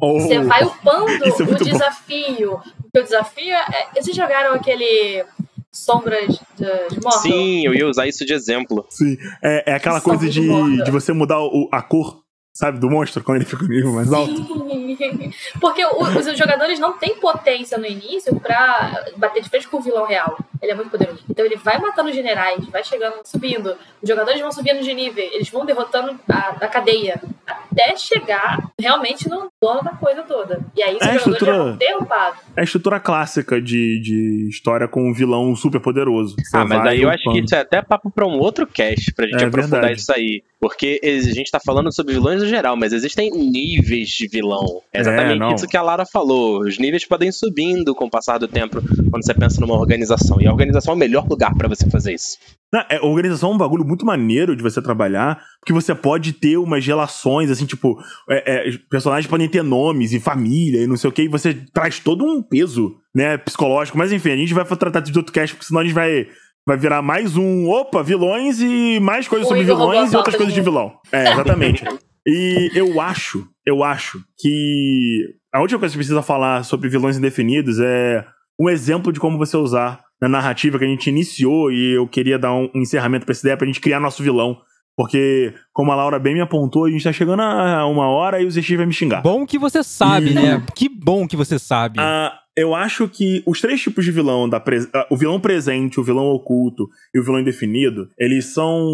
Oh, 0.00 0.20
Você 0.20 0.38
vai 0.38 0.62
upando 0.64 1.10
é 1.24 1.28
o 1.28 1.44
muito 1.44 1.64
bom. 1.64 1.70
desafio. 1.70 2.62
Porque 2.82 3.00
o 3.00 3.02
desafio 3.02 3.54
é. 3.54 3.88
Vocês 4.00 4.16
jogaram 4.16 4.54
aquele 4.54 5.24
Sombras 5.72 6.40
de, 6.56 6.64
de 6.94 7.00
Mortal? 7.02 7.22
Sim, 7.22 7.64
eu 7.64 7.74
ia 7.74 7.86
usar 7.86 8.06
isso 8.06 8.24
de 8.24 8.32
exemplo. 8.32 8.86
Sim, 8.90 9.16
é, 9.42 9.72
é 9.72 9.74
aquela 9.74 10.00
Sombra 10.00 10.18
coisa 10.18 10.32
de, 10.32 10.40
Mordor. 10.40 10.84
de 10.84 10.90
você 10.90 11.12
mudar 11.12 11.40
o- 11.40 11.68
a 11.72 11.82
cor, 11.82 12.22
sabe, 12.52 12.78
do 12.78 12.90
monstro 12.90 13.22
quando 13.22 13.36
ele 13.36 13.44
fica 13.44 13.62
no 13.62 13.68
nível 13.68 13.92
mais 13.92 14.12
alto. 14.12 14.34
Porque 15.60 15.84
os 15.86 16.38
jogadores 16.38 16.78
não 16.78 16.92
têm 16.98 17.16
potência 17.16 17.78
no 17.78 17.86
início 17.86 18.38
pra 18.40 19.04
bater 19.16 19.42
de 19.42 19.48
frente 19.48 19.68
com 19.68 19.78
o 19.78 19.80
vilão 19.82 20.06
real. 20.06 20.38
Ele 20.60 20.72
é 20.72 20.74
muito 20.74 20.90
poderoso. 20.90 21.22
Então 21.30 21.44
ele 21.46 21.56
vai 21.56 21.78
matando 21.78 22.08
os 22.08 22.14
generais, 22.16 22.66
vai 22.66 22.82
chegando, 22.82 23.14
subindo. 23.24 23.76
Os 24.02 24.08
jogadores 24.08 24.40
vão 24.40 24.50
subindo 24.50 24.82
de 24.82 24.92
nível, 24.92 25.22
eles 25.32 25.48
vão 25.48 25.64
derrotando 25.64 26.18
a, 26.28 26.56
a 26.60 26.68
cadeia. 26.68 27.20
Até 27.46 27.96
chegar 27.96 28.58
realmente 28.78 29.28
no 29.28 29.48
dono 29.62 29.82
da 29.82 29.92
coisa 29.92 30.22
toda. 30.22 30.60
E 30.76 30.82
aí 30.82 30.96
os 30.96 31.02
É, 31.02 31.10
a 31.10 31.18
jogadores 31.18 31.22
já 31.24 31.30
estrutura- 31.30 31.58
vão 31.64 31.76
derrubados. 31.76 32.40
É 32.56 32.60
a 32.60 32.64
estrutura 32.64 33.00
clássica 33.00 33.62
de, 33.62 34.00
de 34.00 34.48
história 34.50 34.88
com 34.88 35.08
um 35.08 35.12
vilão 35.14 35.54
super 35.54 35.80
poderoso. 35.80 36.34
Ah, 36.52 36.64
mas 36.64 36.78
vai 36.82 36.88
aí 36.94 37.02
eu 37.02 37.08
acho 37.10 37.22
que 37.32 37.38
isso 37.40 37.54
é 37.54 37.60
até 37.60 37.80
papo 37.80 38.10
pra 38.10 38.26
um 38.26 38.38
outro 38.38 38.66
cast, 38.66 39.12
pra 39.14 39.26
gente 39.26 39.42
É 39.42 39.46
aprofundar 39.46 39.80
verdade. 39.82 40.00
isso 40.00 40.12
aí. 40.12 40.42
Porque 40.60 41.00
a 41.04 41.32
gente 41.32 41.50
tá 41.52 41.60
falando 41.64 41.92
sobre 41.94 42.14
vilões 42.14 42.42
geral, 42.48 42.76
mas 42.76 42.92
existem 42.92 43.30
níveis 43.30 44.08
de 44.08 44.28
vilão. 44.28 44.82
É 44.92 45.00
exatamente 45.00 45.42
É, 45.42 45.54
isso 45.54 45.66
que 45.66 45.76
a 45.76 45.82
Lara 45.82 46.04
falou. 46.04 46.60
Os 46.60 46.78
níveis 46.78 47.04
podem 47.04 47.28
ir 47.28 47.32
subindo 47.32 47.94
com 47.94 48.06
o 48.06 48.10
passar 48.10 48.38
do 48.38 48.48
tempo 48.48 48.80
quando 49.10 49.24
você 49.24 49.34
pensa 49.34 49.60
numa 49.60 49.74
organização. 49.74 50.40
E 50.40 50.46
a 50.46 50.52
organização 50.52 50.92
é 50.92 50.96
o 50.96 50.98
melhor 50.98 51.26
lugar 51.28 51.54
pra 51.54 51.68
você 51.68 51.88
fazer 51.88 52.14
isso. 52.14 52.38
Não, 52.72 52.80
é, 52.90 53.00
organização 53.00 53.52
é 53.52 53.54
um 53.54 53.58
bagulho 53.58 53.84
muito 53.84 54.04
maneiro 54.04 54.54
de 54.54 54.62
você 54.62 54.82
trabalhar, 54.82 55.40
porque 55.58 55.72
você 55.72 55.94
pode 55.94 56.34
ter 56.34 56.58
umas 56.58 56.84
relações, 56.86 57.50
assim, 57.50 57.64
tipo, 57.64 57.98
é, 58.28 58.68
é, 58.68 58.78
personagens 58.90 59.26
podem 59.26 59.48
ter 59.48 59.62
nomes 59.62 60.12
e 60.12 60.20
família 60.20 60.82
e 60.82 60.86
não 60.86 60.96
sei 60.96 61.08
o 61.08 61.12
que, 61.12 61.22
e 61.22 61.28
você 61.28 61.54
traz 61.72 61.98
todo 61.98 62.24
um 62.26 62.42
peso, 62.42 62.96
né, 63.14 63.38
psicológico. 63.38 63.96
Mas 63.96 64.12
enfim, 64.12 64.32
a 64.32 64.36
gente 64.36 64.52
vai 64.52 64.66
tratar 64.66 65.00
de 65.00 65.16
outro 65.16 65.32
cast, 65.32 65.54
porque 65.54 65.66
senão 65.66 65.80
a 65.80 65.84
gente 65.84 65.94
vai, 65.94 66.26
vai 66.66 66.76
virar 66.76 67.00
mais 67.00 67.38
um, 67.38 67.70
opa, 67.70 68.02
vilões 68.02 68.60
e 68.60 69.00
mais 69.00 69.26
coisas 69.26 69.48
sobre 69.48 69.64
vilões 69.64 70.12
e 70.12 70.16
outras 70.16 70.36
coisas 70.36 70.52
de 70.52 70.58
de 70.58 70.64
vilão. 70.64 70.92
É, 71.12 71.32
exatamente. 71.32 71.84
e 72.28 72.70
eu 72.74 73.00
acho, 73.00 73.48
eu 73.66 73.82
acho 73.82 74.20
que 74.38 75.34
a 75.52 75.60
última 75.60 75.80
coisa 75.80 75.92
que 75.92 75.98
precisa 75.98 76.22
falar 76.22 76.62
sobre 76.64 76.88
vilões 76.88 77.16
indefinidos 77.16 77.80
é 77.80 78.24
um 78.60 78.68
exemplo 78.68 79.12
de 79.12 79.18
como 79.20 79.38
você 79.38 79.56
usar 79.56 80.00
na 80.20 80.28
narrativa 80.28 80.78
que 80.78 80.84
a 80.84 80.88
gente 80.88 81.08
iniciou 81.08 81.70
e 81.72 81.94
eu 81.96 82.06
queria 82.06 82.38
dar 82.38 82.52
um 82.52 82.68
encerramento 82.74 83.24
pra 83.24 83.32
essa 83.32 83.42
ideia 83.46 83.56
pra 83.56 83.66
gente 83.66 83.80
criar 83.80 84.00
nosso 84.00 84.22
vilão. 84.22 84.58
Porque, 84.96 85.54
como 85.72 85.92
a 85.92 85.94
Laura 85.94 86.18
bem 86.18 86.34
me 86.34 86.40
apontou, 86.40 86.84
a 86.86 86.90
gente 86.90 87.04
tá 87.04 87.12
chegando 87.12 87.40
a 87.40 87.86
uma 87.86 88.08
hora 88.08 88.42
e 88.42 88.46
o 88.46 88.50
ZX 88.50 88.76
vai 88.76 88.84
me 88.86 88.92
xingar. 88.92 89.22
Bom 89.22 89.46
que 89.46 89.56
você 89.56 89.80
sabe, 89.84 90.30
E- 90.30 90.34
né? 90.34 90.66
Que 90.74 90.88
bom 90.88 91.24
que 91.28 91.36
você 91.36 91.56
sabe. 91.56 92.00
Ah, 92.00 92.32
eu 92.56 92.74
acho 92.74 93.08
que 93.08 93.40
os 93.46 93.60
três 93.60 93.80
tipos 93.80 94.04
de 94.04 94.10
vilão, 94.10 94.48
da 94.48 94.58
pres- 94.58 94.88
ah, 94.92 95.06
o 95.08 95.16
vilão 95.16 95.38
presente, 95.38 96.00
o 96.00 96.02
vilão 96.02 96.26
oculto 96.26 96.88
e 97.14 97.20
o 97.20 97.22
vilão 97.22 97.38
indefinido, 97.38 98.08
eles 98.18 98.46
são 98.46 98.84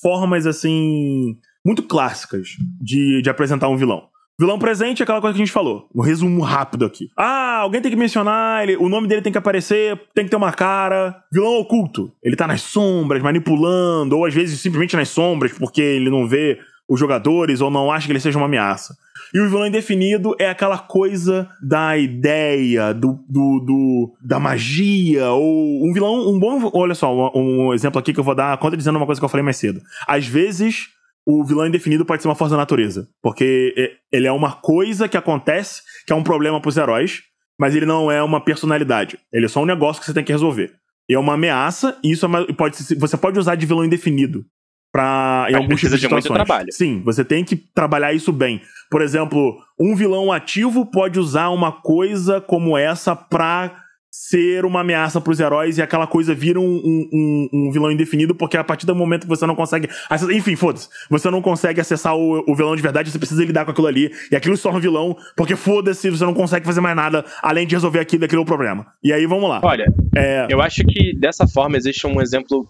formas, 0.00 0.46
assim, 0.46 1.36
muito 1.64 1.82
clássicas 1.82 2.48
de, 2.80 3.20
de 3.22 3.30
apresentar 3.30 3.68
um 3.68 3.76
vilão. 3.76 4.04
Vilão 4.38 4.58
presente 4.58 5.00
é 5.00 5.02
aquela 5.02 5.20
coisa 5.20 5.34
que 5.34 5.42
a 5.42 5.44
gente 5.44 5.52
falou. 5.52 5.86
Um 5.94 6.00
resumo 6.00 6.40
rápido 6.40 6.86
aqui. 6.86 7.10
Ah, 7.14 7.58
alguém 7.58 7.82
tem 7.82 7.90
que 7.90 7.96
mencionar, 7.96 8.62
ele- 8.62 8.76
o 8.78 8.88
nome 8.88 9.06
dele 9.06 9.20
tem 9.20 9.30
que 9.30 9.36
aparecer, 9.36 10.00
tem 10.14 10.24
que 10.24 10.30
ter 10.30 10.36
uma 10.36 10.50
cara. 10.52 11.14
Vilão 11.30 11.58
oculto. 11.58 12.10
Ele 12.22 12.34
tá 12.36 12.46
nas 12.46 12.62
sombras, 12.62 13.22
manipulando, 13.22 14.16
ou 14.16 14.24
às 14.24 14.32
vezes 14.32 14.58
simplesmente 14.58 14.96
nas 14.96 15.10
sombras, 15.10 15.52
porque 15.52 15.82
ele 15.82 16.08
não 16.08 16.26
vê 16.26 16.58
os 16.88 16.98
jogadores 16.98 17.60
ou 17.60 17.70
não 17.70 17.92
acha 17.92 18.06
que 18.06 18.12
ele 18.12 18.18
seja 18.20 18.38
uma 18.38 18.46
ameaça. 18.46 18.96
E 19.34 19.38
o 19.38 19.48
vilão 19.48 19.66
indefinido 19.66 20.34
é 20.40 20.48
aquela 20.48 20.78
coisa 20.78 21.48
da 21.62 21.96
ideia, 21.98 22.92
do, 22.94 23.20
do, 23.28 23.60
do- 23.60 24.12
da 24.20 24.40
magia, 24.40 25.30
ou 25.30 25.86
um 25.86 25.92
vilão, 25.92 26.28
um 26.28 26.38
bom. 26.40 26.70
Olha 26.74 26.94
só, 26.94 27.14
um, 27.36 27.66
um 27.68 27.74
exemplo 27.74 27.98
aqui 28.00 28.12
que 28.12 28.18
eu 28.18 28.24
vou 28.24 28.34
dar, 28.34 28.56
conta 28.58 28.76
dizendo 28.76 28.96
uma 28.96 29.06
coisa 29.06 29.20
que 29.20 29.24
eu 29.24 29.28
falei 29.28 29.44
mais 29.44 29.56
cedo. 29.56 29.80
Às 30.08 30.26
vezes, 30.26 30.88
o 31.30 31.44
vilão 31.44 31.66
indefinido 31.66 32.04
pode 32.04 32.22
ser 32.22 32.28
uma 32.28 32.34
força 32.34 32.52
da 32.54 32.58
natureza. 32.60 33.06
Porque 33.22 33.92
ele 34.12 34.26
é 34.26 34.32
uma 34.32 34.52
coisa 34.52 35.08
que 35.08 35.16
acontece, 35.16 35.82
que 36.06 36.12
é 36.12 36.16
um 36.16 36.22
problema 36.22 36.60
pros 36.60 36.76
heróis, 36.76 37.20
mas 37.58 37.74
ele 37.76 37.86
não 37.86 38.10
é 38.10 38.22
uma 38.22 38.40
personalidade. 38.42 39.18
Ele 39.32 39.44
é 39.46 39.48
só 39.48 39.62
um 39.62 39.66
negócio 39.66 40.00
que 40.00 40.06
você 40.06 40.14
tem 40.14 40.24
que 40.24 40.32
resolver. 40.32 40.72
E 41.08 41.14
é 41.14 41.18
uma 41.18 41.34
ameaça, 41.34 41.98
e 42.04 42.12
isso 42.12 42.26
é 42.26 42.52
pode, 42.54 42.76
ser- 42.76 42.96
você 42.98 43.16
pode 43.16 43.38
usar 43.38 43.54
de 43.56 43.66
vilão 43.66 43.84
indefinido. 43.84 44.44
Pra, 44.92 45.46
em 45.48 45.52
Mas 45.52 45.62
alguns 45.62 45.80
tipos 45.80 46.00
de 46.00 46.06
de 46.06 46.12
muito 46.12 46.22
situações. 46.24 46.46
trabalho. 46.46 46.72
Sim, 46.72 47.00
você 47.04 47.24
tem 47.24 47.44
que 47.44 47.54
trabalhar 47.54 48.12
isso 48.12 48.32
bem. 48.32 48.60
Por 48.90 49.02
exemplo, 49.02 49.56
um 49.78 49.94
vilão 49.94 50.32
ativo 50.32 50.84
pode 50.90 51.16
usar 51.20 51.50
uma 51.50 51.70
coisa 51.70 52.40
como 52.40 52.76
essa 52.76 53.14
pra 53.14 53.76
ser 54.10 54.64
uma 54.64 54.80
ameaça 54.80 55.20
pros 55.20 55.38
heróis 55.38 55.78
e 55.78 55.82
aquela 55.82 56.06
coisa 56.06 56.34
vira 56.34 56.58
um, 56.58 56.64
um- 56.64 57.48
um- 57.52 57.70
vilão 57.72 57.92
indefinido, 57.92 58.34
porque 58.34 58.56
a 58.56 58.64
partir 58.64 58.84
do 58.84 58.94
momento 58.94 59.22
que 59.22 59.28
você 59.28 59.46
não 59.46 59.54
consegue. 59.54 59.88
acessar- 60.08 60.34
Enfim, 60.34 60.56
foda-se. 60.56 60.88
Você 61.08 61.30
não 61.30 61.40
consegue 61.40 61.80
acessar 61.80 62.16
o, 62.16 62.42
o 62.50 62.54
vilão 62.56 62.74
de 62.74 62.82
verdade, 62.82 63.10
você 63.10 63.18
precisa 63.18 63.44
lidar 63.44 63.64
com 63.64 63.70
aquilo 63.70 63.86
ali. 63.86 64.10
E 64.30 64.36
aquilo 64.36 64.56
se 64.56 64.62
torna 64.62 64.78
um 64.78 64.82
vilão, 64.82 65.16
porque 65.36 65.54
foda-se, 65.54 66.10
você 66.10 66.24
não 66.24 66.34
consegue 66.34 66.66
fazer 66.66 66.80
mais 66.80 66.96
nada 66.96 67.24
além 67.42 67.66
de 67.66 67.74
resolver 67.76 68.00
aquilo, 68.00 68.24
aquele 68.24 68.40
é 68.40 68.42
o 68.42 68.46
problema. 68.46 68.86
E 69.02 69.12
aí 69.12 69.26
vamos 69.26 69.48
lá. 69.48 69.60
Olha, 69.62 69.86
É, 70.16 70.46
eu 70.50 70.60
acho 70.60 70.82
que 70.84 71.14
dessa 71.16 71.46
forma 71.46 71.76
existe 71.76 72.06
um 72.06 72.20
exemplo. 72.20 72.66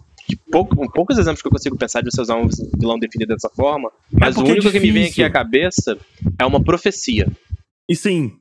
Pouco, 0.51 0.81
um, 0.81 0.87
poucos 0.87 1.17
exemplos 1.17 1.41
que 1.41 1.47
eu 1.47 1.51
consigo 1.51 1.75
pensar 1.75 2.01
de 2.01 2.11
você 2.11 2.21
usar 2.21 2.35
um 2.35 2.47
vilão 2.79 2.99
definido 2.99 3.33
dessa 3.33 3.49
forma, 3.49 3.89
mas 4.11 4.35
o 4.35 4.39
porque 4.39 4.51
é 4.51 4.53
único 4.53 4.71
que 4.71 4.79
me 4.79 4.91
vem 4.91 5.05
aqui 5.07 5.23
à 5.23 5.29
cabeça 5.31 5.97
é 6.39 6.45
uma 6.45 6.63
profecia. 6.63 7.27
E 7.89 7.95
sim, 7.95 8.31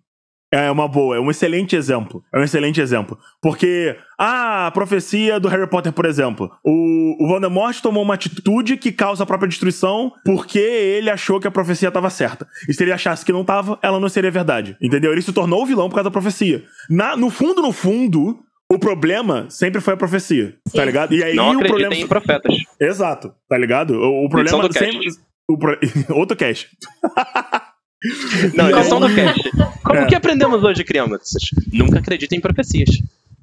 é 0.52 0.70
uma 0.70 0.88
boa, 0.88 1.16
é 1.16 1.20
um 1.20 1.30
excelente 1.30 1.76
exemplo. 1.76 2.24
É 2.34 2.38
um 2.38 2.42
excelente 2.42 2.80
exemplo. 2.80 3.16
Porque, 3.40 3.96
ah, 4.18 4.66
a 4.66 4.70
profecia 4.70 5.38
do 5.38 5.48
Harry 5.48 5.66
Potter, 5.68 5.92
por 5.92 6.04
exemplo. 6.06 6.50
O, 6.64 7.24
o 7.24 7.28
Voldemort 7.28 7.80
tomou 7.80 8.02
uma 8.02 8.14
atitude 8.14 8.76
que 8.76 8.90
causa 8.90 9.22
a 9.22 9.26
própria 9.26 9.48
destruição 9.48 10.12
porque 10.24 10.58
ele 10.58 11.08
achou 11.08 11.38
que 11.38 11.46
a 11.46 11.50
profecia 11.52 11.88
estava 11.88 12.10
certa. 12.10 12.48
E 12.68 12.74
se 12.74 12.82
ele 12.82 12.92
achasse 12.92 13.24
que 13.24 13.32
não 13.32 13.42
estava, 13.42 13.78
ela 13.82 14.00
não 14.00 14.08
seria 14.08 14.30
verdade. 14.30 14.76
Entendeu? 14.82 15.12
Ele 15.12 15.22
se 15.22 15.32
tornou 15.32 15.62
o 15.62 15.66
vilão 15.66 15.88
por 15.88 15.94
causa 15.94 16.10
da 16.10 16.12
profecia. 16.12 16.64
Na, 16.88 17.16
no 17.16 17.30
fundo, 17.30 17.62
no 17.62 17.70
fundo, 17.72 18.40
o 18.68 18.78
problema 18.78 19.46
sempre 19.50 19.80
foi 19.80 19.94
a 19.94 19.96
profecia. 19.96 20.56
Tá 20.74 20.80
Sim. 20.80 20.86
ligado? 20.86 21.14
E 21.14 21.22
aí 21.22 21.34
Não 21.36 21.52
o 21.56 21.58
problema. 21.60 21.94
em 21.94 22.06
profetas. 22.06 22.56
Exato, 22.80 23.32
tá 23.48 23.56
ligado? 23.56 23.94
O, 23.94 24.26
o 24.26 24.28
problema 24.28 24.72
sempre. 24.72 25.08
o 25.48 25.56
pro- 25.56 25.78
Outro 26.10 26.36
cast. 26.36 26.68
Não, 28.54 28.70
lição 28.70 29.02
aí- 29.02 29.08
do 29.08 29.14
cast. 29.14 29.50
Como 29.82 29.98
É. 30.00 30.06
que 30.06 30.14
aprendemos 30.14 30.62
hoje, 30.62 30.84
crianças? 30.84 31.42
Nunca 31.72 31.98
acreditem 31.98 32.38
em 32.38 32.42
profecias. 32.42 32.90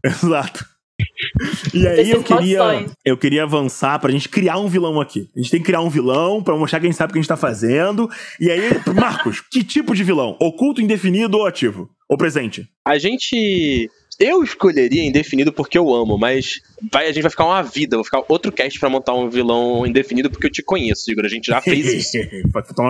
Exato. 0.03 0.65
E 1.73 1.87
aí 1.87 2.09
eu 2.09 2.23
queria, 2.23 2.85
eu 3.05 3.15
queria 3.17 3.43
avançar 3.43 3.99
pra 3.99 4.11
gente 4.11 4.27
criar 4.27 4.57
um 4.57 4.67
vilão 4.67 4.99
aqui. 4.99 5.29
A 5.35 5.39
gente 5.39 5.51
tem 5.51 5.59
que 5.59 5.65
criar 5.67 5.81
um 5.81 5.89
vilão 5.89 6.41
pra 6.41 6.55
mostrar 6.55 6.79
que 6.79 6.87
a 6.87 6.89
gente 6.89 6.97
sabe 6.97 7.11
o 7.11 7.13
que 7.13 7.19
a 7.19 7.21
gente 7.21 7.29
tá 7.29 7.37
fazendo. 7.37 8.09
E 8.39 8.49
aí, 8.49 8.61
Marcos, 8.95 9.41
que 9.41 9.63
tipo 9.63 9.95
de 9.95 10.03
vilão? 10.03 10.35
Oculto, 10.39 10.81
indefinido 10.81 11.37
ou 11.37 11.45
ativo? 11.45 11.89
Ou 12.09 12.17
presente? 12.17 12.67
A 12.85 12.97
gente. 12.97 13.89
Eu 14.19 14.43
escolheria 14.43 15.05
indefinido 15.05 15.53
porque 15.53 15.77
eu 15.77 15.93
amo, 15.93 16.17
mas 16.17 16.59
vai, 16.91 17.05
a 17.07 17.11
gente 17.11 17.21
vai 17.23 17.31
ficar 17.31 17.45
uma 17.45 17.61
vida. 17.63 17.97
Vou 17.97 18.03
ficar 18.03 18.21
outro 18.27 18.51
cast 18.51 18.79
pra 18.79 18.89
montar 18.89 19.13
um 19.13 19.29
vilão 19.29 19.85
indefinido 19.85 20.29
porque 20.29 20.47
eu 20.47 20.51
te 20.51 20.61
conheço, 20.63 21.11
Igor. 21.11 21.25
A 21.25 21.29
gente 21.29 21.47
já 21.47 21.61
fez 21.61 21.85
isso. 21.93 22.17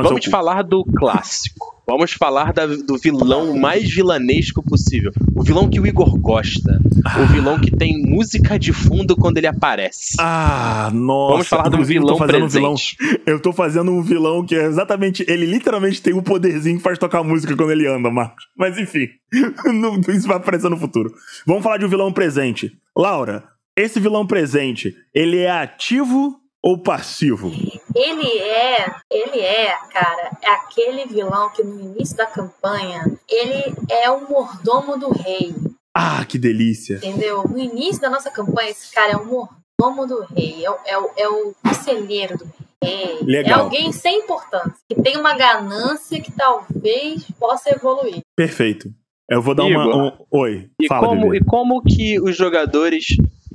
Vamos 0.03 0.25
falar 0.25 0.61
do 0.63 0.83
clássico. 0.83 1.75
Vamos 1.89 2.11
falar 2.11 2.51
da- 2.51 2.65
do 2.65 2.97
vilão 2.97 3.55
mais 3.57 3.89
vilanesco 3.89 4.61
possível. 4.61 5.09
O 5.33 5.41
vilão 5.41 5.69
que 5.69 5.79
o 5.79 5.87
Igor 5.87 6.17
gosta. 6.19 6.81
O 7.21 7.25
vilão 7.27 7.57
que 7.61 7.71
tem 7.71 8.01
música 8.03 8.59
de 8.59 8.73
fundo 8.73 9.15
quando 9.15 9.37
ele 9.37 9.47
aparece. 9.47 10.17
Ah, 10.19 10.91
nossa. 10.93 11.31
Vamos 11.33 11.47
falar 11.47 11.69
do 11.69 11.77
eu 11.77 11.85
vilão 11.85 12.17
fazendo 12.17 12.43
um 12.43 12.47
vilão. 12.49 12.73
presente. 12.75 12.97
Eu 13.25 13.39
tô 13.41 13.53
fazendo 13.53 13.89
um 13.91 14.01
vilão 14.01 14.45
que 14.45 14.53
é 14.55 14.65
exatamente. 14.65 15.23
Ele 15.29 15.45
literalmente 15.45 16.01
tem 16.01 16.13
um 16.13 16.21
poderzinho 16.21 16.75
que 16.77 16.83
faz 16.83 16.97
tocar 16.97 17.23
música 17.23 17.55
quando 17.55 17.71
ele 17.71 17.87
anda, 17.87 18.09
Marcos. 18.11 18.45
Mas 18.57 18.77
enfim. 18.77 19.07
isso 20.13 20.27
vai 20.27 20.37
aparecer 20.37 20.69
no 20.69 20.77
futuro. 20.77 21.13
Vamos 21.45 21.63
falar 21.63 21.77
de 21.77 21.85
um 21.85 21.89
vilão 21.89 22.11
presente. 22.11 22.71
Laura, 22.97 23.43
esse 23.77 23.99
vilão 23.99 24.25
presente, 24.25 24.95
ele 25.13 25.39
é 25.39 25.51
ativo 25.51 26.39
ou 26.63 26.81
passivo? 26.81 27.51
Ele 27.95 28.39
é, 28.39 28.85
ele 29.11 29.39
é, 29.39 29.75
cara, 29.91 30.31
é 30.41 30.49
aquele 30.49 31.05
vilão 31.05 31.49
que 31.51 31.63
no 31.63 31.79
início 31.79 32.17
da 32.17 32.25
campanha, 32.25 33.03
ele 33.29 33.73
é 33.89 34.09
o 34.09 34.27
mordomo 34.29 34.97
do 34.97 35.09
rei, 35.11 35.53
Ah, 35.95 36.25
que 36.25 36.37
delícia. 36.37 36.95
entendeu? 36.97 37.43
No 37.47 37.57
início 37.59 38.01
da 38.01 38.09
nossa 38.09 38.29
campanha, 38.31 38.69
esse 38.71 38.93
cara 38.93 39.13
é 39.13 39.17
o 39.17 39.25
mordomo 39.25 40.07
do 40.07 40.21
rei, 40.35 40.65
é 40.65 40.69
o, 40.71 40.75
é 40.85 41.21
é 41.23 41.29
o 41.29 41.53
conselheiro 41.63 42.37
do 42.37 42.45
rei. 42.83 43.19
Legal. 43.21 43.59
É 43.59 43.63
alguém 43.63 43.91
sem 43.91 44.19
importância, 44.19 44.73
que 44.89 45.01
tem 45.01 45.17
uma 45.17 45.35
ganância 45.35 46.19
que 46.21 46.31
talvez 46.31 47.23
possa 47.39 47.69
evoluir. 47.71 48.19
Perfeito. 48.35 48.89
Eu 49.29 49.41
vou 49.41 49.53
dar 49.53 49.63
uma. 49.63 49.83
Igor. 49.83 49.95
um- 49.97 50.25
Oi, 50.39 50.69
E 50.81 50.87
fala. 50.87 51.07
como, 51.07 51.35
e 51.35 51.43
como 51.43 51.81
que 51.83 52.19
os 52.21 52.35
jogadores 52.37 53.07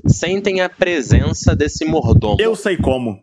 sentem 0.06 0.60
a 0.60 0.68
presença 0.68 1.54
desse 1.54 1.84
mordomo? 1.84 2.36
Eu 2.40 2.54
sei 2.54 2.76
como. 2.76 3.20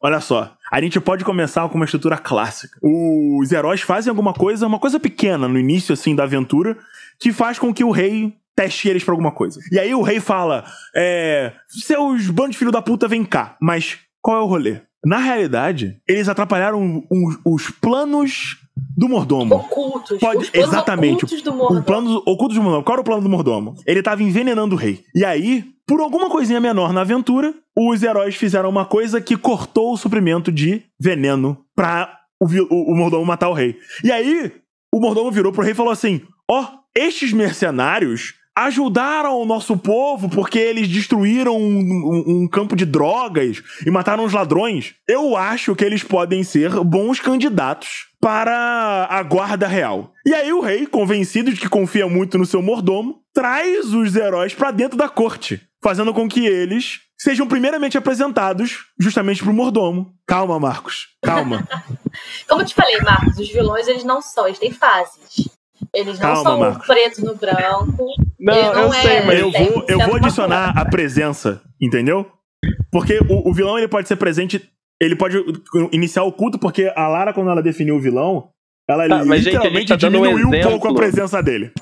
Olha 0.00 0.20
só, 0.20 0.54
a 0.70 0.80
gente 0.80 1.00
pode 1.00 1.24
começar 1.24 1.68
com 1.68 1.74
uma 1.74 1.84
estrutura 1.84 2.16
clássica. 2.16 2.78
Os 2.82 3.50
heróis 3.50 3.80
fazem 3.80 4.10
alguma 4.10 4.32
coisa, 4.32 4.66
uma 4.66 4.78
coisa 4.78 5.00
pequena 5.00 5.48
no 5.48 5.58
início 5.58 5.92
assim 5.92 6.14
da 6.14 6.22
aventura, 6.22 6.76
que 7.18 7.32
faz 7.32 7.58
com 7.58 7.74
que 7.74 7.82
o 7.82 7.90
rei 7.90 8.32
teste 8.54 8.88
eles 8.88 9.02
pra 9.02 9.12
alguma 9.12 9.32
coisa. 9.32 9.60
E 9.72 9.78
aí 9.78 9.94
o 9.94 10.02
rei 10.02 10.20
fala: 10.20 10.64
é, 10.94 11.52
seus 11.68 12.28
bandos 12.30 12.52
de 12.52 12.58
filho 12.58 12.72
da 12.72 12.82
puta, 12.82 13.08
vem 13.08 13.24
cá. 13.24 13.56
Mas 13.60 13.98
qual 14.22 14.38
é 14.38 14.40
o 14.40 14.46
rolê? 14.46 14.80
Na 15.08 15.18
realidade, 15.18 15.96
eles 16.06 16.28
atrapalharam 16.28 17.02
os, 17.10 17.38
os 17.44 17.70
planos 17.70 18.58
do 18.96 19.08
mordomo. 19.08 19.54
Ocultos. 19.54 20.18
Pode- 20.18 20.42
os 20.44 20.50
planos 20.50 20.68
exatamente. 20.72 21.24
ocultos 21.24 21.42
do 21.42 21.50
O 21.52 21.56
mordomo. 21.56 21.82
plano 21.82 22.22
oculto 22.26 22.54
do 22.54 22.62
mordomo. 22.62 22.84
Qual 22.84 22.94
era 22.94 23.00
o 23.00 23.04
plano 23.04 23.22
do 23.22 23.28
mordomo? 23.28 23.74
Ele 23.86 24.02
tava 24.02 24.22
envenenando 24.22 24.74
o 24.74 24.78
rei. 24.78 25.02
E 25.14 25.24
aí, 25.24 25.64
por 25.86 26.00
alguma 26.00 26.28
coisinha 26.28 26.60
menor 26.60 26.92
na 26.92 27.00
aventura, 27.00 27.54
os 27.76 28.02
heróis 28.02 28.34
fizeram 28.36 28.68
uma 28.68 28.84
coisa 28.84 29.20
que 29.20 29.36
cortou 29.36 29.92
o 29.94 29.96
suprimento 29.96 30.52
de 30.52 30.82
veneno 31.00 31.56
pra 31.74 32.14
o, 32.40 32.44
o- 32.46 32.92
o 32.92 32.96
mordomo 32.96 33.24
matar 33.24 33.48
o 33.48 33.54
rei. 33.54 33.76
E 34.04 34.12
aí, 34.12 34.52
o 34.94 35.00
mordomo 35.00 35.30
virou 35.30 35.52
pro 35.52 35.62
rei 35.62 35.72
e 35.72 35.74
falou 35.76 35.92
assim: 35.92 36.20
Ó, 36.50 36.66
estes 36.94 37.32
mercenários 37.32 38.34
ajudaram 38.66 39.36
o 39.40 39.44
nosso 39.44 39.76
povo 39.76 40.28
porque 40.28 40.58
eles 40.58 40.88
destruíram 40.88 41.56
um, 41.56 41.78
um- 41.78 42.24
um 42.42 42.48
campo 42.48 42.74
de 42.76 42.84
drogas 42.84 43.62
e 43.86 43.90
mataram 43.90 44.24
os 44.24 44.32
ladrões. 44.32 44.94
Eu 45.08 45.36
acho 45.36 45.74
que 45.76 45.84
eles 45.84 46.02
podem 46.02 46.42
ser 46.42 46.70
bons 46.84 47.20
candidatos 47.20 48.06
para 48.20 49.06
a 49.10 49.22
guarda 49.22 49.66
real. 49.68 50.12
E 50.26 50.34
aí 50.34 50.52
o 50.52 50.60
rei, 50.60 50.86
convencido 50.86 51.52
de 51.52 51.60
que 51.60 51.68
confia 51.68 52.08
muito 52.08 52.36
no 52.36 52.44
seu 52.46 52.60
mordomo, 52.60 53.16
traz 53.32 53.92
os 53.94 54.16
heróis 54.16 54.54
pra 54.54 54.70
dentro 54.72 54.98
da 54.98 55.08
corte, 55.08 55.60
fazendo 55.82 56.12
com 56.12 56.28
que 56.28 56.44
eles 56.46 57.00
sejam 57.16 57.46
primeiramente 57.46 57.96
apresentados 57.98 58.86
justamente 58.98 59.42
pro 59.42 59.52
mordomo. 59.52 60.12
Calma, 60.26 60.58
Marcos. 60.58 61.06
Calma. 61.22 61.66
Como 62.48 62.62
eu 62.62 62.66
te 62.66 62.74
falei, 62.74 62.98
Marcos, 63.00 63.38
os 63.38 63.48
vilões 63.48 63.86
eles 63.88 64.04
não 64.04 64.20
são, 64.20 64.46
eles 64.46 64.58
têm 64.58 64.72
fases. 64.72 65.48
Eles 65.94 66.18
não 66.18 66.34
Calma, 66.34 66.42
são 66.42 66.58
Marcos. 66.58 66.84
o 66.84 66.86
preto 66.92 67.24
no 67.24 67.34
branco. 67.36 68.06
Não, 68.38 68.54
não 68.74 68.82
eu 68.84 68.92
é- 68.94 69.02
sei, 69.02 69.22
mas 69.22 69.40
eu 69.40 69.50
vou, 69.50 69.84
eu 69.88 69.98
ser 69.98 70.06
vou 70.06 70.16
adicionar 70.16 70.70
a 70.78 70.84
presença, 70.84 71.62
entendeu? 71.80 72.26
Porque 72.90 73.18
o, 73.28 73.48
o 73.50 73.52
vilão 73.54 73.78
ele 73.78 73.88
pode 73.88 74.08
ser 74.08 74.16
presente, 74.16 74.68
ele 75.00 75.16
pode 75.16 75.36
iniciar 75.92 76.24
o 76.24 76.32
culto, 76.32 76.58
porque 76.58 76.92
a 76.94 77.08
Lara, 77.08 77.32
quando 77.32 77.50
ela 77.50 77.62
definiu 77.62 77.96
o 77.96 78.00
vilão, 78.00 78.50
ela 78.88 79.08
Tá, 79.08 79.24
mas, 79.24 79.42
gente, 79.44 79.56
a 79.56 79.60
literalmente 79.60 79.88
gente 79.88 79.88
tá 80.00 80.06
um 80.06 80.10
diminuiu 80.10 80.46
um 80.48 80.54
exemplo. 80.54 80.70
pouco 80.70 80.88
a 80.88 80.94
presença 80.94 81.42
dele. 81.42 81.72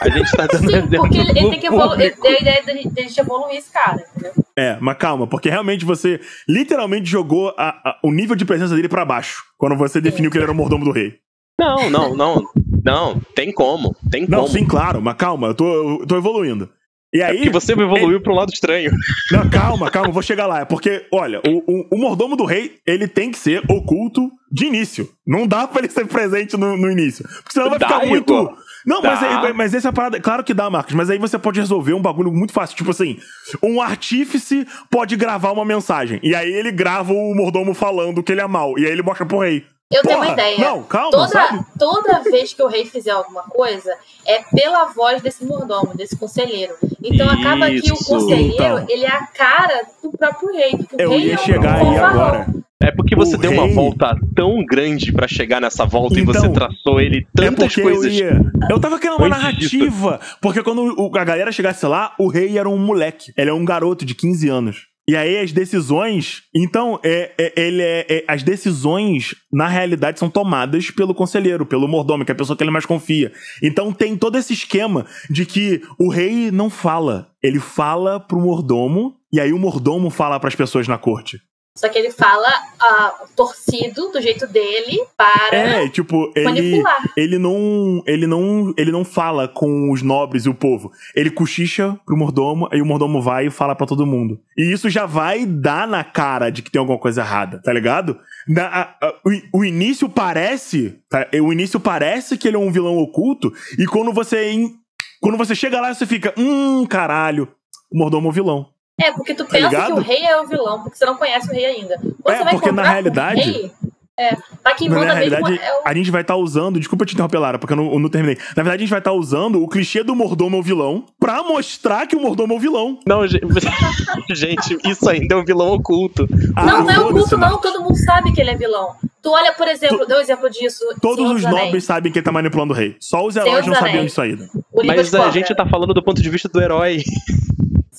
a 0.00 0.08
gente 0.10 0.30
tá 0.32 0.46
dando 0.46 0.70
Sim, 0.70 0.76
exemplo 0.76 0.98
porque 0.98 1.18
ele, 1.18 1.30
ele 1.30 1.50
tem 1.50 1.60
que 1.60 1.66
evoluir. 1.66 2.14
A 2.24 2.30
ideia 2.40 2.62
dele 2.64 2.88
de 2.88 3.20
evoluir 3.20 3.56
esse 3.58 3.72
cara, 3.72 3.96
entendeu? 4.12 4.32
É, 4.56 4.76
mas 4.80 4.96
calma, 4.96 5.26
porque 5.26 5.48
realmente 5.50 5.84
você 5.84 6.20
literalmente 6.48 7.06
jogou 7.08 7.54
a- 7.56 7.70
a- 7.84 7.98
o 8.04 8.12
nível 8.12 8.36
de 8.36 8.44
presença 8.44 8.74
dele 8.76 8.88
pra 8.88 9.04
baixo, 9.04 9.42
quando 9.56 9.76
você 9.76 10.00
definiu 10.00 10.30
que 10.30 10.36
ele 10.36 10.44
era 10.44 10.52
o 10.52 10.54
mordomo 10.54 10.84
do 10.84 10.92
rei. 10.92 11.14
Não, 11.60 11.90
não, 11.90 12.14
não. 12.16 12.44
Não, 12.84 13.20
tem 13.34 13.52
como. 13.52 13.94
Tem 14.10 14.26
Não, 14.28 14.40
como. 14.42 14.48
sim, 14.52 14.64
claro, 14.66 15.00
mas 15.02 15.14
calma, 15.16 15.48
eu 15.48 15.54
tô, 15.54 16.00
eu 16.00 16.06
tô 16.06 16.16
evoluindo. 16.16 16.68
E 17.12 17.22
aí. 17.22 17.40
Que 17.40 17.50
você 17.50 17.72
evoluiu 17.72 18.20
pro 18.20 18.34
lado 18.34 18.52
estranho. 18.52 18.90
Não, 19.32 19.48
calma, 19.48 19.90
calma, 19.90 20.08
eu 20.08 20.12
vou 20.12 20.22
chegar 20.22 20.46
lá. 20.46 20.60
É 20.60 20.64
porque, 20.66 21.06
olha, 21.12 21.40
o, 21.46 21.58
o, 21.66 21.88
o 21.92 21.98
mordomo 21.98 22.36
do 22.36 22.44
rei, 22.44 22.74
ele 22.86 23.08
tem 23.08 23.30
que 23.30 23.38
ser 23.38 23.62
oculto 23.70 24.30
de 24.52 24.66
início. 24.66 25.08
Não 25.26 25.46
dá 25.46 25.66
pra 25.66 25.80
ele 25.82 25.90
ser 25.90 26.06
presente 26.06 26.54
no, 26.58 26.76
no 26.76 26.90
início. 26.90 27.24
Porque 27.26 27.52
senão 27.52 27.70
vai 27.70 27.78
Dá, 27.78 27.88
ficar 27.88 28.06
muito. 28.06 28.30
Igor. 28.32 28.54
Não, 28.86 29.00
mas, 29.02 29.22
aí- 29.22 29.52
mas 29.54 29.74
essa 29.74 29.88
é 29.88 29.90
a 29.90 29.92
parada. 29.92 30.20
Claro 30.20 30.44
que 30.44 30.52
dá, 30.54 30.68
Marcos, 30.68 30.94
mas 30.94 31.08
aí 31.08 31.18
você 31.18 31.38
pode 31.38 31.58
resolver 31.58 31.94
um 31.94 32.00
bagulho 32.02 32.30
muito 32.30 32.52
fácil. 32.52 32.76
Tipo 32.76 32.90
assim, 32.90 33.16
um 33.62 33.80
artífice 33.80 34.66
pode 34.90 35.16
gravar 35.16 35.52
uma 35.52 35.64
mensagem. 35.64 36.20
E 36.22 36.34
aí 36.34 36.52
ele 36.52 36.70
grava 36.70 37.12
o 37.12 37.34
mordomo 37.34 37.72
falando 37.72 38.22
que 38.22 38.32
ele 38.32 38.40
é 38.42 38.46
mal. 38.46 38.78
E 38.78 38.84
aí 38.84 38.92
ele 38.92 39.02
mostra 39.02 39.24
pro 39.24 39.38
rei. 39.40 39.64
Eu 39.90 40.02
tenho 40.02 40.16
Porra, 40.16 40.26
uma 40.28 40.32
ideia. 40.34 40.58
Não, 40.58 40.82
calma, 40.82 41.26
sabe? 41.28 41.64
Toda, 41.78 42.02
toda 42.02 42.30
vez 42.30 42.52
que 42.52 42.62
o 42.62 42.66
rei 42.66 42.84
fizer 42.84 43.10
alguma 43.12 43.42
coisa, 43.44 43.90
é 44.26 44.42
pela 44.54 44.84
voz 44.92 45.22
desse 45.22 45.44
mordomo, 45.46 45.96
desse 45.96 46.14
conselheiro. 46.16 46.74
Então 47.02 47.26
acaba 47.28 47.68
que 47.70 47.90
o 47.90 47.94
Isso. 47.94 48.04
conselheiro, 48.04 48.52
Então. 48.54 48.86
ele 48.86 49.04
é 49.04 49.10
a 49.10 49.26
cara 49.28 49.86
do 50.02 50.10
próprio 50.10 50.52
rei. 50.52 50.76
porque 50.76 50.94
o 50.96 51.00
Eu 51.00 51.10
rei 51.10 51.20
ia 51.28 51.32
é 51.32 51.34
um 51.36 51.38
chegar 51.38 51.76
aí 51.76 51.96
agora. 51.96 52.46
É 52.80 52.90
porque 52.92 53.16
você 53.16 53.34
O 53.34 53.38
deu 53.38 53.50
uma 53.50 53.64
rei- 53.64 53.74
volta 53.74 54.14
tão 54.36 54.64
grande 54.64 55.10
pra 55.12 55.26
chegar 55.26 55.60
nessa 55.60 55.84
volta 55.86 56.18
e 56.18 56.22
Então, 56.22 56.34
você 56.34 56.48
traçou 56.50 57.00
ele 57.00 57.26
É 57.26 57.40
tantas 57.42 57.66
porque 57.74 57.82
coisas. 57.82 58.04
eu 58.04 58.10
ia. 58.12 58.40
Eu 58.70 58.78
tava 58.78 58.98
querendo 59.00 59.18
uma 59.18 59.26
antes 59.36 59.56
disso. 59.58 59.78
narrativa. 59.78 60.20
Porque 60.40 60.62
quando 60.62 60.82
o- 60.96 61.16
a 61.18 61.24
galera 61.24 61.50
chegasse 61.50 61.84
lá, 61.86 62.14
o 62.18 62.28
rei 62.28 62.56
era 62.58 62.68
um 62.68 62.78
moleque. 62.78 63.32
Ele 63.36 63.50
é 63.50 63.54
um 63.54 63.64
garoto 63.64 64.04
de 64.04 64.14
15 64.14 64.48
anos. 64.50 64.86
E 65.08 65.16
aí 65.16 65.38
as 65.38 65.52
decisões. 65.52 66.42
Então, 66.54 67.00
é, 67.02 67.32
é- 67.38 67.52
ele 67.56 67.80
é, 67.82 68.06
é- 68.10 68.24
As 68.28 68.42
decisões, 68.42 69.34
na 69.50 69.66
realidade, 69.66 70.18
são 70.18 70.28
tomadas 70.28 70.90
pelo 70.90 71.14
conselheiro, 71.14 71.64
pelo 71.64 71.88
mordomo, 71.88 72.26
que 72.26 72.30
é 72.30 72.34
a 72.34 72.36
pessoa 72.36 72.54
que 72.54 72.62
ele 72.62 72.70
mais 72.70 72.84
confia. 72.84 73.32
Então 73.62 73.90
tem 73.90 74.16
todo 74.18 74.36
esse 74.36 74.52
esquema 74.52 75.06
de 75.30 75.46
que 75.46 75.80
o 75.98 76.10
rei 76.10 76.50
não 76.50 76.68
fala. 76.68 77.30
Ele 77.42 77.58
fala 77.58 78.20
pro 78.20 78.38
mordomo, 78.38 79.14
e 79.32 79.40
aí 79.40 79.50
o 79.52 79.58
mordomo 79.58 80.10
fala 80.10 80.38
pras 80.38 80.54
pessoas 80.54 80.86
na 80.86 80.98
corte. 80.98 81.40
Só 81.78 81.88
que 81.88 81.96
ele 81.96 82.10
fala 82.10 82.48
ah, 82.80 83.14
torcido, 83.36 84.10
do 84.10 84.20
jeito 84.20 84.48
dele, 84.48 85.00
para 85.16 85.56
É, 85.56 85.88
tipo, 85.88 86.32
ele. 86.34 86.44
manipular. 86.44 86.96
ele 87.16 87.38
não, 87.38 88.02
ele 88.04 88.26
não, 88.26 88.74
ele 88.76 88.90
não 88.90 89.04
fala 89.04 89.46
com 89.46 89.92
os 89.92 90.02
nobres 90.02 90.44
e 90.44 90.48
o 90.48 90.54
povo. 90.54 90.90
Ele 91.14 91.30
cochicha 91.30 91.96
pro 92.04 92.16
mordomo, 92.16 92.68
aí 92.72 92.82
o 92.82 92.86
mordomo 92.86 93.22
vai 93.22 93.46
e 93.46 93.50
fala 93.50 93.76
pra 93.76 93.86
todo 93.86 94.04
mundo. 94.04 94.40
E 94.56 94.72
isso 94.72 94.90
já 94.90 95.06
vai 95.06 95.46
dar 95.46 95.86
na 95.86 96.02
cara 96.02 96.50
de 96.50 96.62
que 96.62 96.70
tem 96.70 96.80
alguma 96.80 96.98
coisa 96.98 97.20
errada, 97.20 97.62
tá 97.62 97.72
ligado? 97.72 98.18
Na- 98.48 98.66
a- 98.66 98.96
a- 99.06 99.14
o, 99.52 99.60
o 99.60 99.64
início 99.64 100.08
parece, 100.08 100.98
tá? 101.08 101.28
o 101.40 101.52
início 101.52 101.78
parece 101.78 102.36
que 102.36 102.48
ele 102.48 102.56
é 102.56 102.60
um 102.60 102.72
vilão 102.72 102.96
oculto 102.98 103.52
e 103.78 103.86
quando 103.86 104.12
você 104.12 104.50
in- 104.50 104.72
quando 105.20 105.38
você 105.38 105.54
chega 105.54 105.80
lá 105.80 105.94
você 105.94 106.06
fica, 106.06 106.34
hum, 106.36 106.84
caralho, 106.86 107.48
o 107.92 107.96
mordomo 107.96 108.26
é 108.26 108.30
o 108.30 108.32
vilão. 108.32 108.66
É, 109.00 109.12
porque 109.12 109.32
tu 109.34 109.44
Tá 109.44 109.50
pensa 109.52 109.68
ligado? 109.68 109.94
que 109.94 110.00
o 110.00 110.02
rei 110.02 110.24
é 110.24 110.40
o 110.40 110.46
vilão, 110.46 110.82
porque 110.82 110.96
você 110.98 111.06
não 111.06 111.16
conhece 111.16 111.48
o 111.48 111.52
rei 111.54 111.66
ainda. 111.66 111.96
Quando 112.22 112.34
É, 112.34 112.38
você 112.38 112.44
vai 112.44 112.52
porque 112.54 112.72
na 112.72 112.82
realidade- 112.82 113.40
rei, 113.40 113.70
é, 114.18 114.36
pra 114.60 114.74
quem 114.74 114.88
Na 114.88 114.96
manda 114.96 115.14
realidade, 115.14 115.42
mesmo 115.44 115.64
é 115.64 115.72
o 115.78 115.82
a 115.84 115.94
gente 115.94 116.10
vai 116.10 116.22
estar 116.22 116.34
usando. 116.34 116.80
Desculpa 116.80 117.06
te 117.06 117.14
interromper, 117.14 117.38
Lara, 117.38 117.58
porque 117.60 117.72
eu 117.72 117.76
não, 117.76 117.92
eu 117.92 117.98
não 118.00 118.08
terminei. 118.08 118.36
Na 118.56 118.62
verdade, 118.64 118.76
a 118.76 118.78
gente 118.80 118.90
vai 118.90 118.98
estar 118.98 119.12
usando 119.12 119.62
o 119.62 119.68
clichê 119.68 120.02
do 120.02 120.16
mordomo 120.16 120.56
é 120.56 120.58
o 120.58 120.62
vilão 120.64 121.04
pra 121.20 121.44
mostrar 121.44 122.08
que 122.08 122.16
o 122.16 122.20
mordomo 122.20 122.54
é 122.54 122.56
o 122.56 122.58
vilão. 122.60 122.98
Não, 123.06 123.24
ge- 123.28 123.40
gente, 124.34 124.76
isso 124.84 125.08
ainda 125.08 125.36
é 125.36 125.38
um 125.38 125.44
vilão 125.44 125.68
oculto. 125.72 126.26
Ah, 126.56 126.64
Não, 126.66 126.82
não 126.82 126.90
é 126.90 126.98
oculto, 126.98 127.38
não. 127.38 127.48
Marcos. 127.48 127.60
Todo 127.72 127.82
mundo 127.84 127.96
sabe 127.96 128.32
que 128.32 128.40
ele 128.40 128.50
é 128.50 128.56
vilão. 128.56 128.94
Tu 129.22 129.30
olha, 129.30 129.52
por 129.52 129.68
exemplo, 129.68 130.04
deu 130.06 130.18
um 130.18 130.20
exemplo 130.20 130.50
disso. 130.50 130.84
Todos 131.00 131.18
Senhor 131.18 131.36
os 131.36 131.42
nobres 131.44 131.84
sabem 131.84 132.10
que 132.10 132.18
ele 132.18 132.24
tá 132.24 132.32
manipulando 132.32 132.72
o 132.72 132.76
rei. 132.76 132.96
Só 133.00 133.24
os 133.24 133.34
Senhor 133.34 133.46
heróis 133.46 133.64
dos 133.64 133.74
não 133.74 133.80
sabiam 133.80 134.04
disso 134.04 134.20
ainda. 134.20 134.48
Mas 134.84 135.14
a 135.14 135.30
gente 135.30 135.54
tá 135.54 135.66
falando 135.66 135.92
do 135.94 136.02
ponto 136.02 136.20
de 136.22 136.28
vista 136.30 136.48
do 136.48 136.60
herói. 136.60 137.02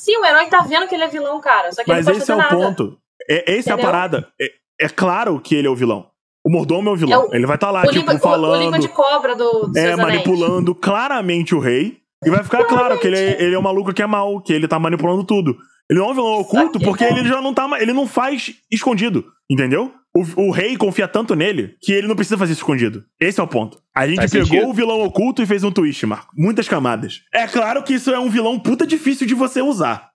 Sim, 0.09 0.17
o 0.17 0.25
herói 0.25 0.47
tá 0.47 0.61
vendo 0.61 0.87
que 0.87 0.95
ele 0.95 1.03
é 1.03 1.07
vilão, 1.07 1.39
cara. 1.39 1.71
Só 1.71 1.83
que 1.83 1.89
Mas 1.89 2.07
ele 2.07 2.15
não 2.17 2.21
esse 2.23 2.31
é 2.31 2.35
o 2.35 2.37
nada. 2.37 2.55
ponto. 2.55 2.97
É, 3.29 3.57
essa 3.57 3.71
é 3.71 3.73
a 3.73 3.77
parada. 3.77 4.27
É, 4.41 4.51
é 4.81 4.89
claro 4.89 5.39
que 5.39 5.53
ele 5.55 5.67
é 5.67 5.69
o 5.69 5.75
vilão. 5.75 6.07
O 6.45 6.49
mordomo 6.51 6.89
é 6.89 6.93
o 6.93 6.95
vilão. 6.95 7.23
É 7.23 7.25
o- 7.27 7.35
ele 7.35 7.45
vai 7.45 7.57
estar 7.57 7.69
lá, 7.69 7.81
O, 7.81 7.87
tipo, 7.87 7.99
língua, 7.99 8.13
o- 8.13 8.17
o 8.17 8.19
falando. 8.19 8.59
língua 8.61 8.79
de 8.79 8.87
cobra 8.87 9.35
do, 9.35 9.67
do 9.67 9.77
é, 9.77 9.91
Anéis. 9.91 9.97
manipulando 9.97 10.73
claramente 10.73 11.53
o 11.53 11.59
rei. 11.59 11.97
E 12.25 12.29
vai 12.29 12.43
ficar 12.43 12.65
claro 12.65 12.99
que 12.99 13.07
ele 13.07 13.17
é, 13.17 13.41
ele 13.43 13.55
é 13.55 13.59
um 13.59 13.61
maluco 13.61 13.93
que 13.93 14.01
é 14.01 14.07
mau, 14.07 14.41
que 14.41 14.51
ele 14.51 14.67
tá 14.67 14.77
manipulando 14.79 15.23
tudo. 15.23 15.55
Ele 15.89 15.99
não 15.99 16.07
é 16.07 16.11
um 16.11 16.13
vilão 16.13 16.33
oculto 16.39 16.77
que 16.79 16.85
porque 16.85 17.03
ele 17.03 17.23
já 17.27 17.41
não 17.41 17.53
tá. 17.53 17.67
Ele 17.79 17.93
não 17.93 18.07
faz 18.07 18.53
escondido, 18.71 19.25
entendeu? 19.49 19.91
O, 20.19 20.47
o, 20.47 20.51
rei 20.51 20.75
confia 20.75 21.07
tanto 21.07 21.35
nele 21.35 21.75
que 21.81 21.93
ele 21.93 22.07
não 22.07 22.15
precisa 22.15 22.37
fazer 22.37 22.53
isso 22.53 22.61
escondido. 22.61 23.05
Esse 23.19 23.39
é 23.39 23.43
o 23.43 23.47
ponto. 23.47 23.79
A 23.95 24.07
gente 24.07 24.17
Faz 24.17 24.31
pegou 24.31 24.47
sentido. 24.47 24.69
o 24.69 24.73
vilão 24.73 25.01
oculto 25.01 25.41
e 25.41 25.45
fez 25.45 25.63
um 25.63 25.71
twist, 25.71 26.05
Marco. 26.05 26.33
Muitas 26.37 26.67
camadas. 26.67 27.21
É 27.33 27.47
claro 27.47 27.83
que 27.83 27.93
isso 27.93 28.11
é 28.11 28.19
um 28.19 28.29
vilão 28.29 28.59
puta 28.59 28.85
difícil 28.85 29.25
de 29.25 29.33
você 29.33 29.61
usar. 29.61 30.09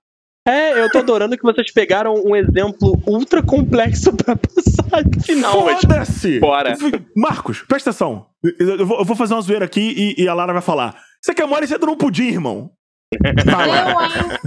É, 0.46 0.78
eu 0.78 0.90
tô 0.90 0.98
adorando 0.98 1.38
que 1.38 1.42
vocês 1.42 1.72
pegaram 1.72 2.14
um 2.22 2.36
exemplo 2.36 3.00
ultra 3.07 3.42
complexo 3.42 4.12
pra 4.16 4.36
passar 4.36 5.02
no 5.05 5.22
final. 5.22 5.52
Foda-se! 5.52 6.38
bora. 6.38 6.76
Marcos, 7.16 7.62
presta 7.62 7.90
atenção. 7.90 8.26
Eu, 8.42 8.78
eu 8.78 8.86
vou, 8.86 8.98
eu 8.98 9.05
vou 9.05 9.16
fazer 9.16 9.32
uma 9.32 9.40
zoeira 9.40 9.64
aqui 9.64 10.14
e, 10.18 10.22
e 10.22 10.28
a 10.28 10.34
Lara 10.34 10.52
vai 10.52 10.61
falar. 10.61 10.96
Você 11.22 11.32
quer 11.32 11.46
mole, 11.46 11.66
senta 11.66 11.86
num 11.86 11.96
pudim, 11.96 12.28
irmão. 12.28 12.70
Fala. 13.50 13.90
Eu, 13.90 14.00
hein? 14.02 14.38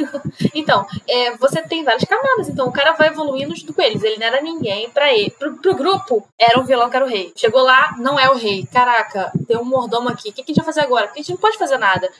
então, 0.54 0.86
é, 1.08 1.36
você 1.36 1.62
tem 1.62 1.84
várias 1.84 2.04
camadas. 2.04 2.48
Então, 2.48 2.68
o 2.68 2.72
cara 2.72 2.92
vai 2.92 3.08
evoluindo 3.08 3.54
junto 3.54 3.72
com 3.72 3.82
eles. 3.82 4.02
Ele 4.02 4.18
não 4.18 4.26
era 4.26 4.40
ninguém 4.40 4.90
pra 4.90 5.12
ele. 5.12 5.30
Pro, 5.30 5.56
pro 5.56 5.74
grupo, 5.74 6.26
era 6.38 6.58
um 6.58 6.64
vilão 6.64 6.90
que 6.90 6.96
era 6.96 7.04
o 7.04 7.08
rei. 7.08 7.32
Chegou 7.36 7.62
lá, 7.62 7.94
não 7.98 8.18
é 8.18 8.30
o 8.30 8.36
rei. 8.36 8.66
Caraca, 8.72 9.32
tem 9.46 9.56
um 9.56 9.64
mordomo 9.64 10.08
aqui. 10.08 10.30
O 10.30 10.32
que, 10.32 10.42
que 10.42 10.52
a 10.52 10.54
gente 10.54 10.64
vai 10.64 10.74
fazer 10.74 10.80
agora? 10.80 11.06
Porque 11.06 11.20
a 11.20 11.22
gente 11.22 11.32
não 11.32 11.38
pode 11.38 11.58
fazer 11.58 11.78
nada. 11.78 12.10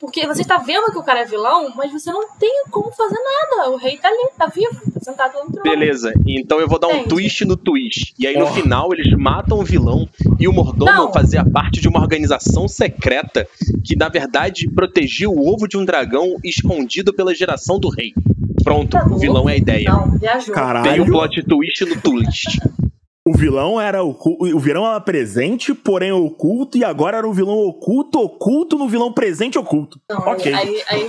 Porque 0.00 0.26
você 0.26 0.44
tá 0.44 0.58
vendo 0.58 0.92
que 0.92 0.98
o 0.98 1.02
cara 1.02 1.20
é 1.20 1.24
vilão, 1.24 1.72
mas 1.76 1.92
você 1.92 2.10
não 2.12 2.28
tem 2.38 2.64
como 2.70 2.90
fazer 2.92 3.16
nada. 3.18 3.70
O 3.70 3.76
rei 3.76 3.96
tá 3.98 4.08
ali, 4.08 4.30
tá 4.38 4.46
vivo, 4.46 4.78
tá 4.92 5.00
sentado 5.00 5.36
lá 5.36 5.44
no 5.44 5.50
trono. 5.52 5.68
Beleza, 5.68 6.12
então 6.26 6.60
eu 6.60 6.68
vou 6.68 6.78
dar 6.78 6.86
um 6.88 6.92
Entendi. 6.92 7.08
twist 7.08 7.44
no 7.44 7.56
twist. 7.56 8.14
E 8.18 8.26
aí 8.26 8.36
no 8.38 8.44
Oh. 8.44 8.52
final 8.52 8.92
eles 8.92 9.12
matam 9.18 9.58
o 9.58 9.64
vilão 9.64 10.08
e 10.38 10.46
o 10.46 10.52
mordomo 10.52 10.90
Não. 10.92 11.12
fazia 11.12 11.44
parte 11.44 11.80
de 11.80 11.88
uma 11.88 12.00
organização 12.00 12.68
secreta 12.68 13.46
que 13.84 13.96
na 13.96 14.08
verdade 14.08 14.70
protegia 14.70 15.28
o 15.28 15.48
ovo 15.52 15.66
de 15.66 15.76
um 15.76 15.84
dragão 15.84 16.36
escondido 16.44 17.12
pela 17.12 17.34
geração 17.34 17.78
do 17.80 17.88
rei. 17.88 18.12
Pronto, 18.62 18.90
Tá 18.90 19.06
o 19.06 19.18
vilão 19.18 19.48
é 19.48 19.54
a 19.54 19.56
ideia. 19.56 19.90
Não, 19.90 20.18
viajou. 20.18 20.44
Tem 20.44 20.52
um 20.52 20.54
Caralho. 20.54 21.06
plot 21.06 21.42
twist 21.44 21.84
no 21.84 22.00
twist. 22.00 22.58
O 23.28 23.36
vilão 23.36 23.78
era 23.78 24.02
o 24.02 24.58
vilão 24.58 24.86
era 24.86 24.98
presente, 25.00 25.74
porém 25.74 26.10
oculto, 26.10 26.78
e 26.78 26.84
agora 26.84 27.18
era 27.18 27.28
um 27.28 27.32
vilão 27.32 27.58
oculto, 27.58 28.18
oculto 28.18 28.78
no 28.78 28.88
vilão 28.88 29.12
presente 29.12 29.58
oculto. 29.58 30.00
Não, 30.08 30.18
ok. 30.20 30.54
aí, 30.54 30.82
aí. 30.88 31.08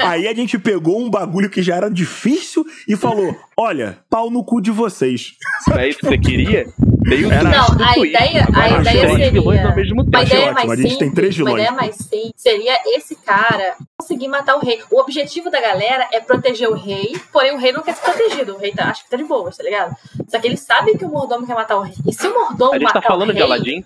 Aí 0.00 0.26
a 0.26 0.34
gente 0.34 0.58
pegou 0.58 1.00
um 1.00 1.08
bagulho 1.08 1.48
que 1.48 1.62
já 1.62 1.76
era 1.76 1.88
difícil 1.88 2.66
e 2.88 2.96
falou: 2.96 3.36
olha, 3.56 3.98
pau 4.10 4.28
no 4.28 4.42
cu 4.42 4.60
de 4.60 4.72
vocês. 4.72 5.34
É 5.78 5.88
isso 5.88 6.00
que 6.00 6.06
você 6.06 6.18
queria? 6.18 6.66
Veio 7.04 7.28
o 7.28 7.32
Era- 7.32 7.50
Não, 7.50 7.66
a 7.84 7.98
ideia, 7.98 8.46
a 8.54 8.80
ideia 8.80 9.08
seria. 9.08 9.30
vilões 9.30 9.74
mesmo 9.76 10.02
Uma 10.02 10.04
tempo. 10.04 10.24
ideia 10.24 10.42
ótimo, 10.52 10.54
mais 10.66 10.70
a 10.70 10.82
gente 10.82 10.98
tem 10.98 11.12
três 11.12 11.34
simples, 11.34 11.36
vilões. 11.36 11.54
ideia 11.54 11.72
mais 11.72 11.96
simples 11.96 12.32
seria 12.36 12.78
esse 12.96 13.14
cara 13.16 13.74
conseguir 13.98 14.28
matar 14.28 14.56
o 14.56 14.60
rei. 14.60 14.80
O 14.90 15.00
objetivo 15.00 15.50
da 15.50 15.60
galera 15.60 16.08
é 16.12 16.20
proteger 16.20 16.68
o 16.68 16.74
rei, 16.74 17.14
porém 17.32 17.52
o 17.54 17.58
rei 17.58 17.72
não 17.72 17.82
quer 17.82 17.94
ser 17.94 18.02
protegido. 18.10 18.54
O 18.54 18.58
rei 18.58 18.72
tá, 18.72 18.84
acha 18.86 19.04
que 19.04 19.10
tá 19.10 19.16
de 19.16 19.24
boas, 19.24 19.56
tá 19.56 19.62
ligado? 19.64 19.94
Só 20.28 20.38
que 20.38 20.46
ele 20.46 20.56
sabe 20.56 20.96
que 20.96 21.04
o 21.04 21.08
mordomo 21.08 21.46
quer 21.46 21.54
matar 21.54 21.76
o 21.76 21.82
rei. 21.82 21.94
E 22.06 22.12
se 22.12 22.26
o 22.26 22.32
mordomo 22.34 22.72
A 22.74 22.78
gente 22.78 22.88
tá 22.88 22.94
matar 22.94 23.08
falando 23.08 23.28
o 23.30 23.32
rei, 23.32 23.36
de 23.36 23.42
Aladdin? 23.42 23.84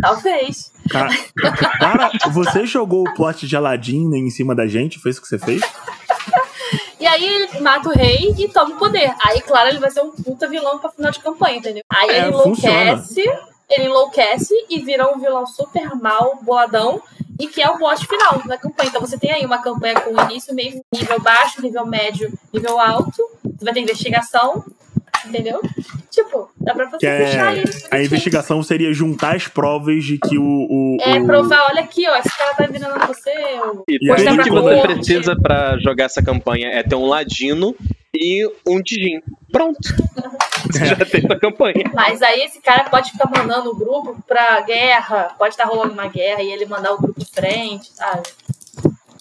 talvez. 0.00 0.72
Cara, 0.90 1.10
cara, 1.78 2.10
você 2.32 2.66
jogou 2.66 3.02
o 3.08 3.14
plot 3.14 3.46
de 3.46 3.56
Aladdin 3.56 4.14
em 4.16 4.30
cima 4.30 4.54
da 4.54 4.66
gente? 4.66 4.98
Foi 4.98 5.10
isso 5.10 5.20
que 5.22 5.28
você 5.28 5.38
fez? 5.38 5.62
E 7.02 7.06
aí 7.08 7.24
ele 7.24 7.58
mata 7.58 7.88
o 7.88 7.92
rei 7.92 8.32
e 8.38 8.46
toma 8.46 8.76
o 8.76 8.78
poder. 8.78 9.12
Aí, 9.26 9.40
claro, 9.40 9.68
ele 9.68 9.80
vai 9.80 9.90
ser 9.90 10.02
um 10.02 10.12
puta 10.12 10.48
vilão 10.48 10.78
pra 10.78 10.88
final 10.88 11.10
de 11.10 11.18
campanha, 11.18 11.56
entendeu? 11.56 11.82
Aí 11.90 12.10
É, 12.10 12.18
ele 12.18 12.28
enlouquece, 12.28 13.22
ele 13.68 13.84
enlouquece 13.86 14.54
e 14.70 14.78
vira 14.78 15.12
um 15.12 15.18
vilão 15.18 15.44
super 15.44 15.96
mal, 15.96 16.38
boladão, 16.42 17.02
e 17.40 17.48
que 17.48 17.60
é 17.60 17.68
o 17.68 17.76
boss 17.76 18.02
final 18.04 18.40
da 18.46 18.56
campanha. 18.56 18.88
Então 18.88 19.00
você 19.00 19.18
tem 19.18 19.32
aí 19.32 19.44
uma 19.44 19.60
campanha 19.60 20.00
com 20.00 20.30
início, 20.30 20.54
meio, 20.54 20.80
nível 20.92 21.20
baixo, 21.20 21.60
nível 21.60 21.84
médio, 21.84 22.32
nível 22.52 22.78
alto. 22.78 23.20
Você 23.42 23.64
vai 23.64 23.74
ter 23.74 23.80
investigação, 23.80 24.64
entendeu? 25.26 25.60
Tipo, 26.10 26.50
dá 26.60 26.74
pra 26.74 26.90
você 26.90 26.98
Que 26.98 27.06
é- 27.06 27.26
fechar 27.26 27.48
aí. 27.48 27.64
A 27.90 28.02
investigação 28.02 28.62
seria 28.62 28.92
juntar 28.92 29.34
as 29.36 29.48
provas 29.48 30.04
de 30.04 30.18
que 30.18 30.36
o. 30.38 30.42
o- 30.68 30.96
É 31.00 31.18
o- 31.18 31.26
provar, 31.26 31.66
olha 31.70 31.80
aqui, 31.82 32.06
ó, 32.08 32.16
esse 32.16 32.36
cara 32.36 32.54
tá 32.54 32.66
virando 32.66 33.06
você. 33.06 33.30
ou- 33.66 33.84
E 33.88 33.98
tudo 33.98 34.42
que 34.42 34.50
você 34.50 34.74
corte. 34.76 34.94
precisa 34.94 35.36
pra 35.36 35.78
jogar 35.78 36.04
essa 36.04 36.22
campanha 36.22 36.68
é 36.68 36.82
ter 36.82 36.94
um 36.96 37.06
ladino 37.06 37.74
e 38.14 38.46
um 38.66 38.80
Dijin. 38.82 39.20
Pronto. 39.50 39.78
Você 40.70 40.84
já 40.86 40.96
tem 41.04 41.24
essa 41.24 41.36
campanha. 41.38 41.90
Mas 41.94 42.20
aí 42.22 42.42
esse 42.42 42.60
cara 42.60 42.84
pode 42.84 43.10
ficar 43.12 43.28
mandando 43.30 43.70
o 43.70 43.76
grupo 43.76 44.16
pra 44.28 44.60
guerra, 44.60 45.34
pode 45.38 45.54
estar 45.54 45.64
rolando 45.64 45.92
uma 45.94 46.08
guerra 46.08 46.42
e 46.42 46.52
ele 46.52 46.66
mandar 46.66 46.92
o 46.92 46.98
grupo 47.00 47.18
de 47.20 47.26
frente, 47.26 47.90
sabe? 47.94 48.22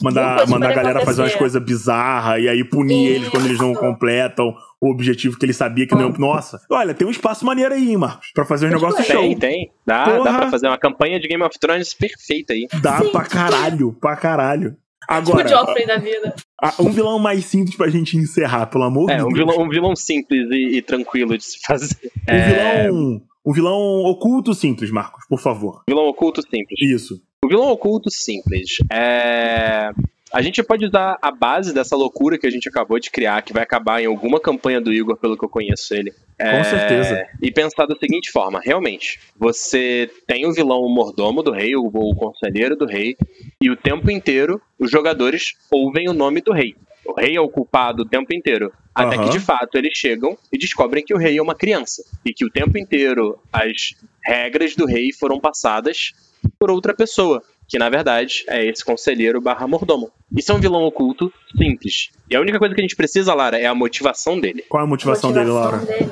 mandar, 0.01 0.47
mandar 0.47 0.71
a 0.71 0.73
galera 0.73 0.89
acontecer. 0.99 1.05
fazer 1.05 1.21
umas 1.21 1.35
coisas 1.35 1.63
bizarras 1.63 2.41
e 2.43 2.49
aí 2.49 2.63
punir 2.63 3.07
eles 3.07 3.29
quando 3.29 3.45
eles 3.45 3.59
não 3.59 3.71
Isso. 3.71 3.79
completam 3.79 4.51
o 4.81 4.89
objetivo 4.89 5.37
que 5.37 5.45
ele 5.45 5.53
sabia 5.53 5.85
que 5.87 5.93
não. 5.93 6.09
Nossa, 6.13 6.59
olha, 6.69 6.93
tem 6.93 7.07
um 7.07 7.11
espaço 7.11 7.45
maneiro 7.45 7.73
aí, 7.73 7.91
hein, 7.91 7.97
Marcos, 7.97 8.31
pra 8.33 8.43
fazer 8.45 8.65
um 8.65 8.69
Tem 8.69 8.77
negócio 8.79 8.97
coisa. 8.97 9.11
show. 9.13 9.21
Tem, 9.21 9.37
tem. 9.37 9.71
Dá, 9.85 10.05
Porra. 10.05 10.23
dá 10.31 10.37
pra 10.39 10.49
fazer 10.51 10.67
uma 10.67 10.77
campanha 10.77 11.19
de 11.19 11.27
Game 11.27 11.43
of 11.43 11.57
Thrones 11.59 11.93
perfeita 11.93 12.53
aí. 12.53 12.67
Dá 12.81 12.99
Sim. 12.99 13.09
pra 13.11 13.23
caralho, 13.23 13.93
pra 13.93 14.15
caralho. 14.15 14.71
Tipo 14.71 14.81
Agora, 15.07 15.45
o 15.45 15.49
Joffrey 15.49 15.85
da 15.87 15.97
vida. 15.97 16.33
um 16.79 16.89
vilão 16.91 17.19
mais 17.19 17.43
simples 17.45 17.75
pra 17.75 17.89
gente 17.89 18.15
encerrar, 18.17 18.67
pelo 18.67 18.83
amor 18.83 19.07
de 19.07 19.13
É, 19.13 19.17
Deus. 19.17 19.27
um 19.29 19.33
vilão, 19.33 19.61
um 19.63 19.69
vilão 19.69 19.95
simples 19.95 20.47
e, 20.51 20.77
e 20.77 20.81
tranquilo 20.81 21.37
de 21.37 21.43
se 21.43 21.59
fazer. 21.65 21.97
Um 22.05 22.33
É, 22.33 22.83
vilão. 22.83 23.21
Um 23.45 23.51
vilão 23.53 23.77
oculto 24.05 24.53
simples, 24.53 24.91
Marcos, 24.91 25.25
por 25.27 25.39
favor. 25.39 25.81
vilão 25.87 26.07
oculto 26.07 26.41
simples. 26.43 26.79
Isso. 26.79 27.19
O 27.43 27.47
vilão 27.47 27.69
oculto 27.71 28.09
simples. 28.11 28.75
É. 28.91 29.89
A 30.33 30.41
gente 30.41 30.63
pode 30.63 30.85
usar 30.85 31.17
a 31.21 31.29
base 31.29 31.73
dessa 31.73 31.95
loucura 31.95 32.37
que 32.37 32.47
a 32.47 32.49
gente 32.49 32.69
acabou 32.69 32.97
de 32.99 33.11
criar, 33.11 33.41
que 33.41 33.51
vai 33.51 33.63
acabar 33.63 34.01
em 34.01 34.05
alguma 34.05 34.39
campanha 34.39 34.79
do 34.79 34.93
Igor, 34.93 35.17
pelo 35.17 35.37
que 35.37 35.43
eu 35.43 35.49
conheço 35.49 35.93
ele. 35.93 36.13
É, 36.39 36.57
Com 36.57 36.63
certeza. 36.63 37.27
E 37.41 37.51
pensar 37.51 37.85
da 37.85 37.95
seguinte 37.95 38.31
forma: 38.31 38.61
realmente, 38.63 39.19
você 39.37 40.09
tem 40.25 40.45
o 40.45 40.53
vilão 40.53 40.87
mordomo 40.87 41.43
do 41.43 41.51
rei, 41.51 41.75
ou 41.75 41.91
o 41.93 42.15
conselheiro 42.15 42.77
do 42.77 42.85
rei, 42.85 43.17
e 43.61 43.69
o 43.69 43.75
tempo 43.75 44.09
inteiro 44.09 44.61
os 44.79 44.89
jogadores 44.89 45.53
ouvem 45.69 46.07
o 46.07 46.13
nome 46.13 46.39
do 46.41 46.53
rei. 46.53 46.75
O 47.05 47.13
rei 47.13 47.35
é 47.35 47.41
o 47.41 47.49
culpado 47.49 48.03
o 48.03 48.07
tempo 48.07 48.33
inteiro. 48.33 48.71
Até 48.93 49.15
Aham. 49.15 49.25
que 49.25 49.31
de 49.31 49.39
fato 49.39 49.77
eles 49.77 49.97
chegam 49.97 50.37
e 50.51 50.57
descobrem 50.57 51.03
que 51.03 51.13
o 51.13 51.17
rei 51.17 51.37
é 51.37 51.41
uma 51.41 51.55
criança. 51.55 52.03
E 52.25 52.33
que 52.33 52.45
o 52.45 52.49
tempo 52.49 52.77
inteiro 52.77 53.39
as 53.51 53.95
regras 54.23 54.75
do 54.75 54.85
rei 54.85 55.11
foram 55.11 55.39
passadas 55.39 56.13
por 56.59 56.69
outra 56.69 56.93
pessoa. 56.93 57.43
Que 57.71 57.79
na 57.79 57.89
verdade 57.89 58.43
é 58.49 58.65
esse 58.65 58.83
conselheiro 58.83 59.39
barra 59.39 59.65
mordomo. 59.65 60.11
Isso 60.37 60.51
é 60.51 60.55
um 60.55 60.59
vilão 60.59 60.83
oculto 60.83 61.31
simples. 61.55 62.09
E 62.29 62.35
a 62.35 62.41
única 62.41 62.59
coisa 62.59 62.75
que 62.75 62.81
a 62.81 62.83
gente 62.83 62.97
precisa, 62.97 63.33
Lara, 63.33 63.57
é 63.57 63.65
a 63.65 63.73
motivação 63.73 64.37
dele. 64.37 64.65
Qual 64.67 64.81
é 64.81 64.83
a 64.83 64.87
motivação, 64.87 65.31
dele, 65.31 65.49
Laura? 65.49 65.77
dele. 65.77 66.11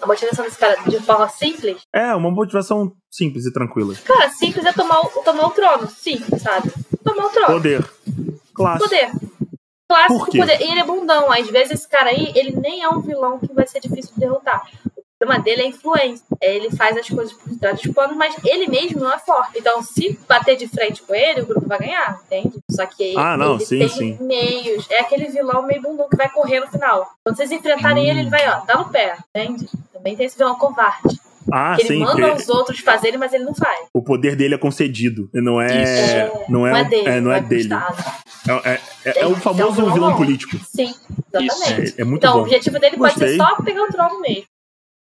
A 0.00 0.06
motivação 0.08 0.44
desse 0.44 0.58
cara 0.58 0.74
de 0.82 0.98
forma 0.98 1.28
simples. 1.28 1.76
É, 1.94 2.12
uma 2.16 2.32
motivação 2.32 2.92
simples 3.08 3.46
e 3.46 3.52
tranquila. 3.52 3.94
Cara, 4.04 4.28
simples 4.30 4.66
é 4.66 4.72
tomar 4.72 5.02
o, 5.02 5.06
tomar 5.22 5.46
o 5.46 5.50
trono. 5.50 5.88
Simples, 5.88 6.42
sabe? 6.42 6.72
Tomar 7.04 7.26
o 7.26 7.30
trono. 7.30 7.54
Poder. 7.54 7.88
Clássico. 8.52 8.90
Poder. 8.90 9.10
Clássico 9.88 10.18
Por 10.18 10.28
quê? 10.30 10.38
poder. 10.38 10.60
E 10.62 10.64
ele 10.64 10.80
é 10.80 10.84
bundão. 10.84 11.30
Às 11.30 11.48
vezes 11.48 11.74
esse 11.74 11.88
cara 11.88 12.10
aí, 12.10 12.32
ele 12.34 12.56
nem 12.56 12.82
é 12.82 12.88
um 12.88 13.00
vilão 13.00 13.38
que 13.38 13.52
vai 13.54 13.68
ser 13.68 13.78
difícil 13.78 14.14
de 14.14 14.20
derrotar. 14.20 14.68
O 15.22 15.24
problema 15.24 15.40
dele 15.44 15.62
é 15.62 15.66
influência. 15.68 16.24
É, 16.40 16.56
Ele 16.56 16.68
faz 16.74 16.96
as 16.96 17.08
coisas 17.08 17.32
por 17.32 17.56
trás 17.56 17.80
dos 17.80 17.92
panos, 17.94 18.16
mas 18.16 18.34
ele 18.44 18.66
mesmo 18.66 18.98
não 19.00 19.12
é 19.12 19.18
forte. 19.20 19.56
Então, 19.56 19.80
se 19.80 20.18
bater 20.28 20.56
de 20.56 20.66
frente 20.66 21.00
com 21.02 21.14
ele, 21.14 21.42
o 21.42 21.46
grupo 21.46 21.68
vai 21.68 21.78
ganhar, 21.78 22.18
entende? 22.26 22.58
Só 22.68 22.84
que 22.86 23.14
Ah, 23.16 23.36
não, 23.36 23.54
ele 23.54 23.64
sim, 23.64 23.78
tem 23.78 23.88
sim. 23.88 24.18
meios. 24.20 24.84
É 24.90 24.98
aquele 25.00 25.26
vilão 25.26 25.62
meio 25.64 25.80
bundão 25.80 26.08
que 26.08 26.16
vai 26.16 26.28
correr 26.28 26.58
no 26.58 26.66
final. 26.66 27.08
Quando 27.24 27.36
vocês 27.36 27.52
enfrentarem 27.52 28.08
ele, 28.10 28.20
ele 28.20 28.30
vai, 28.30 28.48
ó, 28.48 28.64
dar 28.64 28.78
no 28.78 28.88
pé, 28.90 29.16
entende? 29.34 29.68
Também 29.92 30.16
tem 30.16 30.26
esse 30.26 30.36
vilão 30.36 30.56
covarde. 30.56 31.20
Ah, 31.52 31.76
ele 31.78 31.86
sim, 31.88 31.98
manda 32.00 32.34
os 32.34 32.48
outros 32.48 32.80
fazerem, 32.80 33.18
mas 33.18 33.32
ele 33.32 33.44
não 33.44 33.54
faz. 33.54 33.86
o 33.94 34.02
poder 34.02 34.34
dele 34.34 34.54
é 34.56 34.58
concedido. 34.58 35.28
Não 35.32 35.60
é. 35.62 35.66
É, 35.82 36.32
não 36.48 36.66
é, 36.66 36.70
não 36.72 36.76
é 36.78 36.84
dele. 36.84 37.08
é, 37.08 37.20
não 37.20 37.32
é 37.32 37.38
é 37.38 37.40
dele. 37.40 37.68
É, 38.48 38.70
é- 38.72 38.80
é- 39.20 39.26
o 39.26 39.32
Tem- 39.32 39.40
famoso 39.40 39.72
vilão 39.72 39.92
vilão 39.94 40.16
político. 40.16 40.56
Sim, 40.64 40.92
exatamente. 41.32 41.94
É, 42.00 42.04
muito 42.04 42.18
então, 42.24 42.32
o 42.32 42.36
bom. 42.38 42.42
objetivo 42.42 42.78
dele 42.80 42.96
pode 42.96 43.14
Gostei. 43.14 43.28
ser 43.30 43.36
só 43.36 43.54
pegar 43.62 43.82
o 43.84 43.88
trono 43.88 44.20
mesmo. 44.20 44.44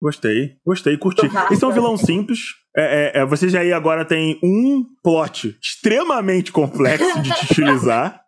Gostei, 0.02 0.56
gostei, 0.66 0.97
curti. 0.97 1.30
Esse 1.52 1.64
é 1.64 1.68
um 1.68 1.72
vilão 1.72 1.97
simples. 1.97 2.39
É, 2.78 3.18
é, 3.18 3.22
é, 3.22 3.26
vocês 3.26 3.54
aí 3.54 3.74
agora 3.74 4.06
tem 4.06 4.39
um 4.41 4.86
plot 5.04 5.58
extremamente 5.62 6.52
complexo 6.54 7.22
de 7.22 7.32
te 7.34 7.45
utilizar. 7.52 8.22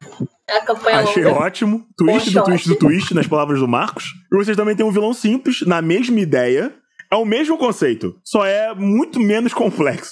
É 0.49 0.57
a 0.57 0.65
campanha 0.65 0.99
Achei 0.99 1.23
longa. 1.23 1.39
ótimo. 1.39 1.85
Twist 1.97 2.31
do 2.31 2.39
Poxa, 2.39 2.43
twist 2.43 2.67
do 2.67 2.75
twist, 2.75 3.13
nas 3.13 3.27
palavras 3.27 3.59
do 3.59 3.67
Marcos. 3.67 4.05
E 4.33 4.35
vocês 4.35 4.57
também 4.57 4.75
têm 4.75 4.85
um 4.85 4.91
vilão 4.91 5.13
simples, 5.13 5.61
na 5.61 5.81
mesma 5.81 6.19
ideia. 6.19 6.73
É 7.09 7.15
o 7.17 7.25
mesmo 7.25 7.57
conceito, 7.57 8.15
só 8.23 8.45
é 8.45 8.73
muito 8.73 9.19
menos 9.19 9.53
complexo. 9.53 10.09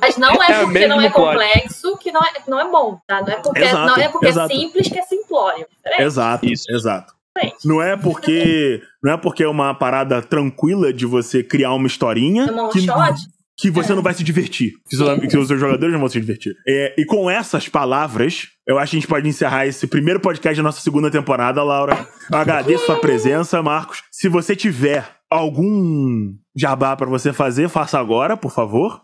Mas 0.00 0.16
não 0.16 0.42
É 0.42 0.52
é 0.52 0.64
porque 0.64 0.86
não 0.86 0.96
é 0.96 1.02
mesmo 1.02 1.14
plot. 1.14 1.30
complexo 1.32 1.98
que 1.98 2.10
não 2.10 2.20
é, 2.22 2.32
não 2.48 2.60
é 2.60 2.70
bom, 2.70 2.98
tá? 3.06 3.20
Não 3.20 3.28
é 3.28 3.36
porque, 3.36 3.60
Exato, 3.60 3.86
não 3.86 3.96
é, 3.96 4.08
porque 4.08 4.26
é 4.26 4.48
simples 4.48 4.88
que 4.88 4.98
é 4.98 5.02
simplório. 5.02 5.66
Exato, 5.98 6.46
Isso. 6.46 6.64
exato. 6.70 7.12
Não 7.64 7.80
é 7.82 7.96
porque 7.96 8.82
não 9.02 9.12
é 9.12 9.16
porque 9.16 9.42
é 9.42 9.48
uma 9.48 9.74
parada 9.74 10.20
tranquila 10.22 10.92
de 10.92 11.06
você 11.06 11.42
criar 11.42 11.72
uma 11.74 11.86
historinha 11.86 12.44
É 12.44 12.50
one 12.52 12.72
que, 12.72 12.80
shot? 12.80 13.14
que 13.58 13.70
você 13.70 13.94
não 13.94 14.02
vai 14.02 14.14
se 14.14 14.22
divertir. 14.24 14.72
Que, 14.88 14.96
seus- 14.96 15.20
que 15.20 15.38
os 15.38 15.46
seus 15.48 15.60
jogadores 15.60 15.92
não 15.92 16.00
vão 16.00 16.08
se 16.08 16.20
divertir. 16.20 16.54
É, 16.66 16.94
e 16.98 17.04
com 17.04 17.30
essas 17.30 17.68
palavras, 17.68 18.48
eu 18.66 18.78
acho 18.78 18.90
que 18.90 18.96
a 18.96 19.00
gente 19.00 19.08
pode 19.08 19.28
encerrar 19.28 19.66
esse 19.66 19.86
primeiro 19.86 20.20
podcast 20.20 20.56
da 20.56 20.62
nossa 20.62 20.80
segunda 20.80 21.10
temporada, 21.10 21.62
Laura. 21.62 22.06
Eu 22.30 22.38
agradeço 22.38 22.86
sua 22.86 22.96
presença, 23.00 23.62
Marcos. 23.62 24.02
Se 24.10 24.28
você 24.28 24.54
tiver 24.56 25.08
algum 25.30 26.32
jabá 26.56 26.94
pra 26.96 27.06
você 27.08 27.32
fazer, 27.32 27.68
faça 27.68 27.98
agora, 27.98 28.36
por 28.36 28.52
favor. 28.52 29.00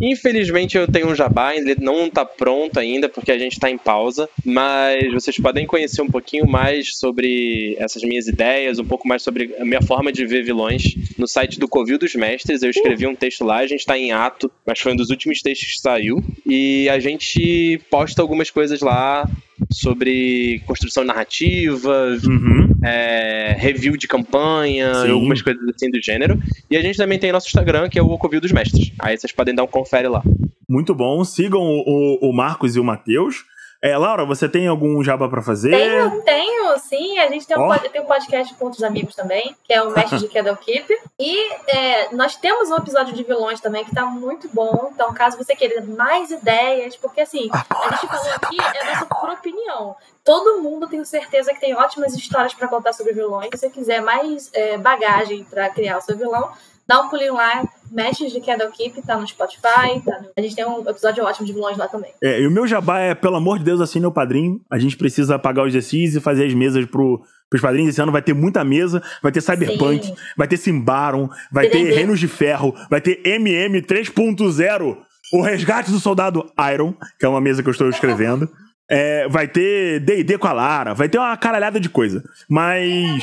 Infelizmente 0.00 0.76
eu 0.76 0.86
tenho 0.86 1.08
um 1.08 1.14
jabá, 1.14 1.54
ele 1.54 1.76
não 1.80 2.08
tá 2.10 2.24
pronto 2.24 2.78
ainda 2.78 3.08
porque 3.08 3.32
a 3.32 3.38
gente 3.38 3.58
tá 3.58 3.70
em 3.70 3.78
pausa, 3.78 4.28
mas 4.44 5.12
vocês 5.12 5.36
podem 5.38 5.66
conhecer 5.66 6.02
um 6.02 6.08
pouquinho 6.08 6.46
mais 6.46 6.96
sobre 6.96 7.76
essas 7.78 8.02
minhas 8.02 8.26
ideias, 8.28 8.78
um 8.78 8.84
pouco 8.84 9.06
mais 9.08 9.22
sobre 9.22 9.54
a 9.58 9.64
minha 9.64 9.82
forma 9.82 10.12
de 10.12 10.24
ver 10.26 10.42
vilões 10.42 10.94
no 11.16 11.26
site 11.26 11.58
do 11.58 11.68
Covil 11.68 11.98
dos 11.98 12.14
Mestres. 12.14 12.62
Eu 12.62 12.70
escrevi 12.70 13.06
um 13.06 13.14
texto 13.14 13.44
lá, 13.44 13.58
a 13.58 13.66
gente 13.66 13.86
tá 13.86 13.98
em 13.98 14.12
ato, 14.12 14.50
mas 14.66 14.78
foi 14.78 14.92
um 14.92 14.96
dos 14.96 15.10
últimos 15.10 15.40
textos 15.40 15.74
que 15.74 15.80
saiu. 15.80 16.22
E 16.44 16.88
a 16.88 16.98
gente 16.98 17.80
posta 17.90 18.22
algumas 18.22 18.50
coisas 18.50 18.80
lá 18.80 19.28
sobre 19.70 20.60
construção 20.66 21.04
narrativa, 21.04 22.16
Uhum. 22.26 22.65
É, 22.84 23.54
review 23.58 23.96
de 23.96 24.06
campanha, 24.08 24.94
Sim. 25.02 25.10
algumas 25.10 25.42
coisas 25.42 25.62
assim 25.68 25.90
do 25.90 26.00
gênero. 26.02 26.38
E 26.70 26.76
a 26.76 26.82
gente 26.82 26.96
também 26.96 27.18
tem 27.18 27.32
nosso 27.32 27.46
Instagram, 27.46 27.88
que 27.88 27.98
é 27.98 28.02
o 28.02 28.18
Covil 28.18 28.40
dos 28.40 28.52
Mestres. 28.52 28.92
Aí 28.98 29.16
vocês 29.16 29.32
podem 29.32 29.54
dar 29.54 29.64
um 29.64 29.68
confere 29.68 30.08
lá. 30.08 30.22
Muito 30.68 30.94
bom. 30.94 31.22
Sigam 31.24 31.60
o, 31.60 32.18
o- 32.22 32.30
o 32.30 32.32
Marcos 32.32 32.76
e 32.76 32.80
o 32.80 32.84
Matheus. 32.84 33.44
É, 33.82 33.96
Laura, 33.96 34.24
você 34.24 34.48
tem 34.48 34.66
algum 34.66 35.02
jabá 35.04 35.28
pra 35.28 35.42
fazer? 35.42 35.70
Tenho, 35.70 36.22
tenho, 36.22 36.78
sim. 36.78 37.18
A 37.18 37.28
gente 37.28 37.46
tem 37.46 37.56
um, 37.58 37.68
pod- 37.68 37.88
tem 37.90 38.00
um 38.00 38.06
podcast 38.06 38.54
com 38.54 38.64
outros 38.64 38.82
amigos 38.82 39.14
também, 39.14 39.54
que 39.64 39.72
é 39.72 39.82
o 39.82 39.90
Mestre 39.94 40.18
de 40.18 40.28
Kedal 40.28 40.56
Keep. 40.56 40.92
E 41.18 41.52
é, 41.68 42.14
nós 42.14 42.36
temos 42.36 42.70
um 42.70 42.76
episódio 42.76 43.14
de 43.14 43.22
vilões 43.22 43.60
também 43.60 43.84
que 43.84 43.94
tá 43.94 44.04
muito 44.06 44.48
bom. 44.52 44.90
Então, 44.94 45.12
caso 45.12 45.36
você 45.36 45.54
queira 45.54 45.82
mais 45.84 46.30
ideias, 46.30 46.96
porque 46.96 47.20
assim, 47.20 47.48
a 47.52 47.90
gente 47.90 48.06
falou 48.08 48.32
aqui, 48.34 48.56
é 48.60 48.80
a 48.82 48.94
nossa 48.94 49.06
própria 49.06 49.34
opinião. 49.34 49.94
Todo 50.24 50.60
mundo 50.60 50.88
tenho 50.88 51.04
certeza 51.04 51.52
que 51.52 51.60
tem 51.60 51.74
ótimas 51.76 52.14
histórias 52.14 52.54
pra 52.54 52.66
contar 52.68 52.92
sobre 52.92 53.12
vilões. 53.12 53.50
Se 53.52 53.58
você 53.58 53.70
quiser 53.70 54.00
mais 54.00 54.50
é, 54.54 54.76
bagagem 54.78 55.44
pra 55.44 55.68
criar 55.68 55.98
o 55.98 56.00
seu 56.00 56.16
vilão, 56.16 56.50
dá 56.86 57.00
um 57.00 57.08
pulinho 57.08 57.34
lá. 57.34 57.64
Mestres 57.90 58.32
de 58.32 58.40
Kedal 58.40 58.70
Keep 58.72 59.00
tá 59.02 59.16
no 59.16 59.26
Spotify. 59.26 60.00
tá 60.04 60.20
no- 60.20 60.30
A 60.36 60.40
gente 60.40 60.56
tem 60.56 60.66
um 60.66 60.80
episódio 60.88 61.24
ótimo 61.24 61.46
de 61.46 61.52
vilões 61.52 61.76
lá 61.76 61.86
também. 61.88 62.10
É, 62.22 62.40
e 62.40 62.46
o 62.46 62.50
meu 62.50 62.66
jabá 62.66 62.98
é, 62.98 63.14
pelo 63.14 63.36
amor 63.36 63.58
de 63.58 63.64
Deus, 63.64 63.80
assine 63.80 64.06
o 64.06 64.12
padrinho. 64.12 64.60
A 64.70 64.78
gente 64.78 64.96
precisa 64.96 65.38
pagar 65.38 65.62
os 65.62 65.68
exercícios 65.68 66.16
e 66.16 66.20
fazer 66.20 66.46
as 66.46 66.54
mesas 66.54 66.84
pro, 66.86 67.22
pros 67.48 67.62
padrinhos. 67.62 67.90
Esse 67.90 68.02
ano 68.02 68.10
vai 68.12 68.22
ter 68.22 68.34
muita 68.34 68.64
mesa, 68.64 69.02
vai 69.22 69.30
ter 69.30 69.40
Cyberpunk, 69.40 70.04
Sim. 70.06 70.14
vai 70.36 70.48
ter 70.48 70.56
Simbaron, 70.56 71.28
vai 71.52 71.68
ter. 71.68 71.92
Reinos 71.94 72.18
de 72.18 72.28
Ferro, 72.28 72.74
vai 72.90 73.00
ter 73.00 73.20
MM 73.24 73.80
3.0, 73.82 74.98
o 75.32 75.42
Resgate 75.42 75.90
do 75.90 76.00
Soldado 76.00 76.44
Iron, 76.72 76.92
que 77.18 77.24
é 77.24 77.28
uma 77.28 77.40
mesa 77.40 77.62
que 77.62 77.68
eu 77.68 77.72
estou 77.72 77.88
escrevendo. 77.88 78.48
É, 78.88 79.26
vai 79.28 79.48
ter 79.48 79.98
D&D 79.98 80.38
com 80.38 80.46
a 80.46 80.52
Lara, 80.52 80.94
vai 80.94 81.08
ter 81.08 81.18
uma 81.18 81.36
caralhada 81.36 81.80
de 81.80 81.88
coisa. 81.88 82.22
Mas... 82.48 83.20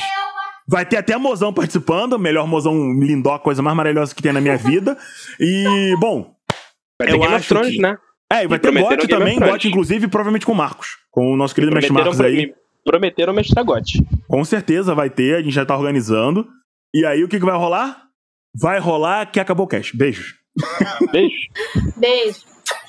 Vai 0.66 0.86
ter 0.86 0.96
até 0.96 1.16
mozão 1.16 1.52
participando, 1.52 2.18
melhor 2.18 2.46
mozão 2.46 2.74
lindó, 2.98 3.38
coisa 3.38 3.60
mais 3.62 3.76
maravilhosa 3.76 4.14
que 4.14 4.22
tem 4.22 4.32
na 4.32 4.40
minha 4.40 4.56
vida. 4.56 4.96
E, 5.38 5.94
bom, 6.00 6.34
Vai 6.98 7.08
ter 7.08 7.14
Eu 7.14 7.20
Game 7.20 7.34
acho 7.34 7.48
Thrones, 7.48 7.72
que- 7.74 7.80
né? 7.82 7.96
é, 8.32 8.44
e 8.44 8.46
vai 8.48 8.56
E 8.56 8.60
ter 8.60 8.72
GOT 8.72 9.08
também. 9.08 9.38
GOT 9.38 9.68
inclusive, 9.68 10.06
provavelmente 10.08 10.46
com 10.46 10.52
o 10.52 10.56
Marcos. 10.56 10.96
Com 11.10 11.32
o 11.32 11.36
nosso 11.36 11.54
querido 11.54 11.72
mestre 11.74 11.92
Marcos 11.92 12.20
aí. 12.20 12.36
me 12.36 12.54
prometeram 12.84 13.32
mestragote. 13.34 13.98
Com 14.28 14.44
certeza 14.44 14.94
vai 14.94 15.10
ter, 15.10 15.36
a 15.36 15.42
gente 15.42 15.52
já 15.52 15.66
tá 15.66 15.76
organizando. 15.76 16.46
E 16.94 17.04
aí, 17.04 17.22
o 17.24 17.28
que, 17.28 17.38
que 17.40 17.44
vai 17.44 17.56
rolar? 17.56 18.04
Vai 18.56 18.78
rolar 18.78 19.26
que 19.26 19.40
acabou 19.40 19.66
o 19.66 19.68
cash. 19.68 19.90
Beijos. 19.92 20.34
Beijo. 21.12 21.48
Beijo. 21.96 22.40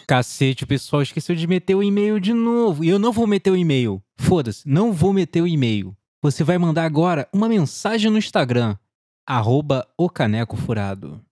Cacete, 0.07 0.63
o 0.63 0.67
pessoal 0.67 1.01
esqueceu 1.01 1.36
de 1.36 1.47
meter 1.47 1.73
o 1.73 1.82
e-mail 1.82 2.19
de 2.19 2.32
novo. 2.34 2.84
E 2.84 2.89
eu 2.89 2.99
não 2.99 3.11
vou 3.11 3.26
meter 3.26 3.49
o 3.49 3.57
e-mail. 3.57 3.99
Foda-se, 4.19 4.61
não 4.69 4.93
vou 4.93 5.11
meter 5.11 5.41
o 5.41 5.47
e-mail. 5.47 5.93
Você 6.26 6.43
vai 6.43 6.57
mandar 6.57 6.86
agora 6.86 7.30
uma 7.32 7.47
mensagem 7.47 8.09
no 8.09 8.17
Instagram. 8.17 8.76
Arroba 9.28 9.88
o 9.95 10.09
Caneco 10.09 10.57
Furado. 10.57 11.23